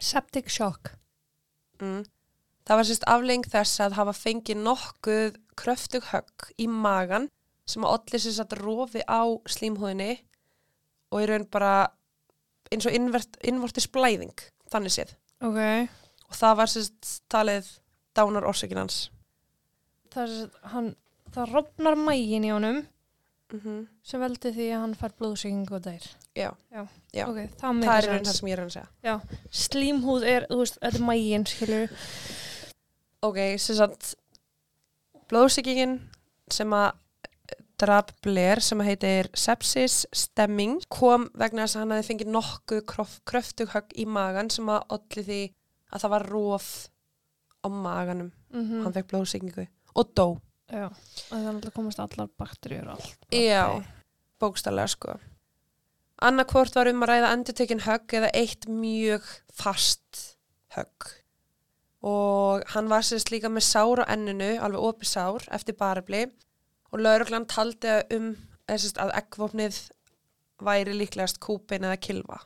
Septic 0.00 0.48
shock. 0.50 0.94
Mm. 1.82 2.04
Það 2.66 2.80
var 2.80 2.88
sérst 2.88 3.04
afleng 3.06 3.44
þess 3.52 3.80
að 3.84 3.94
hafa 4.00 4.14
fengið 4.16 4.58
nokkuð 4.64 5.36
kröftug 5.56 6.08
högg 6.10 6.48
í 6.58 6.66
magan 6.66 7.28
sem 7.68 7.84
að 7.86 7.92
olli 7.98 8.18
sérst 8.22 8.42
að 8.46 8.56
rofi 8.64 9.04
á 9.06 9.22
slímhúðinni 9.46 10.16
og 11.12 11.22
í 11.22 11.28
raun 11.30 11.46
bara 11.52 11.74
eins 12.72 12.86
og 12.88 12.96
innvortis 13.46 13.86
blæðing, 13.94 14.34
þannig 14.72 14.96
séð. 14.96 15.12
Ok. 15.46 15.60
Og 16.26 16.34
það 16.34 16.56
var 16.58 16.72
sérst 16.72 17.12
talið 17.30 17.68
dánar 18.18 18.48
orsökin 18.50 18.80
hans. 18.82 19.04
Það, 20.10 20.22
er, 20.24 20.32
sem 20.32 20.48
sagt- 20.48 20.70
hann, 20.72 20.90
það 21.36 21.54
rofnar 21.54 21.98
mægin 22.00 22.46
í 22.48 22.52
honum 22.54 22.84
Mm 23.52 23.60
-hmm. 23.60 23.86
sem 24.02 24.20
veldi 24.20 24.50
því 24.50 24.64
að 24.74 24.80
hann 24.80 24.94
fær 24.94 25.12
blóðsýking 25.20 25.70
og 25.70 25.82
deyr. 25.84 26.06
Já, 26.34 26.50
Já. 26.72 26.88
Já. 27.14 27.26
Ok, 27.28 27.36
það 27.60 27.84
það 27.84 27.98
er 27.98 28.24
það 28.24 28.32
sem 28.32 28.48
ég 28.48 28.58
er 28.58 28.64
að 28.64 28.72
segja. 28.74 29.20
Slímhúð 29.50 30.22
er, 30.26 30.46
þú 30.50 30.58
veist, 30.58 30.78
þetta 30.80 30.98
er 30.98 31.06
mægin, 31.06 31.46
skilur. 31.46 31.90
Ok, 33.22 33.38
sem 33.58 33.76
sagt 33.76 34.14
blóðsíkingin 35.28 36.00
sem 36.50 36.70
að 36.72 36.92
draf 37.78 38.12
Blair 38.22 38.60
sem 38.60 38.80
heitir 38.80 39.28
sepsis 39.34 40.06
stemming 40.12 40.80
kom 40.88 41.28
vegna 41.34 41.66
þess 41.66 41.76
að 41.76 41.80
hann 41.80 41.90
hefði 41.90 42.08
fengið 42.08 42.32
nokkuð 42.32 42.84
krof, 42.86 43.20
kröftug 43.24 43.68
högg 43.68 43.92
í 43.94 44.06
magan 44.06 44.50
sem 44.50 44.68
að 44.68 44.82
olli 44.96 45.22
því 45.22 45.40
að 45.92 46.00
það 46.00 46.10
var 46.10 46.26
rof 46.30 46.88
á 47.62 47.68
maganum. 47.68 48.32
Mm 48.50 48.82
Hann 48.82 48.92
fekk 48.92 49.10
blóðsíkingu 49.12 49.66
og 49.94 50.14
dó. 50.14 50.40
Já, 50.66 50.88
er 51.30 51.46
alltaf 51.46 51.74
komast 51.76 52.00
allar 52.02 52.30
bakteríur 52.40 52.88
og 52.90 52.96
allt. 52.96 53.26
Já, 53.30 53.82
bókstallega 54.42 54.90
sko. 54.90 55.18
Annarkvort 56.26 56.74
var 56.74 56.88
um 56.90 57.04
að 57.04 57.12
ræða 57.12 57.32
endurtekin 57.36 57.84
högg 57.84 58.16
eða 58.18 58.32
eitt 58.34 58.66
mjög 58.72 59.28
fast 59.52 60.22
högg. 60.74 61.10
Og 62.06 62.64
hann 62.72 62.90
var 62.90 63.04
sérst 63.06 63.30
líka 63.34 63.50
með 63.52 63.66
sár 63.68 64.02
á 64.02 64.10
enninu, 64.14 64.56
alveg 64.62 64.88
opið 64.90 65.10
sár, 65.10 65.46
eftir 65.54 65.76
barabli. 65.78 66.24
Og 66.92 67.02
lauruglan 67.02 67.48
taldi 67.50 67.90
að 67.92 68.16
um 68.16 68.30
eða 68.66 68.80
sérst, 68.82 69.00
að 69.02 69.14
eggvopnið 69.20 69.80
væri 70.66 70.96
líklegast 70.96 71.40
kúpin 71.42 71.86
eða 71.86 72.00
kilva. 72.00 72.40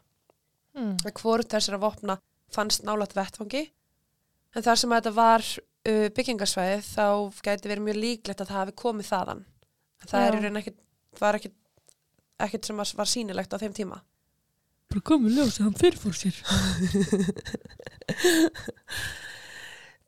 Mm. 0.77 0.97
Hvort 1.17 1.51
þessara 1.53 1.81
vopna 1.83 2.19
fannst 2.53 2.85
nálat 2.87 3.15
vettfangi. 3.17 3.69
En 4.55 4.67
þar 4.67 4.81
sem 4.81 4.93
að 4.93 5.01
þetta 5.01 5.17
var 5.17 5.47
uh, 5.89 6.07
byggingarsvæðið 6.17 6.85
þá 6.87 7.07
gæti 7.47 7.71
verið 7.71 7.87
mjög 7.87 7.99
líklegt 8.05 8.43
að 8.43 8.51
það 8.51 8.61
hafi 8.61 8.77
komið 8.83 9.11
þaðan. 9.11 9.43
Það 10.11 10.27
er 10.27 10.37
í 10.37 10.53
ekkit, 10.61 10.79
var 11.21 11.39
ekkit, 11.39 11.57
ekkit 12.47 12.69
sem 12.69 12.81
var 12.81 13.11
sýnilegt 13.11 13.53
á 13.53 13.61
þeim 13.61 13.75
tíma. 13.77 14.01
Bara 14.91 15.07
komið 15.07 15.37
ljósið, 15.39 15.65
hann 15.67 15.79
fyrirfór 15.79 16.17
sér. 16.19 16.37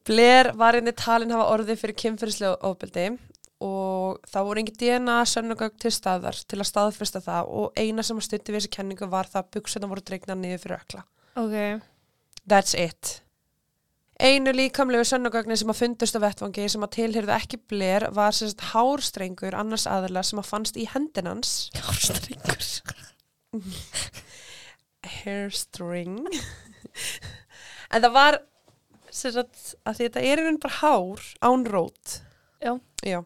Blair 0.08 0.50
var 0.58 0.74
einni 0.74 0.94
talin 0.98 1.30
hafa 1.30 1.52
orðið 1.52 1.78
fyrir 1.78 2.00
kynferðislega 2.02 2.56
ofbeldi 2.66 3.06
og 3.62 4.18
það 4.26 4.48
voru 4.48 4.62
engin 4.64 4.78
DNA 4.80 5.20
sönnugögg 5.30 5.76
til 5.78 5.92
staðar 5.94 6.34
til 6.34 6.58
að 6.58 6.70
staðfesta 6.72 7.22
það 7.22 7.52
og 7.60 7.78
eina 7.78 8.02
sem 8.02 8.18
að 8.18 8.26
stutti 8.26 8.50
við 8.50 8.58
þessi 8.58 8.74
kenningu 8.74 9.06
var 9.12 9.30
það 9.30 9.44
að 9.44 9.52
buksuna 9.54 9.90
voru 9.92 10.02
dregna 10.02 10.34
niður 10.34 10.64
fyrir 10.64 10.80
ökla. 10.80 11.04
Ok, 11.38 11.54
That's 12.48 12.74
it. 12.74 13.21
Einu 14.22 14.52
líkamlegu 14.54 15.02
sönnugögnin 15.02 15.58
sem 15.58 15.70
að 15.72 15.80
fundust 15.80 16.14
á 16.14 16.22
vettvangi 16.22 16.68
sem 16.70 16.84
að 16.86 16.92
tilhyrðu 16.94 17.32
ekki 17.34 17.58
Blair 17.72 18.04
var 18.14 18.34
sérst 18.36 18.60
hárstrengur 18.70 19.56
annars 19.58 19.88
aðila 19.90 20.22
sem 20.22 20.38
að 20.38 20.46
fannst 20.46 20.78
í 20.78 20.84
hendinans. 20.92 21.72
hárstrengur. 21.88 22.68
Hairstring. 25.16 26.20
en 27.92 28.04
það 28.04 28.14
var 28.14 28.38
sérst 29.10 29.72
að 29.82 30.04
þetta 30.04 30.22
er 30.22 30.44
raun 30.44 30.60
bara 30.62 30.78
hár 30.78 31.26
án 31.42 31.66
rót. 31.66 32.20
Já. 32.62 32.76
Já. 33.02 33.24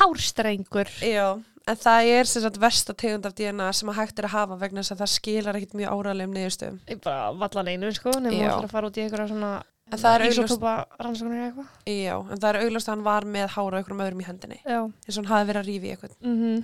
Hárstrengur. 0.00 0.88
Já. 1.04 1.36
En 1.68 1.80
það 1.84 2.10
er 2.14 2.32
sérst 2.32 2.56
versta 2.60 2.96
tegund 2.96 3.28
af 3.28 3.36
DNA 3.36 3.68
sem 3.76 3.92
að 3.92 4.00
hægt 4.00 4.24
er 4.24 4.30
að 4.30 4.36
hafa 4.38 4.60
vegna 4.64 4.80
þess 4.80 4.96
að 4.96 5.04
það 5.04 5.14
skilar 5.18 5.60
ekkit 5.60 5.76
mjög 5.76 5.92
áralegum 6.00 6.34
niðurstöðum. 6.40 6.82
Ég 6.88 7.04
bara 7.04 7.30
vallan 7.36 7.72
einu, 7.74 7.92
sko, 7.92 8.16
nefnum 8.16 8.40
að 8.40 8.48
ætla 8.48 8.64
að 8.64 8.76
fara 8.78 8.88
út 8.88 8.96
í 8.96 9.04
einhverja 9.04 9.28
svona 9.28 9.54
En 9.94 10.02
það 10.02 10.14
er 10.18 10.26
eitthvað. 10.26 11.72
Já, 11.94 12.14
en 12.18 12.38
það 12.38 12.48
er 12.50 12.60
auglast 12.64 12.88
að 12.88 12.94
hann 12.94 13.04
var 13.06 13.26
með 13.36 13.50
hára 13.54 13.80
okkur 13.80 13.98
öðrum 14.04 14.22
í 14.22 14.28
hendinni. 14.28 14.60
Já. 14.64 14.80
eins 14.84 15.16
og 15.16 15.20
hann 15.22 15.32
hafi 15.32 15.50
verið 15.50 15.62
að 15.62 15.68
rífi 15.70 15.92
eitthvað. 15.94 16.16
Mm 16.20 16.62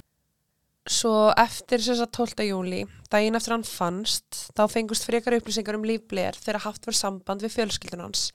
Svo 0.90 1.30
eftir 1.38 1.82
þess 1.84 2.00
að 2.02 2.10
12. 2.16 2.44
júli, 2.48 2.80
daginn 3.12 3.36
eftir 3.36 3.52
hann 3.52 3.66
fannst, 3.68 4.48
þá 4.56 4.62
fengust 4.72 5.04
frekar 5.06 5.36
upplýsingar 5.36 5.76
um 5.76 5.84
líf 5.86 6.06
Blair 6.08 6.34
þegar 6.34 6.64
haft 6.64 6.88
var 6.88 6.96
samband 6.96 7.44
við 7.44 7.52
fjölskyldun 7.58 8.06
hans. 8.06 8.30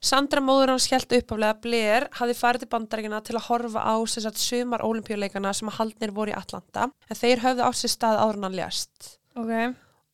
Sandra 0.00 0.40
móður 0.44 0.74
hans 0.74 0.86
held 0.92 1.10
uppaflega 1.10 1.56
að 1.56 1.60
Blair 1.64 2.06
hafi 2.20 2.36
farið 2.38 2.62
til 2.62 2.70
bandaríkina 2.70 3.20
til 3.26 3.34
að 3.34 3.48
horfa 3.48 3.82
á 3.82 3.96
að 3.98 4.38
sumar 4.38 4.84
olimpíuleikana 4.86 5.52
sem 5.56 5.68
að 5.72 5.78
haldnir 5.80 6.14
voru 6.14 6.32
í 6.32 6.38
Atlanta, 6.38 6.86
en 7.10 7.20
þeir 7.20 7.42
höfðu 7.42 7.66
átt 7.66 7.80
sér 7.80 7.92
stað 7.96 8.22
áður 8.22 8.38
en 8.38 8.48
hann 8.48 8.58
lést. 8.60 9.12
Ok. 9.34 9.52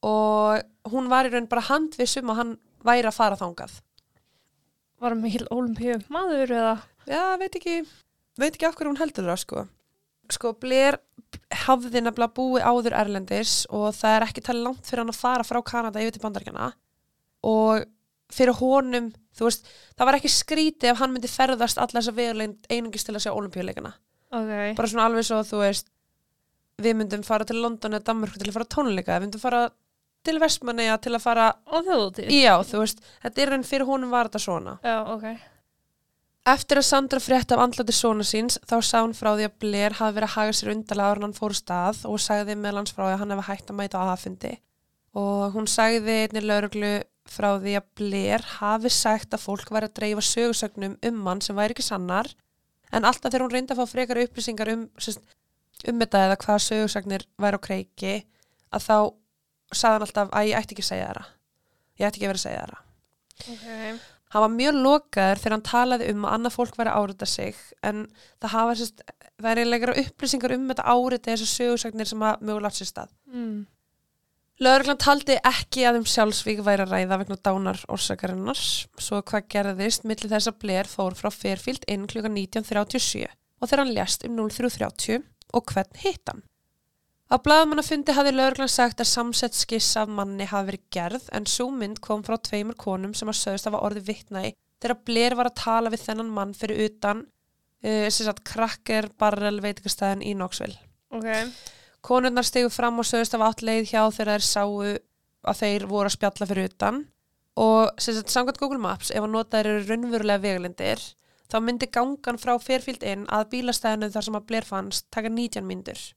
Og 0.09 0.93
hún 0.95 1.11
var 1.13 1.29
í 1.29 1.35
raun 1.35 1.51
bara 1.51 1.69
handvissum 1.69 2.33
að 2.33 2.41
hann 2.41 2.55
væri 2.83 3.11
að 3.11 3.19
fara 3.19 3.39
þangað. 3.39 3.77
Var 5.03 5.15
hann 5.15 5.23
mikil 5.23 5.47
olimpíu 5.51 5.99
maður 6.13 6.53
eða? 6.55 6.75
Já, 7.11 7.23
veit 7.41 7.57
ekki, 7.59 7.79
veit 8.39 8.53
ekki 8.53 8.69
af 8.69 8.77
hverju 8.79 8.93
hún 8.93 9.01
heldur 9.01 9.27
það, 9.27 9.41
sko. 9.43 9.65
Sko, 10.33 10.53
Blair 10.63 11.01
hafði 11.65 12.05
nefnilega 12.05 12.37
búið 12.37 12.69
áður 12.69 12.95
Erlendis 13.01 13.57
og 13.75 13.91
það 13.97 14.15
er 14.17 14.27
ekki 14.29 14.45
talið 14.47 14.69
langt 14.69 14.87
fyrir 14.87 15.03
hann 15.03 15.13
að 15.13 15.19
fara 15.19 15.47
frá 15.47 15.59
Kanada 15.67 16.01
yfir 16.01 16.15
til 16.15 16.23
bandaríkjana 16.23 16.71
og 17.51 17.89
fyrir 18.33 18.57
honum, 18.61 19.11
þú 19.37 19.49
veist, 19.49 19.67
það 19.99 20.09
var 20.09 20.19
ekki 20.21 20.31
skrítið 20.33 20.93
ef 20.93 21.03
hann 21.03 21.13
myndi 21.13 21.29
ferðast 21.29 21.81
alla 21.83 21.99
þessa 21.99 22.15
vegulegin 22.17 22.55
einungis 22.71 23.05
til 23.05 23.17
að 23.17 23.27
sjá 23.27 23.33
olimpíuleikana. 23.35 23.93
Ok. 24.33 24.53
Bara 24.79 24.89
svona 24.89 25.09
alveg 25.11 25.27
svo, 25.29 25.43
þú 25.45 25.61
veist, 25.65 25.91
við 26.83 26.97
myndum 27.01 27.25
fara 27.27 27.45
til 27.49 27.59
London 27.61 27.99
eða 27.99 28.07
Danmörku 28.09 28.41
til 28.41 28.49
að 28.49 28.57
fara 28.57 28.71
tónleika, 28.73 29.19
við 29.19 29.27
myndum 29.27 29.43
fara 29.43 29.63
til 30.25 30.39
Vestmanneja 30.43 30.99
til 31.03 31.15
að 31.17 31.23
fara, 31.25 31.47
Og 31.67 31.85
þjóðutíð? 31.87 32.29
já, 32.35 32.55
þú 32.69 32.83
veist, 32.85 33.01
þetta 33.25 33.43
er 33.43 33.53
enn 33.57 33.65
fyrir 33.67 33.87
honum 33.89 34.11
var 34.15 34.29
þetta 34.31 34.43
svona. 34.45 34.77
Já, 34.87 34.99
ok. 35.15 35.27
Eftir 36.53 36.81
að 36.81 36.87
Sandra 36.89 37.21
frétt 37.23 37.53
af 37.55 37.61
andlati 37.63 37.95
svona 37.95 38.25
síns 38.27 38.57
þá 38.67 38.77
sá 38.83 38.97
hún 39.05 39.13
frá 39.15 39.31
því 39.39 39.45
að 39.47 39.59
Blair 39.63 39.95
hafi 39.95 40.17
verið 40.17 40.27
að 40.29 40.35
haga 40.35 40.55
sér 40.59 40.73
undarlega 40.73 41.11
ára 41.13 41.23
hann 41.23 41.37
fór 41.37 41.55
stað 41.55 42.01
og 42.11 42.19
sagði 42.19 42.57
meðal 42.59 42.81
hans 42.81 42.95
frá 42.97 43.05
því 43.07 43.13
að 43.15 43.21
hann 43.23 43.35
hefði 43.37 43.47
hægt 43.51 43.71
að 43.71 43.79
mæta 43.79 44.01
á 44.03 44.05
aðfundi. 44.11 44.53
Og 45.23 45.55
hún 45.55 45.69
sagði 45.71 46.17
einnig 46.25 46.47
lauruglu 46.49 46.93
frá 47.31 47.49
því 47.63 47.77
að 47.79 47.87
Blair 48.01 48.43
hafi 48.59 48.91
sagt 48.91 49.37
að 49.37 49.45
fólk 49.45 49.71
væri 49.71 49.87
að 49.87 49.95
dreifa 50.01 50.25
sögursögnum 50.27 50.97
um 51.07 51.23
hann 51.31 51.41
sem 51.47 51.55
væri 51.57 51.77
ekki 51.77 51.87
sannar 51.87 52.33
en 52.93 53.07
alltaf 53.07 53.31
þegar 53.31 53.45
hún 53.47 53.55
reyndi 53.55 53.77
að 53.77 53.79
fá 53.85 53.93
frekar 53.93 54.21
upplýsingar 54.25 54.73
um, 54.75 54.83
um 54.91 56.03
þetta 56.03 56.25
eða 56.27 56.41
hvaða 56.43 56.65
sögursagnir 56.67 57.29
væri 57.39 57.61
á 57.63 57.67
kreiki 57.69 58.15
að 58.75 58.83
þá 58.89 58.97
sagði 59.73 59.99
hann 59.99 60.07
alltaf 60.07 60.33
að 60.33 60.49
ég 60.49 60.59
ætti 60.59 60.77
ekki 60.77 60.85
að 60.87 60.91
segja 60.91 61.11
þeirra. 61.11 61.27
Ég 61.99 62.09
ætti 62.09 62.21
ekki 62.21 62.27
að 62.27 62.33
vera 62.33 62.41
að 62.41 62.47
segja 62.47 62.65
þeirra. 62.65 62.83
Ok. 63.53 64.09
Hann 64.33 64.45
var 64.47 64.53
mjög 64.55 64.79
lokaður 64.81 65.41
þegar 65.43 65.53
hann 65.53 65.67
talaði 65.69 66.09
um 66.13 66.23
að 66.25 66.35
annað 66.39 66.55
fólk 66.55 66.79
væri 66.79 66.93
að 66.93 67.03
árita 67.03 67.27
sig 67.29 67.59
en 67.85 68.07
það 68.41 68.55
hafa 68.55 68.77
sérst, 68.81 69.03
það 69.37 69.51
er 69.51 69.61
einlega 69.61 69.97
upplýsingar 70.03 70.55
um 70.57 70.65
þetta 70.71 70.87
árita 70.89 71.35
þessar 71.35 71.51
sögursagnir 71.51 72.09
sem 72.09 72.25
að 72.25 72.47
mögulega 72.47 72.71
átt 72.71 72.79
sér 72.79 72.89
stað. 72.89 73.13
Mm. 73.29 73.59
Lögreglan 74.63 75.01
taldi 75.03 75.37
ekki 75.49 75.85
að 75.89 75.99
um 76.01 76.07
sjálfsvík 76.09 76.63
væri 76.65 76.85
að 76.87 76.95
ræða 76.95 77.19
vegna 77.23 77.37
dánar 77.45 77.83
orsakarinnar 77.93 78.61
svo 78.63 79.21
hvað 79.21 79.49
gerðist 79.53 80.07
millir 80.09 80.31
þess 80.31 80.49
að 80.49 80.59
Blair 80.65 80.89
fór 80.89 81.17
frá 81.19 81.29
Fairfield 81.35 81.85
inn 81.91 82.07
kl. 82.09 82.23
19.37 82.25 83.27
og 83.27 83.69
þegar 83.69 83.85
hann 83.85 83.95
lést 83.97 84.25
um 84.29 84.39
03.30 84.39 85.25
og 85.53 85.73
hvern 85.73 86.01
hitt 86.05 86.31
hann. 86.31 86.45
Á 87.33 87.41
blaðmannafundi 87.41 88.13
hafði 88.13 88.35
lögreglan 88.35 88.69
sagt 88.69 88.99
að 89.01 89.09
samsett 89.09 89.55
skiss 89.57 89.95
af 89.97 90.11
manni 90.13 90.45
hafi 90.51 90.69
verið 90.69 90.83
gerð 90.93 91.31
en 91.33 91.47
svo 91.49 91.71
mynd 91.73 92.03
kom 92.05 92.21
frá 92.27 92.37
tveimur 92.37 92.77
konum 92.77 93.15
sem 93.17 93.31
að 93.33 93.39
sögust 93.39 93.69
að 93.71 93.79
var 93.79 93.87
orðið 93.89 94.11
vitna 94.11 94.43
í 94.45 94.51
þegar 94.83 95.01
Blair 95.07 95.37
var 95.39 95.49
að 95.49 95.63
tala 95.63 95.93
við 95.95 96.05
þennan 96.05 96.35
mann 96.37 96.53
fyrir 96.59 96.91
utan 96.91 97.23
uh, 97.25 98.09
sem 98.13 98.27
sagt 98.27 98.45
Cracker 98.45 99.09
Barrel 99.17 99.63
veitingastæðin 99.65 100.27
í 100.29 100.35
Knoxville. 100.37 100.77
Ok. 101.09 101.31
Konurnar 102.05 102.45
stegu 102.45 102.69
fram 102.75 103.01
og 103.01 103.09
sögust 103.09 103.39
af 103.39 103.47
átt 103.49 103.65
leið 103.65 103.89
hjá 103.95 104.03
þegar 104.13 104.35
þær 104.35 104.49
sáu 104.51 104.79
að 104.85 105.65
þeir 105.65 105.89
voru 105.89 106.13
að 106.13 106.17
spjalla 106.19 106.53
fyrir 106.53 106.69
utan 106.69 107.03
og 107.63 107.97
sem 107.97 108.19
sagt 108.19 108.33
samkvæmt 108.35 108.61
Google 108.61 108.85
Maps 108.85 109.09
ef 109.09 109.25
að 109.25 109.33
nota 109.33 109.57
þeir 109.57 109.73
eru 109.73 109.89
raunverulega 109.89 110.45
veglindir 110.45 111.11
þá 111.49 111.63
myndi 111.65 111.89
gangan 111.89 112.41
frá 112.41 112.59
Fairfield 112.61 113.05
inn 113.07 113.25
að 113.33 113.55
bílastæðinu 113.55 114.13
þar 114.13 114.29
sem 114.29 114.37
að 114.37 114.51
Blair 114.51 114.69
fannst 114.69 115.09
taka 115.09 115.33
19 115.33 115.65
myndur. 115.65 116.11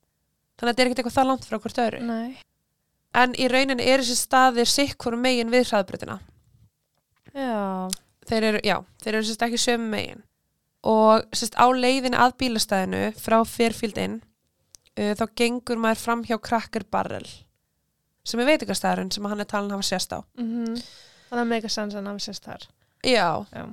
Þannig 0.55 0.69
að 0.69 0.71
þetta 0.71 0.81
er 0.81 0.87
ekkert 0.89 0.99
eitthvað 1.03 1.17
það 1.19 1.27
langt 1.31 1.45
frá 1.49 1.57
hvort 1.59 1.79
öðru. 1.85 2.01
Nei. 2.07 2.35
en 3.15 3.33
í 3.39 3.45
rauninni 3.47 3.83
er 3.87 4.01
þessi 4.03 4.15
staðir 4.19 4.67
sikkur 4.67 5.15
megin 5.19 5.51
við 5.53 5.69
hraðbrutina 5.69 6.17
Já. 7.35 7.87
þeir 8.29 8.43
eru, 8.49 8.59
já, 8.63 8.77
þeir 9.03 9.15
eru 9.17 9.27
sérst 9.27 9.43
ekki 9.47 9.59
sömu 9.59 9.87
megin 9.91 10.21
og 10.85 11.23
sérst 11.35 11.55
á 11.59 11.65
leiðin 11.73 12.15
að 12.17 12.35
bílastæðinu 12.43 13.01
frá 13.19 13.37
Fairfield 13.47 13.97
inn 14.03 14.17
uh, 14.99 15.13
þá 15.17 15.25
gengur 15.39 15.79
maður 15.81 16.03
fram 16.03 16.23
hjá 16.27 16.37
Cracker 16.43 16.85
Barrel 16.91 17.25
sem 18.25 18.39
er 18.41 18.47
veitingastæðurinn 18.51 19.11
sem 19.13 19.25
hann 19.29 19.43
er 19.43 19.49
talin 19.49 19.71
að 19.73 19.79
hafa 19.79 19.89
sérst 19.93 20.15
á 20.15 20.19
Mm 20.39 20.75
Þannig 21.25 21.41
að 21.41 21.49
mega 21.49 21.69
sens 21.73 21.95
að 21.97 22.03
námi 22.05 22.21
sérst 22.21 22.45
þar. 22.45 22.61
já, 23.03 23.27
Já. 23.51 23.63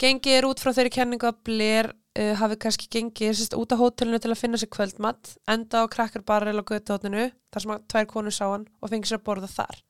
gengið 0.00 0.36
er 0.38 0.46
út 0.46 0.60
frá 0.62 0.70
þeirri 0.76 0.92
kenningu 0.94 1.26
að 1.28 1.40
Blair 1.44 1.88
uh, 2.18 2.34
hafi 2.40 2.58
kannski 2.60 2.90
gengið 2.92 3.34
sérst 3.38 3.56
út 3.58 3.74
á 3.74 3.80
hótelinu 3.80 4.20
til 4.22 4.32
að 4.32 4.40
finna 4.40 4.60
sér 4.60 4.70
kvöldmatt 4.74 5.34
enda 5.50 5.84
á 5.84 5.90
Cracker 5.92 6.24
Barrel 6.26 6.60
á 6.60 6.64
götuhóttinu 6.64 7.26
þar 7.52 7.64
sem 7.64 7.74
að 7.74 7.82
tvær 7.92 8.08
konur 8.10 8.34
sá 8.34 8.44
hann 8.46 8.68
og 8.80 8.92
fengið 8.92 9.12
sér 9.12 9.20
að 9.20 9.26
borða 9.28 9.50
þar. 9.52 9.82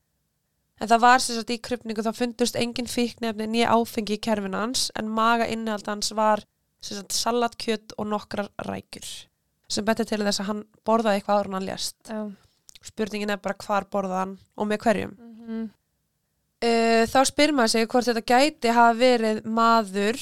En 0.82 0.90
það 0.90 1.04
var 1.04 1.22
sérst 1.22 1.52
í 1.54 1.60
krypningu 1.62 2.02
þá 2.02 2.10
fundust 2.16 2.58
engin 2.58 2.90
fíknefni 2.90 3.46
nýja 3.50 3.76
áfengi 3.76 4.16
í 4.16 4.22
kerfinu 4.22 4.58
hans 4.58 4.88
en 4.98 5.12
maga 5.12 5.46
innihald 5.50 5.86
hans 5.90 6.10
var 6.16 6.42
sérst 6.84 7.14
salatkjöt 7.14 7.94
og 7.98 8.10
nokkrar 8.10 8.50
rækjur 8.66 9.06
sem 9.74 9.86
betur 9.86 10.06
til 10.06 10.20
þess 10.22 10.42
að 10.42 10.50
hann 10.50 10.66
borðaði 10.86 11.18
eitthvað 11.18 11.38
áður 11.38 11.48
en 11.48 11.54
hann 11.56 11.68
lést. 11.70 11.96
Já. 12.06 12.20
spurningin 12.84 13.32
er 13.32 13.40
bara 13.40 13.56
hvar 13.64 13.86
borðaði 13.90 14.20
hann 14.20 14.36
og 14.60 14.68
með 14.68 14.84
hverjum. 14.84 15.16
Mm 15.48 15.64
uh, 16.64 17.04
þá 17.10 17.20
spyr 17.28 17.54
maður 17.54 17.74
sig 17.74 17.88
hvort 17.90 18.08
þetta 18.08 18.24
gæti 18.28 18.74
hafa 18.74 18.96
verið 18.98 19.40
maður 19.46 20.20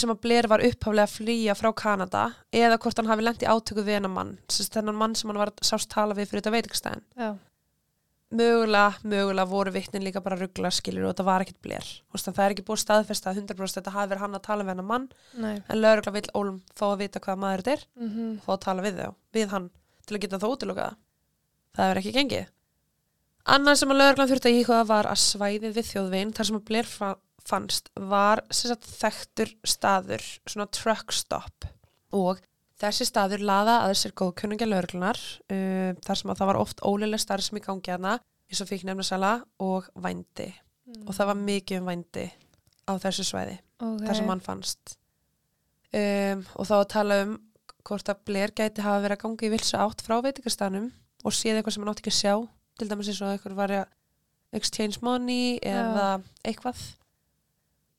sem 0.00 0.12
að 0.12 0.22
Blair 0.24 0.48
var 0.48 0.64
upphaflega 0.64 1.04
að 1.04 1.16
flýja 1.18 1.56
frá 1.58 1.70
Kanada 1.76 2.28
eða 2.52 2.78
hvort 2.80 3.00
hann 3.00 3.10
hafi 3.10 3.26
lent 3.26 3.44
í 3.44 3.50
átöku 3.50 3.84
við 3.84 3.98
hennar 3.98 4.14
mann 4.14 4.36
þennan 4.48 4.96
mann 4.96 5.14
sem 5.18 5.30
hann 5.30 5.42
var 5.42 5.52
sást 5.62 5.90
tala 5.92 6.16
við 6.16 6.30
fyrir 6.30 6.42
þetta 6.44 6.54
veitingstæðin 6.56 7.04
mögulega, 8.36 8.96
mögulega 9.06 9.46
voru 9.46 9.72
vittnin 9.76 10.02
líka 10.02 10.20
bara 10.24 10.38
ruggla 10.40 10.72
skilur 10.74 11.06
og 11.06 11.12
þetta 11.14 11.26
var 11.28 11.44
ekkit 11.44 11.60
Blair 11.62 11.90
það 12.16 12.44
er 12.46 12.54
ekki 12.56 12.66
búið 12.66 12.82
staðfesta 12.82 13.30
að 13.32 13.42
100% 13.44 13.80
þetta 13.80 13.94
hafi 13.94 14.12
verið 14.14 14.24
hann 14.24 14.38
að 14.40 14.46
tala 14.48 14.64
við 14.64 14.72
hennar 14.74 14.88
mann 14.88 15.08
Nei. 15.36 15.56
en 15.60 15.82
lögregla 15.82 16.16
vill 16.16 16.30
Ólum 16.34 16.62
fá 16.74 16.86
að 16.88 17.02
vita 17.04 17.22
hvað 17.22 17.42
maður 17.44 17.66
þetta 17.66 17.76
er 17.76 17.86
Mm 17.96 18.38
fá 18.46 18.52
að 18.56 18.64
tala 18.64 18.82
við 18.82 19.02
þá, 19.02 19.12
við 19.32 19.52
hann 19.52 19.70
til 20.06 20.16
að 20.16 20.22
geta 20.24 20.40
þá 20.40 20.48
útilokaða. 20.50 20.96
Það 21.76 21.88
hefur 21.88 22.00
ekki 22.02 22.14
gengið. 22.16 22.52
Annað 23.56 23.78
sem 23.80 23.92
að 23.92 24.00
lögreglan 24.00 24.30
þurfti 24.30 24.50
að 24.50 24.58
íhuga 24.60 24.82
var 24.88 25.08
að 25.10 25.22
svæðið 25.22 25.76
við 25.76 25.88
þjóðveginn 25.90 26.34
þar 26.34 26.48
sem 26.48 26.58
að 26.58 26.64
Blair 26.70 26.88
fannst 27.46 27.90
var 27.94 28.42
sagt, 28.54 28.86
þekktur 29.00 29.52
staður, 29.66 30.24
svona 30.48 30.68
truck 30.74 31.14
stop. 31.14 31.66
Og 32.16 32.40
þessi 32.80 33.06
staður 33.08 33.44
laða 33.46 33.78
að 33.86 33.96
sér 34.00 34.14
góðkunningja 34.18 34.68
lögreglunar 34.68 35.20
uh, 35.52 35.92
þar 36.04 36.20
sem 36.20 36.32
að 36.32 36.40
það 36.40 36.50
var 36.52 36.60
oft 36.60 36.82
óleileg 36.84 37.22
starf 37.22 37.46
sem 37.46 37.60
í 37.60 37.64
gangi 37.64 37.94
hana 37.94 38.18
eins 38.46 38.62
og 38.62 38.70
fikk 38.70 38.86
nefnasala 38.86 39.38
og 39.62 39.88
vændi. 40.02 40.50
Og 41.06 41.14
það 41.16 41.32
var 41.32 41.40
mikið 41.40 41.80
um 41.80 41.90
vændi 41.90 42.28
á 42.86 42.92
þessu 43.02 43.24
svæði 43.26 43.56
okay. 43.80 44.06
þar 44.06 44.18
sem 44.20 44.30
hann 44.30 44.44
fannst. 44.44 44.96
Um, 45.96 46.44
og 46.58 46.68
þá 46.68 46.76
að 46.78 46.88
tala 46.92 47.18
um 47.24 47.36
hvort 47.86 48.10
að 48.10 48.22
Blair 48.26 48.52
gæti 48.54 48.82
hafa 48.82 49.02
verið 49.04 49.16
að 49.16 49.22
gangi 49.22 49.48
í 49.48 49.52
vilsa 49.52 49.82
átt 49.84 50.02
frá 50.02 50.18
veitingastanum 50.24 50.90
og 51.22 51.34
séð 51.34 51.60
eitthvað 51.60 51.76
sem 51.76 51.84
hann 51.84 51.92
átti 51.92 52.02
ekki 52.02 52.12
að 52.12 52.18
sjá 52.18 52.34
til 52.76 52.88
dæmis 52.90 53.10
eins 53.10 53.20
og 53.22 53.32
eitthvað 53.32 53.58
var 53.58 53.74
að 53.76 53.84
exchange 54.56 55.02
money 55.06 55.56
eða 55.64 56.08
eitthvað 56.46 56.82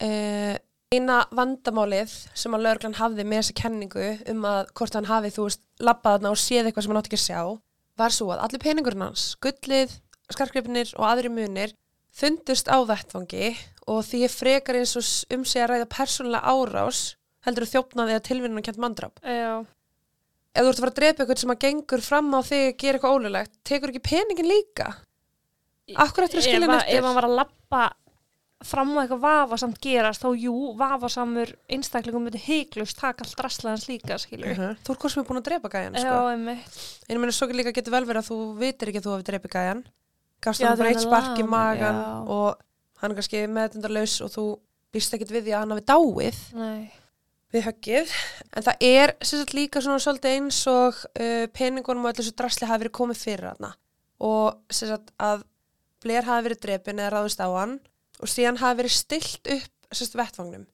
uh, 0.04 0.56
eina 0.94 1.18
vandamálið 1.36 2.12
sem 2.38 2.54
að 2.56 2.64
lögreglan 2.64 3.00
hafði 3.00 3.26
með 3.28 3.42
þessa 3.42 3.56
kenningu 3.62 4.10
um 4.32 4.46
að 4.48 4.70
hvort 4.78 4.96
hann 4.96 5.10
hafi 5.10 5.34
þú 5.36 5.48
veist 5.50 5.64
labbað 5.84 6.18
þarna 6.18 6.32
og 6.32 6.42
séð 6.42 6.70
eitthvað 6.70 6.86
sem 6.86 6.94
hann 6.94 7.02
átti 7.02 7.12
ekki 7.12 7.20
að 7.20 7.26
sjá 7.28 7.42
var 7.98 8.14
svo 8.14 8.30
að 8.32 8.44
allir 8.46 8.62
peningurinn 8.64 9.04
hans, 9.08 9.26
gullið, 9.44 9.96
skarkgripnir 10.32 10.94
og 10.96 11.08
aðri 11.10 11.32
munir 11.34 11.74
fundust 12.18 12.70
á 12.70 12.78
vettfangi 12.88 13.52
og 13.88 14.04
því 14.06 14.24
er 14.28 14.34
frekar 14.34 14.80
eins 14.80 14.96
og 15.00 15.08
um 15.36 15.46
sig 15.48 15.64
að 15.64 15.74
ræða 15.74 15.90
persónulega 15.92 16.54
árás 16.54 17.02
heldur 17.48 17.66
að 17.68 17.74
þjófnaði 17.74 18.16
eða 18.16 18.26
tilvinnun 18.28 18.66
kent 18.66 18.80
mandrap. 18.82 19.20
Já. 19.24 19.64
Ef 20.58 20.64
þú 20.66 20.70
ert 20.72 20.80
að 20.80 20.84
fara 20.84 20.92
að 20.92 20.98
drepa 21.00 21.24
eitthvað 21.24 21.42
sem 21.44 21.54
að 21.54 21.62
gengur 21.64 22.04
fram 22.04 22.34
á 22.34 22.40
þig 22.44 22.64
að 22.66 22.78
gera 22.82 22.98
eitthvað 22.98 23.16
ólulegt, 23.18 23.54
tekur 23.68 23.94
ekki 23.94 24.04
peningin 24.08 24.50
líka? 24.50 24.88
Akkur 25.96 26.26
eftir 26.26 26.42
að 26.42 26.48
skilja 26.48 26.68
að- 26.68 26.80
eftir? 26.82 26.98
ef 26.98 27.06
hann 27.08 27.16
var 27.16 27.28
að 27.30 27.38
lappa 27.38 27.84
fram 28.66 28.96
á 28.98 29.04
eitthvað 29.04 29.22
vafasamt 29.22 29.78
gerast 29.82 30.24
þá 30.24 30.30
jú, 30.42 30.54
vafasamur 30.78 31.52
einstaklingum 31.70 32.24
myndi 32.26 32.42
heiklust 32.42 32.98
taka 32.98 33.26
allt 33.26 33.42
rastlaðans 33.46 33.86
líka 33.90 34.18
skilur 34.22 34.50
Uh 34.50 34.76
Þú 34.82 34.94
ert 34.94 35.02
hvort 35.02 35.14
sem 35.14 35.22
er 35.22 35.28
búin 35.28 35.40
að 35.42 35.50
drepa 35.50 35.70
gæjan, 35.70 35.98
sko. 36.02 36.16
En 36.34 36.48
ég 37.14 37.20
meina 37.22 37.36
svo 37.36 37.48
líka 37.54 37.74
getur 37.76 37.94
vel 37.94 38.06
verið 38.08 38.24
að 38.24 38.30
þú 38.32 38.38
vitir 38.58 38.90
ekki 38.90 39.02
að 39.02 39.06
þú 39.06 39.12
hefur 39.14 39.28
dreipið 39.28 39.54
gæjan. 39.54 39.84
Gafst 40.42 40.64
hann 40.66 40.78
bara 40.80 40.90
eitt 40.90 41.02
er 41.02 41.06
spark 41.06 41.42
í 41.42 41.46
magan 41.46 42.00
já. 42.02 42.14
og 42.34 42.64
hann 43.02 43.12
er 43.12 43.20
kannski 43.20 43.44
meðtundarlaus 43.50 44.16
og 44.26 44.32
þú 44.34 44.46
býst 44.94 45.14
ekkit 45.14 45.34
við 45.36 45.46
því 45.48 45.54
að 45.54 45.62
hann 45.62 45.76
hafi 45.76 45.86
dáið 45.92 46.40
Nei. 46.58 46.88
við 47.54 47.68
höggið. 47.68 48.16
En 48.54 48.66
það 48.66 48.88
er 48.90 49.14
sagt 49.22 49.54
líka 49.54 49.84
svona 49.86 50.02
svolítið 50.02 50.38
eins 50.40 50.64
og 50.72 51.04
uh, 51.14 51.46
peningunum 51.54 52.08
og 52.08 52.14
öllu 52.14 52.24
þessu 52.24 52.34
drasli 52.38 52.70
hafi 52.70 52.86
verið 52.86 52.98
komið 52.98 53.22
fyrir 53.22 53.52
hann. 53.52 53.78
Og 54.18 54.58
sagt 54.74 55.14
að 55.22 55.46
Blair 56.02 56.26
hafi 56.26 56.50
verið 56.50 56.64
drepin 56.66 57.02
eða 57.02 57.14
ráðist 57.18 57.42
á 57.42 57.50
hann 57.54 57.78
og 58.22 58.32
síðan 58.32 58.60
hafi 58.62 58.82
verið 58.82 58.96
stilt 58.96 59.52
upp 59.56 59.96
sagt 59.98 60.18
vettvagnum. 60.20 60.66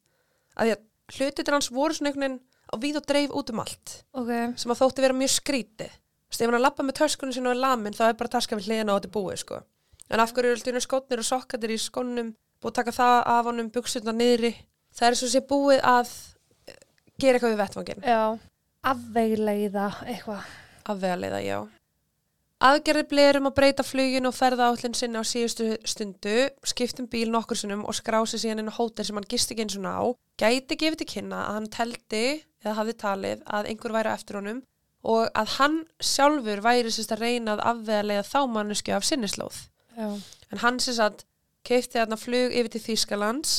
Að 0.57 0.69
því 0.69 0.73
að 0.75 1.17
hlutir 1.17 1.53
hans 1.53 1.69
voru 1.73 1.97
svona 1.97 2.11
einhvern 2.11 2.23
veginn 2.23 2.39
á 2.73 2.75
víð 2.81 2.99
og 3.01 3.07
dreif 3.09 3.35
út 3.35 3.51
um 3.53 3.61
allt 3.61 3.93
Ok, 4.17 4.31
sem 4.57 4.73
að 4.73 4.79
þótti 4.79 5.03
vera 5.05 5.17
mjög 5.17 5.33
skrítið. 5.35 5.93
Þú 5.93 6.33
veist, 6.33 6.41
ef 6.41 6.49
hann 6.49 6.57
að 6.57 6.65
lappa 6.65 6.85
með 6.85 6.97
töskunum 7.01 7.35
sín 7.35 7.49
og 7.49 7.53
er 7.53 7.61
lamin, 7.61 7.93
þá 7.93 8.03
er 8.07 8.17
bara 8.17 8.33
taska 8.33 8.57
við 8.57 8.69
hliðina 8.69 8.95
og 8.95 9.01
þetta 9.01 9.13
búið, 9.13 9.39
sko. 9.43 9.59
En 10.09 10.23
af 10.23 10.33
hverju 10.33 10.55
eru 10.73 10.81
skotnir 10.81 11.21
og 11.21 11.27
sokkatir 11.27 11.73
í 11.73 11.77
skónum, 11.81 12.31
búið 12.61 12.71
að 12.71 12.79
taka 12.79 12.95
það 12.97 13.17
af 13.35 13.49
honum, 13.49 13.69
buksutna 13.73 14.15
niðri. 14.15 14.53
Það 14.97 15.09
er 15.09 15.19
svo 15.19 15.29
sé 15.29 15.43
búið 15.45 15.83
að 15.85 16.09
eh, 16.69 16.81
gera 17.21 17.37
eitthvað 17.37 17.53
við 17.53 17.61
vettvangin. 17.61 18.03
Afvegleiða 18.93 19.87
eitthvað 20.07 20.49
Af 20.83 20.99
vegaleiða, 20.99 21.39
já. 21.39 21.57
Aðgerði 22.63 23.03
blerum 23.11 23.49
að 23.49 23.55
breyta 23.57 23.83
flugin 23.83 24.27
og 24.29 24.35
ferða 24.37 24.69
átlinn 24.71 24.93
sinni 24.95 25.19
á 25.19 25.23
síðustu 25.27 25.65
stundu, 25.89 26.35
skiptum 26.63 27.09
bíl 27.11 27.25
nokkur 27.31 27.59
sinnum 27.59 27.81
og 27.83 27.97
skrási 27.97 28.39
síðan 28.39 28.63
inn 28.63 28.71
á 28.71 28.77
hótel 28.77 29.03
sem 29.03 29.19
hann 29.19 29.27
gisti 29.27 29.51
ekki 29.51 29.65
eins 29.65 29.75
og 29.75 29.83
ná, 29.83 29.95
gæti 30.39 30.77
gefið 30.79 31.01
til 31.01 31.09
kynna 31.11 31.41
að 31.49 31.57
hann 31.57 31.67
teldi 31.73 32.21
eða 32.63 32.77
hafði 32.77 32.95
talið 33.03 33.43
að 33.57 33.67
einhver 33.73 33.95
væri 33.97 34.13
á 34.13 34.15
eftir 34.15 34.39
honum 34.39 34.63
og 35.03 35.27
að 35.35 35.51
hann 35.57 35.77
sjálfur 35.99 36.63
væri 36.63 36.93
sérst 36.95 37.11
að 37.11 37.25
reyna 37.25 37.57
að 37.57 37.65
afvegalega 37.73 38.23
þá 38.29 38.39
mannesku 38.55 38.95
af 38.95 39.07
sinnislóð. 39.09 39.59
Já, 39.99 40.07
En 40.53 40.63
hann 40.63 40.79
sérst 40.79 41.03
að 41.03 41.25
keipti 41.67 41.99
þarna 41.99 42.19
flug 42.21 42.55
yfir 42.55 42.71
til 42.71 42.83
Þýskalands 42.87 43.57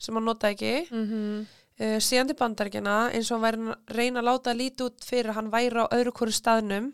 sem 0.00 0.16
hann 0.16 0.24
notaði 0.24 0.56
ekki, 0.56 0.74
mm 0.88 1.40
uh, 1.80 1.98
síðan 2.00 2.30
til 2.30 2.38
bandaríkjana 2.40 2.96
eins 3.12 3.30
og 3.30 3.36
hann 3.36 3.44
væri 3.44 3.68
að 3.74 3.94
reyna 3.98 4.22
að 4.22 4.28
láta 4.30 4.56
lítið 4.56 4.86
út 4.88 5.04
fyrir 5.04 5.32
að 5.32 5.38
hann 5.40 5.52
væri 5.52 5.84
á 5.84 5.92
öðru 5.96 6.12
hverju 6.16 6.36
staðnum 6.36 6.90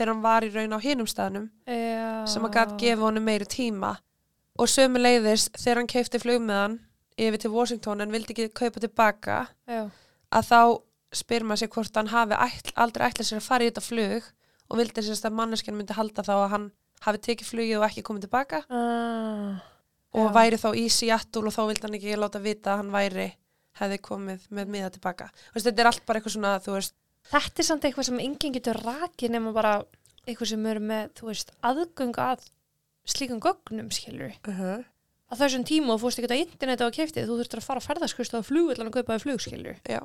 þegar 0.00 0.14
hann 0.14 0.24
var 0.24 0.46
í 0.46 0.50
raun 0.54 0.72
á 0.72 0.80
hinum 0.80 1.08
staðnum 1.10 1.50
já 1.68 2.00
sem 2.28 2.44
að 2.44 2.56
gæti 2.56 2.78
gefa 2.84 3.06
honum 3.06 3.24
meiri 3.24 3.46
tíma. 3.48 3.94
Og 4.60 4.68
sömu 4.68 5.00
leiðis 5.00 5.48
þegar 5.56 5.80
hann 5.80 5.90
keipti 5.90 6.20
flug 6.20 6.42
með 6.44 6.58
hann 6.60 6.76
yfir 7.20 7.42
til 7.44 7.52
Washington 7.54 8.04
en 8.04 8.12
vildi 8.12 8.34
ekki 8.34 8.48
kaupa 8.56 8.80
tilbaka 8.82 9.38
Já, 9.68 9.86
að 10.32 10.50
þá 10.50 10.60
spyr 11.20 11.44
maður 11.46 11.62
sér 11.62 11.72
hvort 11.74 11.96
hann 11.98 12.12
hafi 12.12 12.36
ætl, 12.36 12.74
aldrei 12.80 13.06
ætlað 13.08 13.28
sér 13.28 13.40
að 13.40 13.48
fara 13.48 13.66
í 13.66 13.70
þetta 13.70 13.84
flug 13.84 14.28
og 14.70 14.78
vildi 14.78 15.04
sérst 15.04 15.26
að 15.26 15.36
manneskjan 15.40 15.76
myndi 15.78 15.96
halda 15.96 16.24
þá 16.26 16.34
að 16.36 16.50
hann 16.54 16.68
hafi 17.06 17.22
tekið 17.26 17.50
flugið 17.50 17.80
og 17.80 17.86
ekki 17.88 18.04
komið 18.06 18.26
tilbaka. 18.28 18.62
Ah, 18.68 19.60
og 20.14 20.32
væri 20.36 20.58
þá 20.60 20.70
í 20.78 20.86
Seattle 20.92 21.48
og 21.48 21.56
þá 21.56 21.62
vildi 21.70 21.86
hann 21.86 21.96
ekki 21.98 22.18
láta 22.20 22.42
vita 22.44 22.74
að 22.74 22.82
hann 22.82 22.94
væri 22.94 23.28
hefði 23.80 23.98
komið 24.04 24.46
með 24.54 24.72
miða 24.74 24.90
tilbaka. 24.94 25.30
Veist, 25.54 25.66
þetta 25.66 25.82
er 25.82 25.90
allt 25.90 26.04
bara 26.06 26.20
eitthvað 26.20 26.36
svona 26.36 26.54
þú 26.62 26.76
veist, 26.76 26.94
Þetta 27.30 27.62
er 27.62 27.66
samt 27.66 27.84
eitthvað 27.86 28.08
sem 28.08 28.22
enginn 28.22 28.54
getur 28.56 28.80
rakið 28.82 29.34
nema 29.36 29.52
bara 29.54 29.74
eitthvað 30.26 30.52
sem 30.52 30.64
eru 30.70 30.82
með, 30.82 31.12
þú 31.18 31.28
veist, 31.30 31.52
aðgöng 31.66 32.16
að 32.20 32.48
slíkum 33.08 33.42
gögnum, 33.42 33.90
skilur 33.94 34.34
uh 34.34 34.60
-huh. 34.60 34.84
Á 35.30 35.34
þessum 35.38 35.64
tíma 35.64 35.94
og 35.94 36.00
fórst 36.00 36.18
ekki 36.18 36.34
á 36.34 36.42
internet 36.42 36.80
og 36.80 36.92
keiftið, 36.92 37.28
þú 37.28 37.38
þurftur 37.38 37.60
að 37.60 37.66
fara 37.68 37.80
að 37.80 37.86
ferðaskust 37.86 38.34
á 38.34 38.42
flugullan 38.42 38.86
og 38.86 38.92
kaupa 38.92 39.14
þér 39.14 39.22
flug, 39.22 39.40
skilur 39.40 39.76
já, 39.86 40.00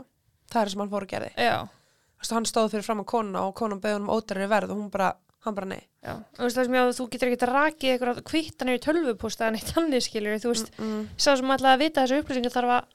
það 0.52 0.62
er 0.62 0.70
sem 0.70 0.80
hann 0.80 0.90
fór 0.90 1.04
að 1.04 1.10
gerði. 1.14 1.32
Þú 1.36 2.20
veist, 2.22 2.32
hann 2.32 2.46
stóð 2.46 2.72
fyrir 2.72 2.84
fram 2.86 3.02
á 3.02 3.06
konuna 3.06 3.40
og 3.48 3.56
konan 3.56 3.82
beði 3.82 3.94
honum 3.98 4.14
ódærri 4.14 4.48
verð 4.48 4.72
og 4.72 4.78
hún 4.78 4.92
bara, 4.92 5.16
hann 5.40 5.56
bara 5.56 5.66
nei. 5.66 5.82
Já. 6.04 6.22
Þú 6.38 6.44
veist 6.44 6.58
það 6.58 6.78
að 6.78 6.94
þú 7.00 7.10
getur 7.10 7.28
ekki 7.28 7.50
rakið 7.50 7.92
eitthvað 7.92 8.24
kvittanir 8.24 8.78
í 8.78 8.86
tölvupústa 8.86 9.48
en 9.48 9.56
eitt 9.56 9.78
annir, 9.78 10.02
skilur 10.02 10.38
Þú 10.38 10.54
veist, 10.54 10.72
mm, 10.78 11.10
sá 11.18 11.36
sem 11.36 11.52
ætlaði 11.52 11.74
að 11.74 11.84
vita 11.84 12.02
þessu 12.02 12.22
upplýsingar 12.22 12.54
þarf 12.54 12.70
að 12.70 12.86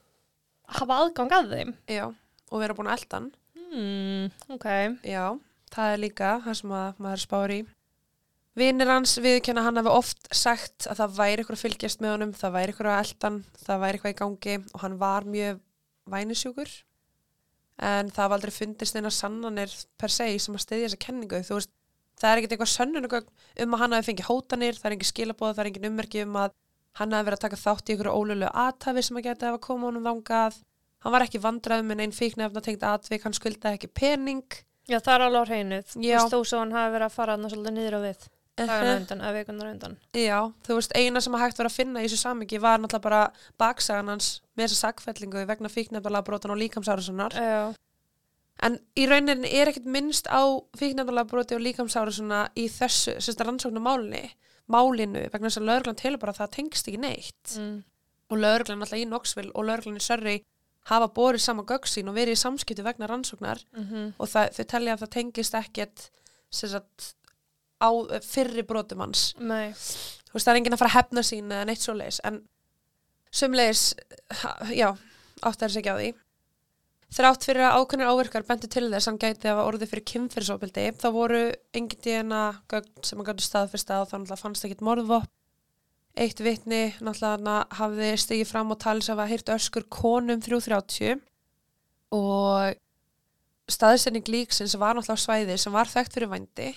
hafa 0.78 0.98
aðgang 1.02 1.32
að 1.32 1.50
þeim. 1.50 1.74
Já, 1.88 2.14
og 2.50 2.60
vera 2.60 2.74
búin 2.74 2.86
að 2.86 2.98
elda 2.98 3.30
Hmm, 3.70 4.30
ok 4.50 4.66
Já, 5.06 5.38
það 5.70 5.92
er 5.92 6.00
líka 6.02 6.30
það 6.42 6.56
sem 6.58 6.72
að 6.74 7.04
maður 7.04 7.22
spáir 7.22 7.54
í. 7.54 7.60
Vinir 8.58 8.90
hans 8.90 9.14
viðkenna 9.22 9.62
hann 9.62 9.78
hafi 9.78 9.92
oft 9.94 10.26
sagt 10.34 10.88
að 10.90 10.98
það 10.98 11.18
væri 11.20 11.42
eitthvað 11.42 11.56
að 11.56 11.64
fylgjast 11.64 12.00
með 12.02 12.14
honum, 12.16 12.32
það 12.34 12.54
væri 12.56 12.72
eitthvað 12.72 12.92
að 12.92 13.02
eldan, 13.04 13.36
það 13.62 13.82
væri 13.84 13.98
eitthvað 13.98 14.14
í 14.14 14.18
gangi 14.18 14.56
og 14.60 14.80
hann 14.82 14.96
var 15.00 15.28
mjög 15.36 15.60
vænisjúkur. 16.10 16.72
En 17.90 18.10
það 18.12 18.26
var 18.32 18.36
aldrei 18.36 18.52
fundist 18.52 18.98
eina 18.98 19.12
sannanir 19.14 19.76
per 19.96 20.12
se 20.12 20.26
sem 20.42 20.58
að 20.58 20.64
stiðja 20.66 20.88
þessa 20.88 21.04
kenningu. 21.06 21.40
Þú 21.46 21.60
veist, 21.60 21.70
það 22.20 22.32
er 22.32 22.40
ekkert 22.40 22.56
eitthvað 22.56 22.72
sönnunugögn 22.74 23.30
um 23.64 23.76
að 23.76 23.84
hann 23.84 23.96
hafi 23.96 24.08
fengið 24.10 24.28
hótanir, 24.28 24.80
það 24.80 24.90
er 24.90 24.96
engin 24.96 25.10
skilabóð, 25.12 25.54
það 25.54 25.62
er 25.62 25.70
engin 25.70 25.88
ummerki 25.92 26.24
um 26.26 26.36
að 26.42 26.56
hann 26.98 27.14
hafi 27.14 27.28
verið 27.30 27.38
að 27.38 27.44
taka 27.46 27.60
þátt 27.62 27.86
í 27.86 27.94
einhverju 27.94 28.18
ólölu 28.18 28.50
aðtafi 28.64 29.06
sem 29.06 29.20
að 29.20 29.26
geta 29.30 29.54
að 29.54 29.62
koma 29.64 29.88
honum 29.88 30.10
þangað. 30.10 30.58
Hann 31.00 31.14
var 31.14 31.24
ekki 31.24 31.40
vandrað 31.40 31.86
með 31.88 32.04
einn 32.04 32.12
fíknefna 32.16 32.62
tengt 32.64 32.84
atvik, 32.84 33.24
hann 33.24 33.36
skuldaði 33.36 33.78
ekki 33.78 33.92
pening. 33.96 34.44
Já, 34.90 34.98
það 34.98 35.14
er 35.14 35.24
alveg 35.26 35.40
á 35.40 35.50
hreinuð. 35.50 35.96
Þú 35.96 36.42
svo 36.44 36.60
hann 36.60 36.76
hafi 36.76 36.94
verið 36.96 37.06
að 37.06 37.16
fara 37.16 37.36
hann 37.36 37.50
svolítið 37.50 37.76
niður 37.76 37.96
á 37.96 38.00
við. 38.04 38.28
Dagana 38.60 38.96
undan, 38.98 39.20
eða 39.24 39.36
vikunar 39.38 39.68
undan. 39.70 39.94
Já, 40.16 40.38
þú 40.66 40.76
veist, 40.76 40.92
eina 40.98 41.22
sem 41.24 41.36
að 41.36 41.44
hægt 41.44 41.60
var 41.60 41.68
að 41.70 41.76
finna 41.78 42.02
í 42.02 42.08
þessu 42.08 42.18
samingi 42.20 42.58
var 42.60 42.80
náttúrulega 42.82 43.04
bara 43.06 43.20
baksagan 43.60 44.10
hans 44.12 44.28
með 44.58 44.66
þessa 44.66 44.90
sakfellingu 44.90 45.44
vegna 45.48 45.70
fíknefnalega 45.72 46.26
brotan 46.26 46.52
og 46.52 46.60
líkamsárusunar. 46.60 47.36
Já. 47.38 47.70
En 48.66 48.76
í 48.98 49.06
rauninni 49.08 49.48
er 49.56 49.70
ekkert 49.70 49.88
minnst 49.88 50.28
á 50.28 50.44
fíknefnalega 50.76 51.30
broti 51.30 51.56
og 51.56 51.64
líkamsárusuna 51.64 52.42
í 52.60 52.66
þessu, 52.68 53.16
sérst 53.22 53.40
rannsóknu 53.40 53.80
málinu, 53.80 54.26
málinu 54.68 55.24
vegna 55.32 55.48
þess 55.48 55.62
að 55.62 55.70
lögreglan 55.70 56.00
telur 56.02 56.20
bara 56.20 56.34
að 56.34 56.42
það 56.42 56.54
tengst 56.58 56.90
ekki 56.90 57.00
neitt. 57.00 57.54
Mm. 57.56 57.78
Og 58.30 58.42
lögreglan 58.44 58.84
alltaf 58.84 59.00
í 59.00 59.06
Knoxville 59.08 59.54
og 59.54 59.68
lögreglan 59.70 60.02
í 60.02 60.04
Surrey 60.04 60.42
hafa 60.88 61.08
borið 61.14 61.40
sama 61.44 61.62
göggsín 61.68 62.08
og 62.08 62.14
verið 62.16 62.32
í 62.32 62.40
samskipti 62.40 62.82
vegna 62.82 63.06
rannsóknar 63.06 63.60
Mm 63.72 63.82
og 64.18 64.28
það, 64.28 64.52
þau 64.56 64.64
telja 64.64 64.92
að 64.94 65.00
það 65.00 65.10
tengist 65.10 65.54
ekkert 65.54 66.10
sérst 66.50 67.14
á 67.80 67.90
fyrri 68.22 68.62
brotum 68.62 69.00
hans. 69.00 69.34
Þú 70.30 70.32
veist, 70.34 70.46
það 70.46 70.52
er 70.52 70.58
enginn 70.60 70.74
að 70.74 70.78
fara 70.78 70.90
að 70.90 70.98
hefna 70.98 71.22
sín 71.22 71.52
eða 71.52 71.64
neitt 71.66 71.80
svo 71.82 71.94
leis, 71.94 72.20
en 72.24 72.42
sumleis, 73.30 73.94
já, 74.74 74.96
áttar 75.42 75.70
þess 75.70 75.76
ekki 75.80 75.90
á 75.90 76.00
því. 76.00 76.10
Þrátt 77.10 77.44
fyrir 77.44 77.64
að 77.66 77.76
ákveðnir 77.80 78.10
áverkar 78.12 78.44
bentu 78.46 78.68
til 78.70 78.86
þess 78.86 79.08
að 79.08 79.10
hann 79.10 79.18
gæti 79.18 79.48
að 79.50 79.62
orðið 79.64 79.90
fyrir 79.90 80.04
kynfyrirsópildi, 80.12 80.84
þá 80.94 81.08
voru 81.10 81.40
engin 81.74 82.02
díana 82.04 82.42
gögn 82.70 83.02
sem 83.02 83.18
hann 83.18 83.26
gæti 83.26 83.42
staðfyrsta 83.48 84.02
og 84.02 84.06
þá 84.10 84.14
náttúrulega 84.18 84.42
fannst 84.44 84.64
ekkit 84.68 84.84
morðvopp. 84.86 85.30
Eitt 86.20 86.40
vitni 86.44 86.90
náttúrulega 87.00 87.64
hafði 87.78 88.10
stigið 88.20 88.48
fram 88.50 88.74
og 88.74 88.80
talið 88.82 89.06
sem 89.06 89.20
að 89.22 89.30
hýrt 89.32 89.52
öskur 89.54 89.86
konum 89.88 90.42
330 90.44 91.22
og 92.12 92.76
staðsending 93.70 94.28
líksins 94.28 94.76
var 94.76 94.98
náttúrulega 94.98 95.24
svæði 95.24 95.56
sem 95.62 95.72
var 95.72 95.88
þekkt 95.88 96.18
fyrir 96.18 96.32
vændi 96.32 96.68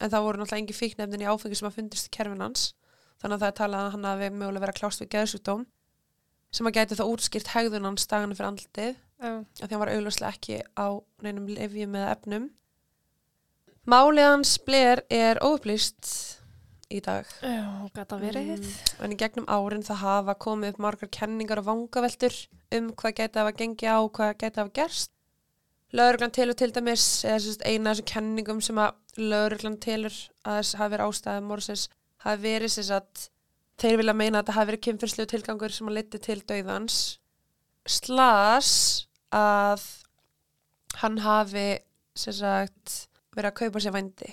en 0.00 0.12
það 0.12 0.26
voru 0.26 0.40
náttúrulega 0.40 0.62
engi 0.62 0.76
fíknefnin 0.76 1.24
í 1.24 1.28
áfengi 1.28 1.58
sem 1.58 1.68
að 1.68 1.80
fundist 1.80 2.08
í 2.08 2.14
kerfin 2.14 2.44
hans. 2.44 2.70
Þannig 3.20 3.36
að 3.36 3.42
það 3.42 3.50
er 3.50 3.58
talað 3.58 3.84
að 3.84 3.92
hann 3.96 4.08
hafi 4.08 4.30
mögulega 4.32 4.64
verið 4.64 4.74
að 4.74 4.80
klást 4.80 5.02
við 5.02 5.12
geðsjúkdóm 5.16 5.66
sem 6.50 6.66
að 6.66 6.76
gæti 6.78 6.98
þá 6.98 7.04
útskýrt 7.10 7.52
hegðun 7.54 7.88
hans 7.90 8.08
dagana 8.10 8.36
fyrir 8.38 8.50
andlitið 8.52 8.94
Já. 8.94 9.32
af 9.42 9.66
því 9.66 9.74
hann 9.74 9.82
var 9.82 9.92
augljóslega 9.94 10.32
ekki 10.34 10.62
á 10.78 10.86
neinum 11.26 11.50
lifjum 11.50 11.98
eða 11.98 12.14
efnum. 12.14 12.50
Málið 13.90 14.30
hans 14.30 14.54
Blair 14.62 15.02
er 15.10 15.40
óupplýst 15.42 16.39
í 16.90 17.00
dag 17.04 17.28
Já, 17.42 17.88
gæta 17.94 18.18
verið. 18.20 18.64
Mm, 18.64 19.04
en 19.04 19.14
í 19.14 19.18
gegnum 19.20 19.48
árin 19.50 19.84
það 19.86 20.02
hafa 20.02 20.34
komið 20.42 20.74
upp 20.74 20.82
margar 20.86 21.10
kenningar 21.14 21.62
og 21.62 21.68
vangaveltur 21.68 22.36
um 22.76 22.90
hvað 22.98 23.16
gæti 23.20 23.40
hafa 23.42 23.54
gengið 23.60 23.92
á 23.94 23.98
og 24.00 24.12
hvað 24.18 24.36
gæti 24.42 24.62
hafa 24.62 24.74
gerst. 24.80 25.12
Lögreglan 25.90 26.30
telur 26.34 26.54
til 26.54 26.70
dæmis, 26.70 27.04
eða 27.26 27.56
eina 27.66 27.90
af 27.90 27.98
þessum 27.98 28.10
kenningum 28.12 28.60
sem 28.62 28.78
að 28.78 29.18
lögreglan 29.18 29.78
telur 29.82 30.14
að 30.46 30.60
þess 30.60 30.78
hafi 30.78 30.94
verið 30.94 31.08
ástæðið 31.10 31.48
morsins 31.48 31.86
hafi 32.24 32.42
verið 32.44 32.74
sérst 32.76 32.94
að 32.94 33.24
þeir 33.80 33.96
vilja 34.02 34.14
meina 34.14 34.38
að 34.38 34.44
þetta 34.44 34.56
hafi 34.58 34.70
verið 34.70 34.84
kynfyrslegu 34.86 35.30
tilgangur 35.32 35.74
sem 35.74 35.90
að 35.90 35.96
liti 35.98 36.20
til 36.22 36.38
dauðans 36.46 37.00
slas 37.90 38.72
að 39.34 39.86
hann 41.00 41.18
hafi 41.24 41.66
að 41.80 42.94
verið 43.34 43.50
að 43.50 43.58
kaupa 43.62 43.82
sér 43.82 43.96
vændi 43.96 44.30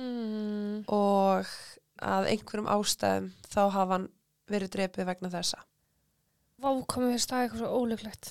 Mm. 0.00 0.84
og 0.88 1.46
að 2.02 2.28
einhverjum 2.32 2.68
ástæðum 2.72 3.30
þá 3.50 3.60
hafa 3.74 3.92
hann 3.96 4.08
verið 4.50 4.72
drepið 4.76 5.08
vegna 5.10 5.30
þessa. 5.32 5.60
Vá, 6.60 6.70
komið 6.92 7.14
við 7.14 7.22
stað 7.24 7.44
eitthvað 7.46 7.62
svo 7.62 7.80
ólíklegt. 7.80 8.30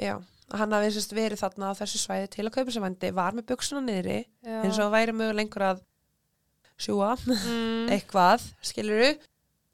Já, 0.00 0.14
hann 0.56 0.74
hafi 0.76 0.90
sérst 0.96 1.14
verið 1.16 1.40
þarna 1.40 1.70
á 1.72 1.78
þessu 1.78 2.00
svæði 2.02 2.28
til 2.34 2.46
að 2.48 2.54
kaupa 2.56 2.74
sér 2.74 2.84
vændi, 2.84 3.12
var 3.16 3.36
með 3.36 3.46
buksuna 3.52 3.80
niðri, 3.84 4.18
Já. 4.44 4.58
eins 4.64 4.80
og 4.82 4.92
væri 4.92 5.14
mögulega 5.16 5.44
einhver 5.46 5.66
að 5.70 5.82
sjúa, 6.80 7.14
Mm. 7.28 7.88
eitthvað, 7.94 8.44
skiluru, 8.64 9.10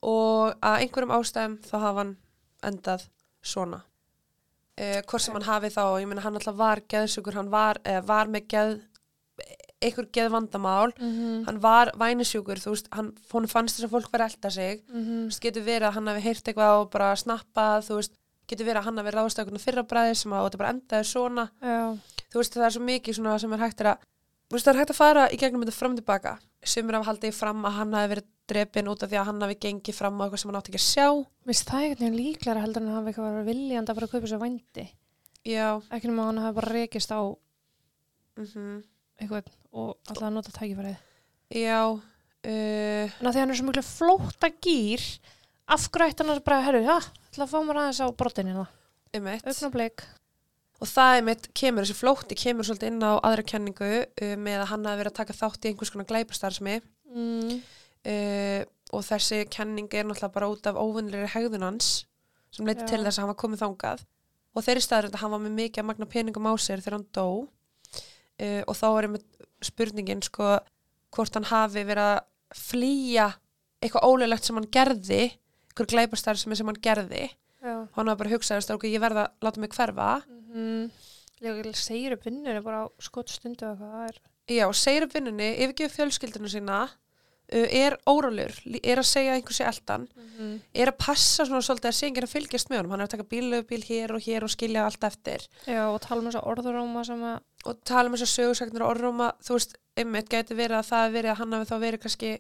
og 0.03 0.57
að 0.61 0.81
einhverjum 0.85 1.15
ástæðum 1.17 1.59
þá 1.67 1.77
hafa 1.79 2.01
hann 2.03 2.17
endað 2.67 3.07
svona. 3.47 3.83
Uh, 4.77 5.01
hvort 5.09 5.23
sem 5.25 5.33
hann 5.33 5.47
hafi 5.47 5.71
þá, 5.73 5.83
ég 6.03 6.09
meina 6.11 6.21
hann 6.21 6.37
alltaf 6.37 6.57
var 6.59 6.83
geðsugur, 6.85 7.35
hann 7.39 7.49
var, 7.51 7.79
uh, 7.89 8.01
var 8.05 8.29
með 8.29 8.49
geð, 8.53 8.75
einhver 9.83 10.07
geðvandamál, 10.11 10.93
Mhm. 10.99 11.45
hann 11.47 11.59
var 11.61 11.91
vænisjúkur, 11.95 12.57
þú 12.59 12.71
veist, 12.73 12.89
hann, 12.93 13.13
fannst 13.47 13.77
þess 13.77 13.85
að 13.85 13.91
fólk 13.93 14.11
verið 14.11 14.25
að 14.27 14.35
elda 14.37 14.51
sig, 14.51 14.83
Mhm. 14.89 15.05
þú 15.05 15.27
veist, 15.29 15.41
getur 15.41 15.63
verið 15.65 15.89
að 15.89 15.93
hann 15.93 16.07
hafi 16.07 16.21
heyrt 16.23 16.45
eitthvað 16.45 16.81
og 16.81 16.91
bara 16.91 17.13
snappað, 17.15 17.85
þú 17.89 17.95
veist, 18.01 18.13
getur 18.49 18.65
verið 18.67 18.81
að 18.81 18.85
hann 18.85 18.97
hafi 18.99 19.11
ráðst 19.13 19.39
eitthvað 19.39 19.61
fyrra 19.61 19.83
bræði 19.87 20.17
sem 20.17 20.33
að 20.33 20.45
þetta 20.51 20.59
bara 20.59 20.73
endaði 20.73 21.05
svona, 21.05 21.51
Já. 21.61 21.99
þú 22.31 22.37
veist, 22.41 22.55
það 22.55 22.67
er 22.67 22.71
svo 22.71 22.83
mikið 22.87 23.15
svona 23.17 23.39
sem 23.41 23.53
er 23.53 23.59
hægt 23.59 23.81
er 23.81 23.87
að, 23.93 23.99
þú 24.49 24.53
veist, 24.57 24.65
það 24.67 24.75
er 24.75 24.79
hægt 24.81 24.91
að 24.91 24.97
fara 24.97 25.29
í 25.29 25.37
gegnum 25.37 25.63
þetta 25.65 25.73
fram 25.73 25.97
tilbaka, 25.97 26.39
sem 26.65 26.89
er 26.89 26.95
af 26.97 27.07
haldið 27.07 27.35
fram 27.35 27.63
að 27.65 27.73
hann 27.73 27.93
hafi 27.93 28.15
verið 28.15 28.25
drepin 28.49 28.87
út 28.89 29.03
af 29.03 29.11
því 29.11 29.19
að 29.21 29.25
hann 29.27 29.41
hafi 29.41 29.55
gengið 29.57 29.95
fram 29.95 30.19
á 30.19 30.25
eitthvað 30.25 30.39
sem 30.39 30.51
hann 30.51 30.61
átti 30.63 30.71
ekki 30.71 30.81
að 30.81 30.95
sjá, 30.95 31.27
Vist 31.47 31.67
það 31.69 31.83
einhvern 31.83 31.99
veginn 31.99 32.17
líklega 32.35 32.61
heldur 32.63 32.83
en 32.83 32.89
að 32.89 32.95
hafa 32.95 33.09
eitthvað 33.13 33.35
verið 33.35 33.51
viljandi 33.53 33.91
að 33.91 33.95
fara 33.95 34.07
að 34.07 34.11
kaupa 34.11 34.27
sér 34.27 34.41
vændi. 34.41 34.89
já, 35.45 35.83
Ekki 35.91 36.07
nema 36.09 36.23
að 36.23 36.27
hann 36.27 36.39
hafi 36.39 36.55
bara 36.55 36.73
rekist 36.73 37.11
á 37.13 37.37
mhm, 38.39 38.83
eitthvað 39.21 39.49
og 39.77 39.95
alltaf 40.11 40.33
nota 40.33 40.53
tækifærið. 40.57 40.99
já, 41.53 41.81
uh, 41.93 43.15
En 43.21 43.29
að 43.29 43.33
því 43.33 43.43
hann 43.43 43.55
er 43.55 43.59
svo 43.61 43.69
miklu 43.69 43.85
flóta 43.87 44.51
gýr, 44.65 45.07
af 45.69 45.89
hverju 45.91 46.13
ætti 46.13 46.25
hann 46.25 46.35
að 46.37 46.45
bara, 46.47 46.63
herru, 46.67 46.83
já, 46.85 46.99
að 47.37 47.51
fá 47.53 47.59
mér 47.63 47.81
aðeins 47.83 48.03
á 48.03 48.07
um 49.17 49.27
eitt. 49.33 49.47
Augnablik. 49.47 50.05
Og 50.77 50.89
það 50.91 51.17
er 51.17 51.23
mitt, 51.25 51.47
kemur 51.57 51.87
þessi 51.87 51.97
flótti, 51.97 52.37
kemur 52.37 52.67
svolítið 52.69 52.91
inn 52.93 53.01
á 53.01 53.17
aðra 53.25 53.45
kenningu 53.49 53.93
uh, 54.05 54.35
með 54.37 54.61
að 54.61 54.71
hann 54.75 54.89
hafi 54.91 55.01
verið 55.01 55.13
að 55.13 55.21
taka 55.23 55.37
þátt 55.39 55.65
í 55.65 55.71
einhvers 55.73 55.93
konar 55.95 56.11
glæpastarsmi 56.11 56.81
Mm. 57.17 57.61
uh, 58.11 58.63
og 58.93 59.05
þessi 59.07 59.45
kenning 59.49 59.89
er 59.95 60.05
náttúrulega 60.05 60.35
bara 60.35 60.49
út 60.51 60.67
af 60.69 60.79
óvinnleiri 60.79 61.31
hegðun 61.33 61.65
hans 61.65 62.05
sem 62.55 62.67
leiti 62.67 62.87
til 62.87 63.03
þess 63.05 63.19
að 63.19 63.23
hann 63.25 63.31
var 63.33 63.39
komið 63.41 63.63
þangað 63.63 64.03
og 64.57 64.65
þeirri 64.67 64.85
staður 64.85 65.09
að 65.11 65.21
hann 65.23 65.33
var 65.35 65.43
með 65.45 65.55
mikið 65.61 65.83
að 65.83 65.89
magna 65.91 66.09
peningum 66.11 66.49
á 66.51 66.53
sér 66.61 66.83
þegar 66.83 66.99
hann 66.99 67.07
dó 67.15 67.27
uh, 68.43 68.63
og 68.67 68.77
þá 68.77 68.87
er 68.91 69.09
einmitt 69.09 69.47
spurningin 69.65 70.23
sko 70.25 70.57
hvort 71.17 71.39
hann 71.39 71.49
hafi 71.49 71.85
verið 71.87 72.13
að 72.13 72.57
flýja 72.57 73.31
eitthvað 73.81 74.07
ólulegt 74.09 74.47
sem 74.47 74.59
hann 74.59 74.71
gerði 74.73 75.23
einhver 75.27 75.91
glæpastar 75.93 76.39
sem, 76.41 76.55
sem 76.57 76.69
hann 76.69 76.81
gerði. 76.83 77.27
Og 77.67 77.99
hann 77.99 78.09
hafa 78.09 78.21
bara 78.23 78.33
hugsað 78.33 78.63
að 78.63 78.63
ég 78.95 79.03
verða 79.03 79.27
að 79.27 79.47
láta 79.47 79.63
mig 79.63 79.75
hverfa. 79.75 80.11
Mm. 80.55 80.91
Ég 81.45 81.67
segir 81.77 82.15
upp 82.17 82.25
vinnur 82.25 82.63
bara 82.65 82.85
á 82.85 82.93
eitthvað, 83.03 83.75
það 83.77 84.05
er... 84.07 84.21
Já, 84.47 84.65
segir 84.79 85.05
upp 85.05 85.17
vinnunni, 85.17 85.49
yfirgjöf 85.65 85.97
fjölskyldinu 85.99 86.49
sína, 86.49 86.85
er 87.53 87.95
órólur, 88.11 88.55
er 88.83 88.99
að 88.99 89.07
segja 89.07 89.35
einhversi 89.37 89.67
eldan, 89.67 90.09
Mm. 90.37 90.61
er 90.75 90.91
að 90.91 90.99
passa 90.99 91.47
svona 91.47 91.63
svolítið 91.65 91.89
að 91.89 91.95
segja 91.97 92.23
að 92.23 92.29
fylgjast 92.29 92.69
með 92.69 92.77
honum, 92.79 92.91
hann 92.91 93.01
er 93.01 93.07
að 93.07 93.13
taka 93.15 93.29
bílöfbíl 93.31 93.85
hér 93.87 94.13
og 94.13 94.21
hér 94.21 94.45
og 94.45 94.51
skilja 94.53 94.83
allt 94.85 95.05
eftir 95.09 95.47
Já, 95.65 95.87
og 95.89 96.01
tala 96.05 96.21
um 96.21 96.27
þess 96.27 96.41
að 96.43 96.51
orðuróma 96.51 97.05
sem 97.07 97.23
að... 97.25 97.39
og 97.65 97.79
tala 97.89 98.11
um 98.11 98.17
þessar 98.17 98.33
sögursagnir 98.35 98.83
og 98.85 98.91
orðróma, 98.91 99.31
þú 99.41 99.57
veist, 99.57 99.77
einmitt 99.97 100.29
gæti 100.29 100.59
verið 100.59 100.77
að 100.77 100.91
það 100.91 101.15
verið 101.17 101.31
að 101.31 101.39
hann 101.41 101.57
hafi 101.57 101.71
þá 101.71 101.77
verið 101.87 102.03
kannski, 102.05 102.33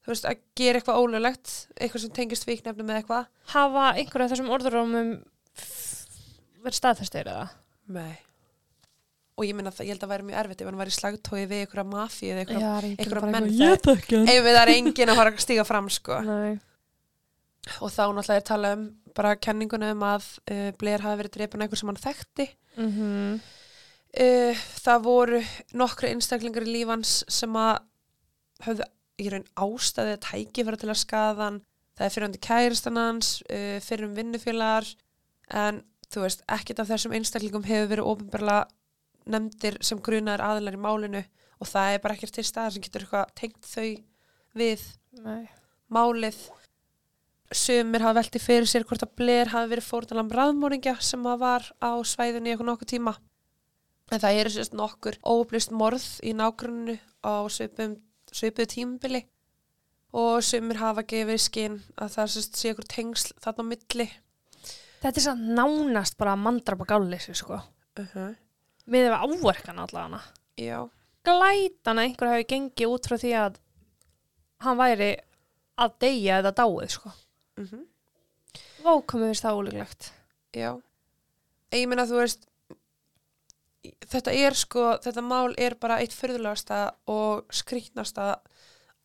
þú 0.00 0.14
veist, 0.14 0.24
að 0.30 0.40
gera 0.56 0.80
eitthvað 0.80 1.02
ólulegt, 1.02 1.52
eitthvað 1.76 2.00
sem 2.06 2.14
tengist 2.16 2.48
fíknefnum 2.48 2.88
eða 2.88 3.02
eitthvað. 3.02 3.28
Hafa 3.52 3.84
einhverju 4.00 4.24
af 4.24 4.32
þessum 4.32 4.52
orðurómum 4.56 5.12
verið 6.64 6.80
staðfestir 6.80 7.28
eða? 7.28 7.50
Nei. 7.88 8.16
Og 9.40 9.46
ég 9.48 9.56
minna 9.56 9.72
það, 9.72 9.86
ég 9.88 9.94
held 9.94 10.02
að 10.04 10.10
væri 10.12 10.26
mjög 10.28 10.40
erfitt 10.42 10.60
ef 10.60 10.68
hann 10.68 10.80
væri 10.80 10.92
slagtói 10.92 11.38
við 11.48 11.62
einhverja 11.62 11.84
mafíu 11.88 12.32
eða 12.34 12.42
einhverja, 12.44 13.22
menn 13.24 13.46
eitthvað, 13.48 14.02
ef 14.20 14.48
það 14.50 14.58
er 14.60 14.72
enginn 14.74 15.12
að 15.12 15.20
fara 15.22 15.32
að 15.32 15.44
stíga 15.46 15.64
fram, 15.64 15.88
sko. 15.94 16.18
Og 17.80 17.92
þá 17.94 18.02
náttúrulega 18.10 18.42
er 18.42 18.44
talað 18.50 18.76
um 18.76 18.84
bara 19.16 19.32
kenninguna 19.40 19.94
um 19.94 20.04
að 20.06 20.28
uh, 20.52 20.68
Blair 20.80 21.02
hafi 21.04 21.22
verið 21.22 21.34
drepin 21.38 21.64
einhver 21.64 21.80
sem 21.80 21.90
hann 21.90 22.04
þekkti. 22.04 22.46
Mm 22.76 23.40
uh, 24.18 24.62
það 24.84 25.04
voru 25.04 25.42
nokkru 25.76 26.10
einstaklingar 26.10 26.66
í 26.66 26.74
lífans 26.78 27.20
sem 27.30 27.54
að 27.58 27.84
höfðu 28.66 28.88
í 29.20 29.28
raun 29.32 29.46
ástæði 29.60 30.16
að 30.16 30.24
tæki 30.26 30.64
fyrir 30.64 30.80
til 30.80 30.90
að 30.90 31.02
skaða 31.02 31.46
hann. 31.46 31.60
Það 31.98 32.06
er 32.06 32.14
fyrir 32.14 32.26
hann 32.26 32.34
til 32.36 32.44
kæristan 32.46 33.00
hans 33.00 33.32
uh, 33.46 33.78
fyrir 33.84 34.08
um 34.08 34.16
vinnufélagar. 34.16 34.88
En 35.50 35.82
þú 36.10 36.24
veist, 36.24 36.44
ekkert 36.50 36.82
af 36.82 36.90
þessum 36.90 37.14
einstaklingum 37.18 37.66
hefur 37.66 37.90
verið 37.92 38.12
ofinbarlega 38.12 38.68
nefndir 39.34 39.78
sem 39.84 40.00
grunaður 40.02 40.46
aðilar 40.46 40.78
í 40.78 40.84
málinu 40.86 41.24
og 41.60 41.68
það 41.68 41.94
er 41.94 42.02
bara 42.04 42.16
ekkert 42.16 42.36
til 42.38 42.46
staðar 42.46 42.76
sem 42.76 42.84
getur 42.84 43.06
eitthvað 43.06 43.34
tengt 43.40 43.70
þau 43.70 43.90
við 44.60 44.86
Nei. 45.24 45.48
málið 45.88 46.38
sumir 47.50 48.04
hafa 48.04 48.20
veltið 48.20 48.46
fyrir 48.46 48.70
sér 48.70 48.86
hvort 48.86 49.02
að 49.02 49.16
Blair 49.18 49.50
hafi 49.50 49.72
verið 49.72 49.88
fórnalam 49.88 50.30
raðmóringja 50.30 50.96
sem 51.02 51.26
að 51.26 51.42
var 51.42 51.66
á 51.82 51.90
svæðinu 52.06 52.46
í 52.46 52.52
eitthvað 52.54 52.70
nokkuð 52.70 52.92
tíma 52.94 53.16
En 54.10 54.18
það 54.18 54.40
eru 54.40 54.50
sérst 54.54 54.74
nokkur 54.74 55.18
óupplýst 55.22 55.70
morð 55.74 56.06
í 56.26 56.32
nágrunnu 56.34 56.96
á 57.22 57.46
svipum, 57.52 57.94
svipuðu 58.34 58.66
tímabili 58.72 59.22
og 60.10 60.42
sumir 60.42 60.80
hafa 60.80 61.04
gefið 61.06 61.42
skinn 61.44 61.76
að 61.94 62.16
það 62.16 62.32
sérst 62.34 62.58
sé 62.58 62.72
ykkur 62.72 62.88
tengsl 62.90 63.36
þarna 63.38 63.62
á 63.62 63.70
milli. 63.70 64.08
Þetta 65.00 65.20
er 65.20 65.26
samt 65.28 65.52
nánast 65.54 66.18
bara 66.18 66.34
mandrapa 66.36 66.88
gálleysi, 66.90 67.36
sko. 67.38 67.60
Uh 68.00 68.06
-huh. 68.14 68.34
Við 68.86 69.06
hefum 69.08 69.34
áverkan 69.44 69.78
allavega. 69.84 70.20
Já, 70.60 70.78
Glætan 71.24 71.98
að 72.00 72.04
einhver 72.06 72.30
hafi 72.32 72.46
gengið 72.48 72.92
út 72.94 73.06
frá 73.06 73.16
því 73.20 73.32
að 73.36 73.58
hann 74.64 74.78
væri 74.80 75.10
að 75.80 75.96
deyja 76.00 76.38
eða 76.40 76.52
dáið, 76.56 76.90
sko. 76.96 77.12
uh 77.60 77.74
Vákomið 78.80 79.28
veist 79.28 79.44
það 79.44 79.58
ólíklegt. 79.60 80.12
já. 80.56 80.70
Ég 81.72 81.86
meina 81.86 82.06
þú 82.08 82.16
veist, 82.22 82.46
þetta 84.10 84.32
er 84.32 84.56
sko, 84.56 84.86
þetta 85.04 85.22
mál 85.22 85.52
er 85.60 85.76
bara 85.80 86.00
eitt 86.00 86.12
fyrðulegasta 86.16 86.94
og 87.06 87.44
skrýtnasta 87.52 88.40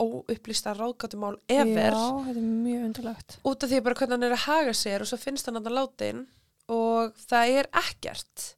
óupplýsta 0.02 0.74
ráðgátumál 0.76 1.36
ever. 1.48 1.92
Já, 1.92 2.24
þetta 2.26 2.40
er 2.40 2.48
mjög 2.48 2.86
undurlegt. 2.90 3.38
út 3.44 3.64
af 3.64 3.70
því 3.70 3.84
bara 3.84 3.96
hvernig 3.96 4.16
hann 4.18 4.24
er 4.24 4.36
að 4.36 4.46
haga 4.48 4.74
sér 4.76 5.02
og 5.06 5.08
svo 5.12 5.18
finnst 5.20 5.46
hann 5.48 5.60
að 5.62 5.72
látin 5.72 6.26
og 6.72 7.14
það 7.28 7.54
er 7.60 7.70
ekkert 7.84 8.55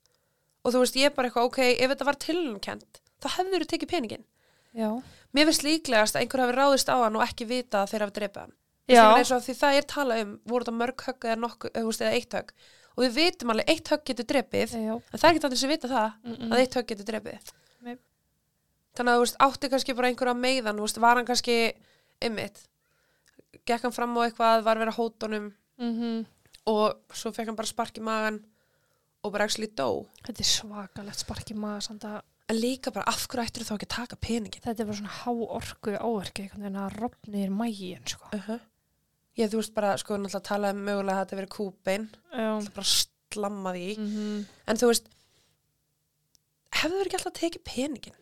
og 0.68 0.74
þú 0.76 0.84
veist 0.84 0.97
ég 0.99 1.09
er 1.09 1.15
bara 1.15 1.30
eitthvað 1.30 1.47
ok, 1.47 1.59
ef 1.72 1.91
þetta 1.93 2.07
var 2.07 2.20
tilhengkent 2.22 3.01
þá 3.24 3.28
hefur 3.38 3.63
þú 3.63 3.70
tekið 3.72 3.91
peningin 3.93 4.26
Já. 4.76 4.89
mér 5.34 5.47
finnst 5.49 5.65
líklegast 5.65 6.18
að 6.18 6.26
einhver 6.26 6.43
hafi 6.43 6.57
ráðist 6.57 6.91
á 6.91 6.95
hann 6.99 7.18
og 7.18 7.24
ekki 7.26 7.47
vita 7.49 7.84
að 7.84 7.93
þeir 7.93 8.05
hafi 8.05 8.18
dreipið 8.18 8.41
hann 8.43 8.55
því 9.43 9.55
það 9.61 9.78
er 9.78 9.88
talað 9.93 10.24
um 10.24 10.34
voru 10.47 10.65
þetta 10.65 10.80
mörg 10.82 11.05
högg 11.07 11.28
eða, 11.28 11.38
nokkuð, 11.43 11.80
eða, 11.82 12.11
eitt 12.11 12.36
högg 12.38 12.51
og 12.97 13.03
við 13.03 13.15
vitum 13.18 13.53
alveg 13.53 13.72
eitt 13.74 13.91
högg 13.93 14.03
getur 14.11 14.28
dreipið 14.32 14.76
Já. 14.76 14.93
en 14.97 15.18
það 15.18 15.28
er 15.28 15.32
ekki 15.32 15.43
þannig 15.45 15.61
sem 15.61 15.74
vita 15.74 15.91
það 15.91 16.09
Mm 16.28 16.51
að 16.51 16.63
eitt 16.63 16.78
högg 16.78 16.89
getur 16.91 17.09
drepið 17.11 17.51
Nei. 17.88 17.97
þannig 18.97 19.11
að 19.11 19.18
þú 19.18 19.24
veist, 19.26 19.39
átti 19.47 19.72
kannski 19.74 19.95
bara 19.97 20.11
einhverja 20.11 20.38
meiðan, 20.38 20.80
þú 20.80 20.88
veist, 20.88 21.01
var 21.03 21.20
hann 21.20 21.28
kannski 21.28 21.57
ymmit, 22.28 22.61
gekk 23.68 23.86
hann 23.86 23.95
fram 23.95 24.15
á 24.18 24.22
eitthvað, 24.26 24.63
var 24.65 24.80
verið 24.82 24.93
að 24.93 24.99
hótonum 25.01 25.53
-hmm. 25.78 26.26
og 26.65 26.97
svo 27.13 27.32
fekk 27.32 27.47
hann 27.47 27.59
bara 27.59 27.68
spark 27.68 27.97
í 27.97 28.01
magan 28.01 28.41
og 29.28 29.36
bara 29.36 29.48
actually 29.48 29.70
dó 29.76 30.06
Þetta 30.26 30.44
er 30.44 30.50
svakalegt 30.54 31.24
spark 31.24 31.52
í 31.54 31.58
maður 31.60 31.86
samt 31.90 32.08
að 32.10 32.22
en 32.48 32.60
líka 32.62 32.94
bara 32.96 33.08
af 33.12 33.26
hverju 33.28 33.44
ættir 33.44 33.66
þá 33.68 33.74
ekki 33.76 33.88
að 33.90 33.96
taka 33.98 34.18
peningin 34.24 34.64
þetta 34.64 34.84
er 34.84 34.88
bara 34.88 34.98
svona 35.02 35.16
há 35.20 35.32
orku 35.60 35.96
áverki 36.00 36.46
einhvern 36.46 36.64
veginn 36.64 36.80
að 36.80 36.96
rofnir 37.02 37.50
mægin 37.52 38.06
sko. 38.08 38.30
uh 38.34 38.46
-huh. 38.48 38.60
ég 39.38 39.52
þú 39.52 39.60
veist 39.60 39.74
bara, 39.76 39.98
sko, 39.98 40.16
náttúrulega 40.18 40.48
tala 40.48 40.72
um 40.72 40.80
mögulega 40.86 41.18
að 41.18 41.26
þetta 41.26 41.40
verið 41.40 41.56
kúbein 41.58 42.08
Já. 42.32 42.74
bara 42.76 42.88
slamma 42.88 43.74
því 43.74 43.98
Mm 43.98 44.08
-hmm. 44.14 44.46
en 44.68 44.78
þú 44.78 44.88
veist 44.88 45.10
hefðu 46.72 46.98
verið 46.98 47.08
ekki 47.08 47.18
alltaf 47.20 47.34
tekið 47.42 47.64
peningin 47.64 48.18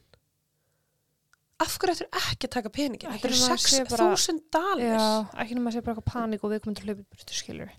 af 1.59 1.77
hverju 1.79 1.93
ættir 1.93 2.09
ekki 2.11 2.47
að 2.47 2.55
taka 2.57 2.69
peningin 2.69 3.11
þetta 3.11 3.27
eru 3.27 3.37
nema 3.39 3.55
að 3.55 3.67
sé 3.67 3.83
bara- 3.89 4.15
6.000 4.15 4.41
dalir 4.51 4.95
Já, 4.97 5.27
ekki 5.41 5.53
nema 5.55 5.69
að 5.69 5.73
sé 5.75 5.81
bara 5.81 5.95
eitthvað 5.95 6.13
panik 6.13 6.43
og 6.43 6.51
við 6.51 6.59
komum 6.63 6.75
til 6.75 6.95
burtu 6.95 7.33
skilur. 7.33 7.69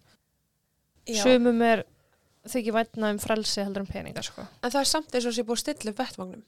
Já. 1.07 1.23
Sumum 1.23 1.63
er 1.63 1.85
þykir 2.53 2.77
vætna 2.77 3.11
um 3.15 3.19
frelsi 3.23 3.63
heldur 3.63 3.85
um 3.85 3.91
peninga 3.91 4.23
sko. 4.25 4.45
en 4.63 4.71
það 4.71 4.81
er 4.83 4.91
samt 4.93 5.15
eins 5.15 5.27
og 5.27 5.35
sé 5.37 5.45
búið 5.47 5.59
að 5.59 5.65
stilla 5.65 5.93
upp 5.93 6.03
vettvagnum 6.03 6.45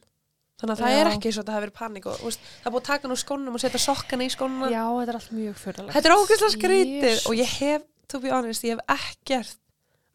þannig 0.58 0.74
að 0.74 0.82
það 0.82 0.92
Já. 0.92 0.98
er 0.98 1.10
ekki 1.12 1.30
eins 1.30 1.36
og 1.38 1.44
þetta 1.44 1.54
hafi 1.54 1.64
verið 1.64 1.76
panik 1.78 2.06
og 2.10 2.22
veist, 2.26 2.46
það 2.58 2.68
er 2.68 2.74
búið 2.74 2.82
að 2.82 2.88
taka 2.88 3.10
nú 3.10 3.16
skónum 3.18 3.58
og 3.58 3.62
setja 3.62 3.80
sokkana 3.82 4.26
í 4.26 4.32
skónuna 4.34 4.70
Já, 4.72 4.82
þetta 4.98 5.12
er 5.12 5.18
allt 5.20 5.34
mjög 5.36 5.60
fyrirlegt. 5.62 5.94
Þetta 5.94 6.10
er 6.10 6.16
ógeðslega 6.18 6.54
skrítið 6.56 7.20
og 7.30 7.36
ég 7.38 7.52
hef, 7.60 7.84
to 8.10 8.20
be 8.24 8.32
honest, 8.32 8.66
ég 8.66 8.74
hef 8.74 8.96
ekkert 8.96 9.60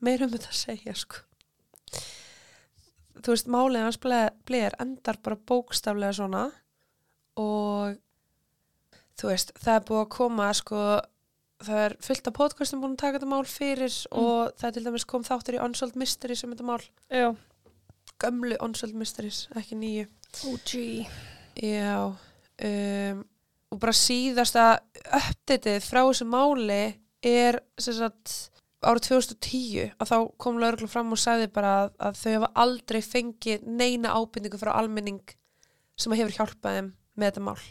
meir 0.04 0.26
um 0.26 0.34
þetta 0.34 0.52
að 0.52 0.60
segja, 0.60 0.96
sko. 1.00 1.24
Þú 3.24 3.32
veist, 3.32 3.48
málið 3.56 3.86
hans 3.86 4.02
bleir 4.04 4.76
endar 4.84 5.20
bara 5.24 5.40
bókstaflega 5.40 6.18
svona 6.18 6.44
og 7.40 7.96
þú 9.20 9.32
veist, 9.32 9.56
það 9.64 9.80
er 9.80 9.88
búið 9.88 10.02
að 10.04 10.12
koma, 10.18 10.50
sko, 10.60 10.84
það 11.68 11.82
er 11.86 11.96
fullt 12.04 12.30
af 12.30 12.36
podcastum 12.38 12.84
búin 12.84 12.96
að 12.96 13.02
taka 13.04 13.20
þetta 13.20 13.32
mál 13.32 13.48
fyrir 13.50 13.98
og 14.12 14.54
það 14.60 14.68
er 14.70 14.76
til 14.78 14.86
dæmis 14.88 15.08
kom 15.10 15.26
þáttur 15.28 15.58
í 15.58 15.62
Unsolved 15.64 16.00
Mysteries 16.00 16.44
um 16.46 16.54
þetta 16.54 16.68
mál, 16.68 16.86
Já. 17.10 17.28
gömlu 18.24 18.58
Unsolved 18.64 19.00
Mysteries, 19.00 19.46
ekki 19.60 19.78
nýju. 19.80 20.08
OG. 20.50 20.74
Já, 21.62 21.98
um, 22.10 23.22
og 23.74 23.82
bara 23.82 23.94
síðasta 23.98 24.66
uppdatið 25.04 25.86
frá 25.86 26.02
þessu 26.02 26.28
máli 26.30 26.82
er 27.24 27.60
sem 27.82 27.96
sagt 27.98 28.34
árið 28.84 29.08
2010 29.08 29.94
að 30.02 30.10
þá 30.10 30.18
kom 30.42 30.60
lauruglu 30.62 30.90
fram 30.92 31.14
og 31.16 31.22
sagði 31.22 31.48
bara 31.54 31.76
að, 31.84 31.94
að 32.10 32.20
þau 32.20 32.34
hafa 32.34 32.52
aldrei 32.66 33.00
fengið 33.06 33.64
neina 33.70 34.16
ábyrningu 34.18 34.60
frá 34.60 34.74
almenning 34.76 35.24
sem 35.96 36.16
hefur 36.18 36.36
hjálpað 36.36 36.78
þeim 36.80 36.92
með 37.16 37.30
þetta 37.30 37.46
mál. 37.48 37.64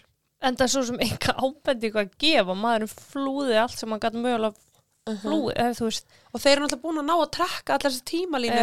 En 0.42 0.56
það 0.58 0.64
er 0.66 0.72
svo 0.74 0.82
sem 0.88 0.98
enga 1.06 1.34
ábendingu 1.38 2.00
að 2.02 2.12
gefa, 2.18 2.54
maðurinn 2.58 2.90
flúði 2.90 3.58
allt 3.62 3.78
sem 3.78 3.92
hann 3.94 4.00
gæti 4.02 4.18
mögulega 4.22 4.54
flúði, 5.22 5.66
þú 5.78 5.86
veist. 5.88 6.06
Og 6.32 6.40
þeir 6.42 6.52
eru 6.56 6.64
náttúrulega 6.64 6.82
búin 6.82 6.98
að 7.02 7.06
ná 7.10 7.14
að 7.18 7.30
trekka 7.36 7.74
allar 7.76 7.92
þessi 7.92 8.04
tímalínu, 8.10 8.56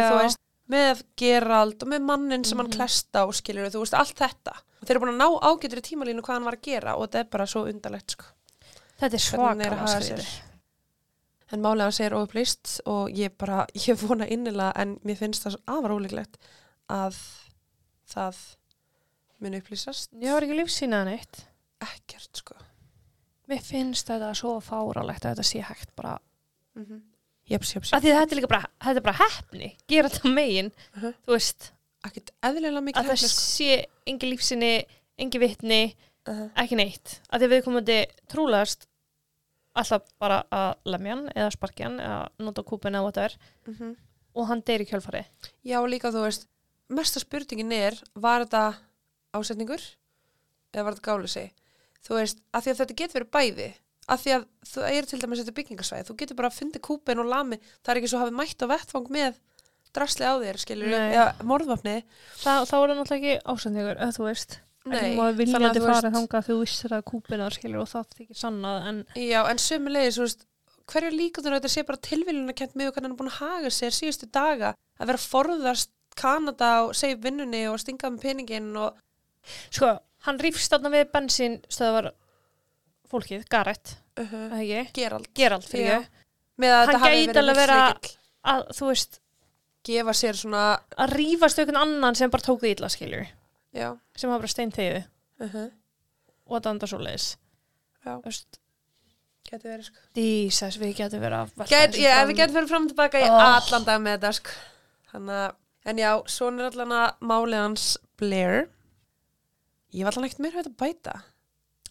með 0.70 1.02
Gerald 1.16 1.82
og 1.82 1.88
með 1.90 2.04
mannin 2.06 2.44
sem 2.44 2.56
Mhm. 2.58 2.62
hann 2.66 2.74
klesta 2.76 3.24
og 3.26 3.32
skilur, 3.34 3.70
þú 3.72 3.80
veist, 3.84 3.94
allt 3.98 4.14
þetta. 4.16 4.54
Þeir 4.84 4.90
eru 4.96 5.00
búin 5.00 5.14
að 5.14 5.20
ná 5.20 5.28
ágætri 5.40 5.82
tímalínu 5.88 6.22
hvað 6.22 6.36
hann 6.36 6.44
var 6.44 6.56
að 6.56 6.62
gera 6.62 6.94
og 6.96 7.08
þetta 7.08 7.18
er 7.20 7.24
bara 7.24 7.46
svo 7.46 7.64
undarlegt, 7.66 8.10
sko. 8.10 8.24
Þetta 9.00 9.14
er 9.14 9.18
er 9.66 9.72
að 9.72 10.02
sér. 10.04 10.40
En 11.52 11.62
málið 11.62 11.80
hans 11.82 12.00
er 12.00 12.10
óupplýst 12.14 12.80
og 12.86 13.08
ég 13.10 13.30
bara, 13.36 13.66
ég 13.74 13.96
vona 14.06 14.26
innilega 14.28 14.72
en 14.76 14.98
mér 15.04 15.16
finnst 15.18 15.44
það 15.44 15.56
afar 15.66 15.90
ólíklegt 15.96 16.36
að 16.88 17.16
það 18.14 18.36
muni 19.40 19.60
upplýsast. 19.60 20.12
Ekkert, 21.80 22.36
sko. 22.36 22.54
Mér 23.50 23.62
finnst 23.66 24.06
þetta 24.10 24.34
svo 24.38 24.58
fáralegt 24.62 25.24
að 25.24 25.34
þetta 25.34 25.46
sé 25.48 25.62
hægt 25.66 25.94
bara. 25.96 26.18
Mm 26.76 26.84
-hmm. 26.84 27.00
Af 27.50 27.62
því 27.66 28.10
að 28.12 28.20
þetta 28.20 28.32
er 28.32 28.36
líka 28.38 28.46
bara, 28.48 28.66
þetta 28.80 28.96
er 28.96 29.00
bara 29.02 29.18
hefni, 29.18 29.76
gera 29.88 30.08
þetta 30.08 30.34
megin, 30.34 30.72
Mhm. 30.94 31.14
þú 31.26 31.32
veist, 31.34 31.72
Ekkert 32.04 32.30
eðlilega 32.42 32.80
mikið 32.80 32.96
að 32.96 33.04
það 33.04 33.10
hefni, 33.10 33.28
sko. 33.28 33.40
sé 33.40 33.86
engi 34.06 34.30
lífsýni, 34.30 34.84
engi 35.18 35.38
vitni, 35.38 35.96
Uh 36.28 36.34
-huh. 36.34 36.50
ekki 36.56 36.76
neitt. 36.76 37.20
Af 37.30 37.40
því 37.40 37.44
að 37.44 37.50
við 37.50 37.64
komum 37.64 37.84
trúlegast 38.28 38.86
alltaf 39.74 40.02
bara 40.18 40.44
að 40.52 40.74
lemja 40.84 41.14
hann 41.14 41.28
eða 41.34 41.50
sparkja 41.52 41.84
hann 41.86 41.98
eða 42.00 42.28
nota 42.38 42.62
kúpin 42.62 42.94
eða 42.94 43.02
whatever 43.02 43.36
Mhm. 43.66 43.96
og 44.34 44.46
hann 44.46 44.62
deyri 44.62 44.84
kjölfari. 44.86 45.24
Já, 45.64 45.80
líka 45.86 46.10
þú 46.12 46.22
veist, 46.24 46.46
mesta 46.88 47.20
spurningin 47.20 47.72
er, 47.72 47.92
var 48.14 48.44
þetta 48.46 48.76
ásetningur 49.34 49.80
eða 50.72 50.84
var 50.84 50.94
þetta 50.94 51.02
gáleysi? 51.02 51.50
Þú 52.06 52.16
veist, 52.16 52.38
að 52.56 52.64
því 52.66 52.72
að 52.74 52.80
þetta 52.80 52.96
getur 53.00 53.18
verið 53.20 53.30
bæði, 53.36 53.68
að 54.10 54.22
því 54.24 54.32
að 54.36 54.44
það 54.70 54.96
er 54.96 55.08
til 55.10 55.18
dæmis 55.22 55.40
þetta 55.42 55.56
byggingasvæði, 55.60 56.06
þú 56.08 56.16
getur 56.22 56.38
bara 56.40 56.48
að 56.50 56.58
fyndi 56.60 56.80
kúpin 56.82 57.20
og 57.22 57.28
lami, 57.30 57.58
það 57.84 57.92
er 57.92 58.00
ekki 58.00 58.10
svo 58.10 58.18
að 58.20 58.24
hafi 58.24 58.36
mætt 58.40 58.64
á 58.64 58.66
vettfang 58.72 59.10
með 59.14 59.38
drasli 59.94 60.24
á 60.26 60.34
þér, 60.40 60.58
skilur 60.62 60.94
eða 60.96 61.24
morðvapni. 61.50 61.94
Þa, 62.40 62.52
þá 62.64 62.74
er 62.78 62.90
það 62.90 62.96
náttúrulega 63.00 63.20
ekki 63.20 63.34
ásendingur, 63.52 64.00
þú 64.16 64.26
veist. 64.28 64.58
Ekki 64.80 65.10
maður 65.12 65.14
þannig 65.14 65.26
að 65.30 65.40
viljandi 65.42 65.80
þú 65.80 65.86
farið 65.90 66.06
veist- 66.06 66.16
þangað 66.16 66.30
þegar 66.30 66.46
þú 66.50 66.60
vissir 66.64 66.94
að 66.96 67.02
kúpina 67.10 67.48
skilur 67.52 67.80
og 67.82 67.88
það 67.90 68.06
þykir 68.16 68.38
sannað 68.40 68.86
en 68.90 69.00
Já, 69.20 69.40
en 69.50 69.60
sömulegis, 69.60 70.16
þú 70.16 70.24
veist, 70.24 70.46
hverju 70.90 71.10
líkundur 71.14 71.52
að 71.52 71.58
þetta 71.60 71.72
sé 71.74 71.82
bara 71.90 72.00
tilviljun 72.08 72.48
að 72.50 72.56
kent 72.62 72.74
mjög 72.80 72.94
hvernig 72.94 73.10
hann 73.10 73.12
er 73.12 73.18
búin 73.20 73.30
að 73.30 73.40
haga 73.44 73.70
sér 73.76 73.92
síðustu 73.94 74.30
daga, 74.32 74.72
að 74.98 75.10
vera 75.12 75.20
að 75.20 75.28
forðast 75.34 75.90
Kanada 76.16 76.70
og 76.88 76.94
segja 76.98 77.20
vinnunni 77.22 77.60
og 77.70 77.76
stinga 77.78 78.08
með 78.10 78.24
peningin 78.24 78.72
og, 78.80 78.96
sko, 79.70 79.92
hann 80.26 80.38
rífst 80.42 80.72
þarna 80.72 80.92
við 80.94 81.10
bensín 81.14 81.58
stöðvar 81.72 82.10
fólkið, 83.10 83.44
Garrett, 83.50 83.96
uh 84.20 84.32
-huh. 84.32 84.90
Gerald. 84.94 85.28
Gerald 85.34 85.66
að 86.70 86.86
Hann 86.86 87.00
gæti 87.00 87.26
verið 87.26 87.38
alveg 87.42 87.56
vera- 87.56 87.88
lífslykill. 87.88 88.16
að 88.44 88.66
þú 88.76 88.86
veist, 88.86 89.20
gefa 89.84 90.12
sér 90.12 90.36
svona 90.36 90.80
að 90.98 91.12
rífast 91.16 91.58
einhvern 91.58 91.76
annan 91.82 92.14
sem 92.14 92.30
bara 92.30 92.42
tók 92.42 92.60
því 92.60 92.76
illa 92.76 92.88
skilur, 92.88 93.26
já, 93.74 93.98
sem 94.16 94.30
hafa 94.30 94.38
bara 94.40 94.48
stein 94.48 94.70
þegiðu 94.70 95.04
uh 95.40 95.54
-huh. 95.54 95.70
og 96.46 96.56
þetta 96.56 96.70
andar 96.70 96.88
svo 96.88 96.98
leiðis. 96.98 97.36
Já. 98.04 98.16
Þú 98.20 98.24
veist, 98.24 98.60
geti 99.50 99.68
verið 99.68 99.84
sko 99.84 99.98
dísæs, 100.14 100.78
við 100.78 100.96
getum 100.96 101.20
verið 101.20 101.38
að 101.40 101.68
Get, 101.68 101.94
ég, 101.96 102.12
fram. 102.14 102.28
við 102.28 102.36
getum 102.36 102.54
fyrir 102.54 102.68
fram 102.68 102.82
og 102.84 102.88
tilbaka 102.88 103.18
í 103.18 103.28
Oh. 103.28 103.56
allan 103.56 103.84
dag 103.84 104.00
með 104.00 104.18
þetta 104.18 104.32
sko 104.32 104.50
Þannig 105.12 105.34
að, 105.34 105.54
en 105.86 105.96
já, 105.98 106.22
svona 106.26 106.60
er 106.62 106.66
allan 106.70 106.92
að 106.92 107.14
málið 107.20 107.62
hans 107.62 107.98
Blair 108.16 108.68
Ég 109.90 110.06
var 110.06 110.14
allan 110.14 110.28
ekkert 110.28 110.42
meira 110.44 110.60
að 110.60 110.66
þetta 110.68 110.80
bæta. 110.84 111.16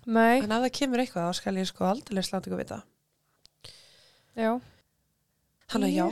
Nei, 0.10 0.40
En 0.40 0.54
ef 0.56 0.64
það 0.64 0.76
kemur 0.80 1.04
eitthvað, 1.04 1.30
þá 1.30 1.40
skal 1.42 1.60
ég 1.60 1.70
sko 1.70 1.88
aldrei 1.90 2.24
slátt 2.24 2.48
ykkur 2.48 2.62
vita. 2.62 2.80
Já. 4.40 4.54
Þannig 5.70 5.92
að 5.92 5.94
já, 5.94 6.06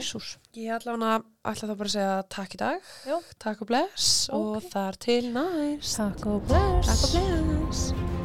ég 0.54 0.74
að 0.76 1.24
ætla 1.50 1.70
þá 1.70 1.72
bara 1.72 1.88
að 1.88 1.94
segja 1.96 2.12
takk 2.30 2.54
í 2.54 2.60
dag. 2.60 2.92
Já. 3.08 3.16
Takk 3.42 3.64
og 3.64 3.72
bless. 3.72 4.12
Ok. 4.28 4.38
og 4.38 4.70
þar 4.70 5.00
til 5.08 5.24
næst. 5.34 5.96
Takk 5.96 6.30
og 6.30 6.46
bless. 6.46 6.92
Takk 6.92 7.08
og 7.08 7.66
bless 7.66 8.17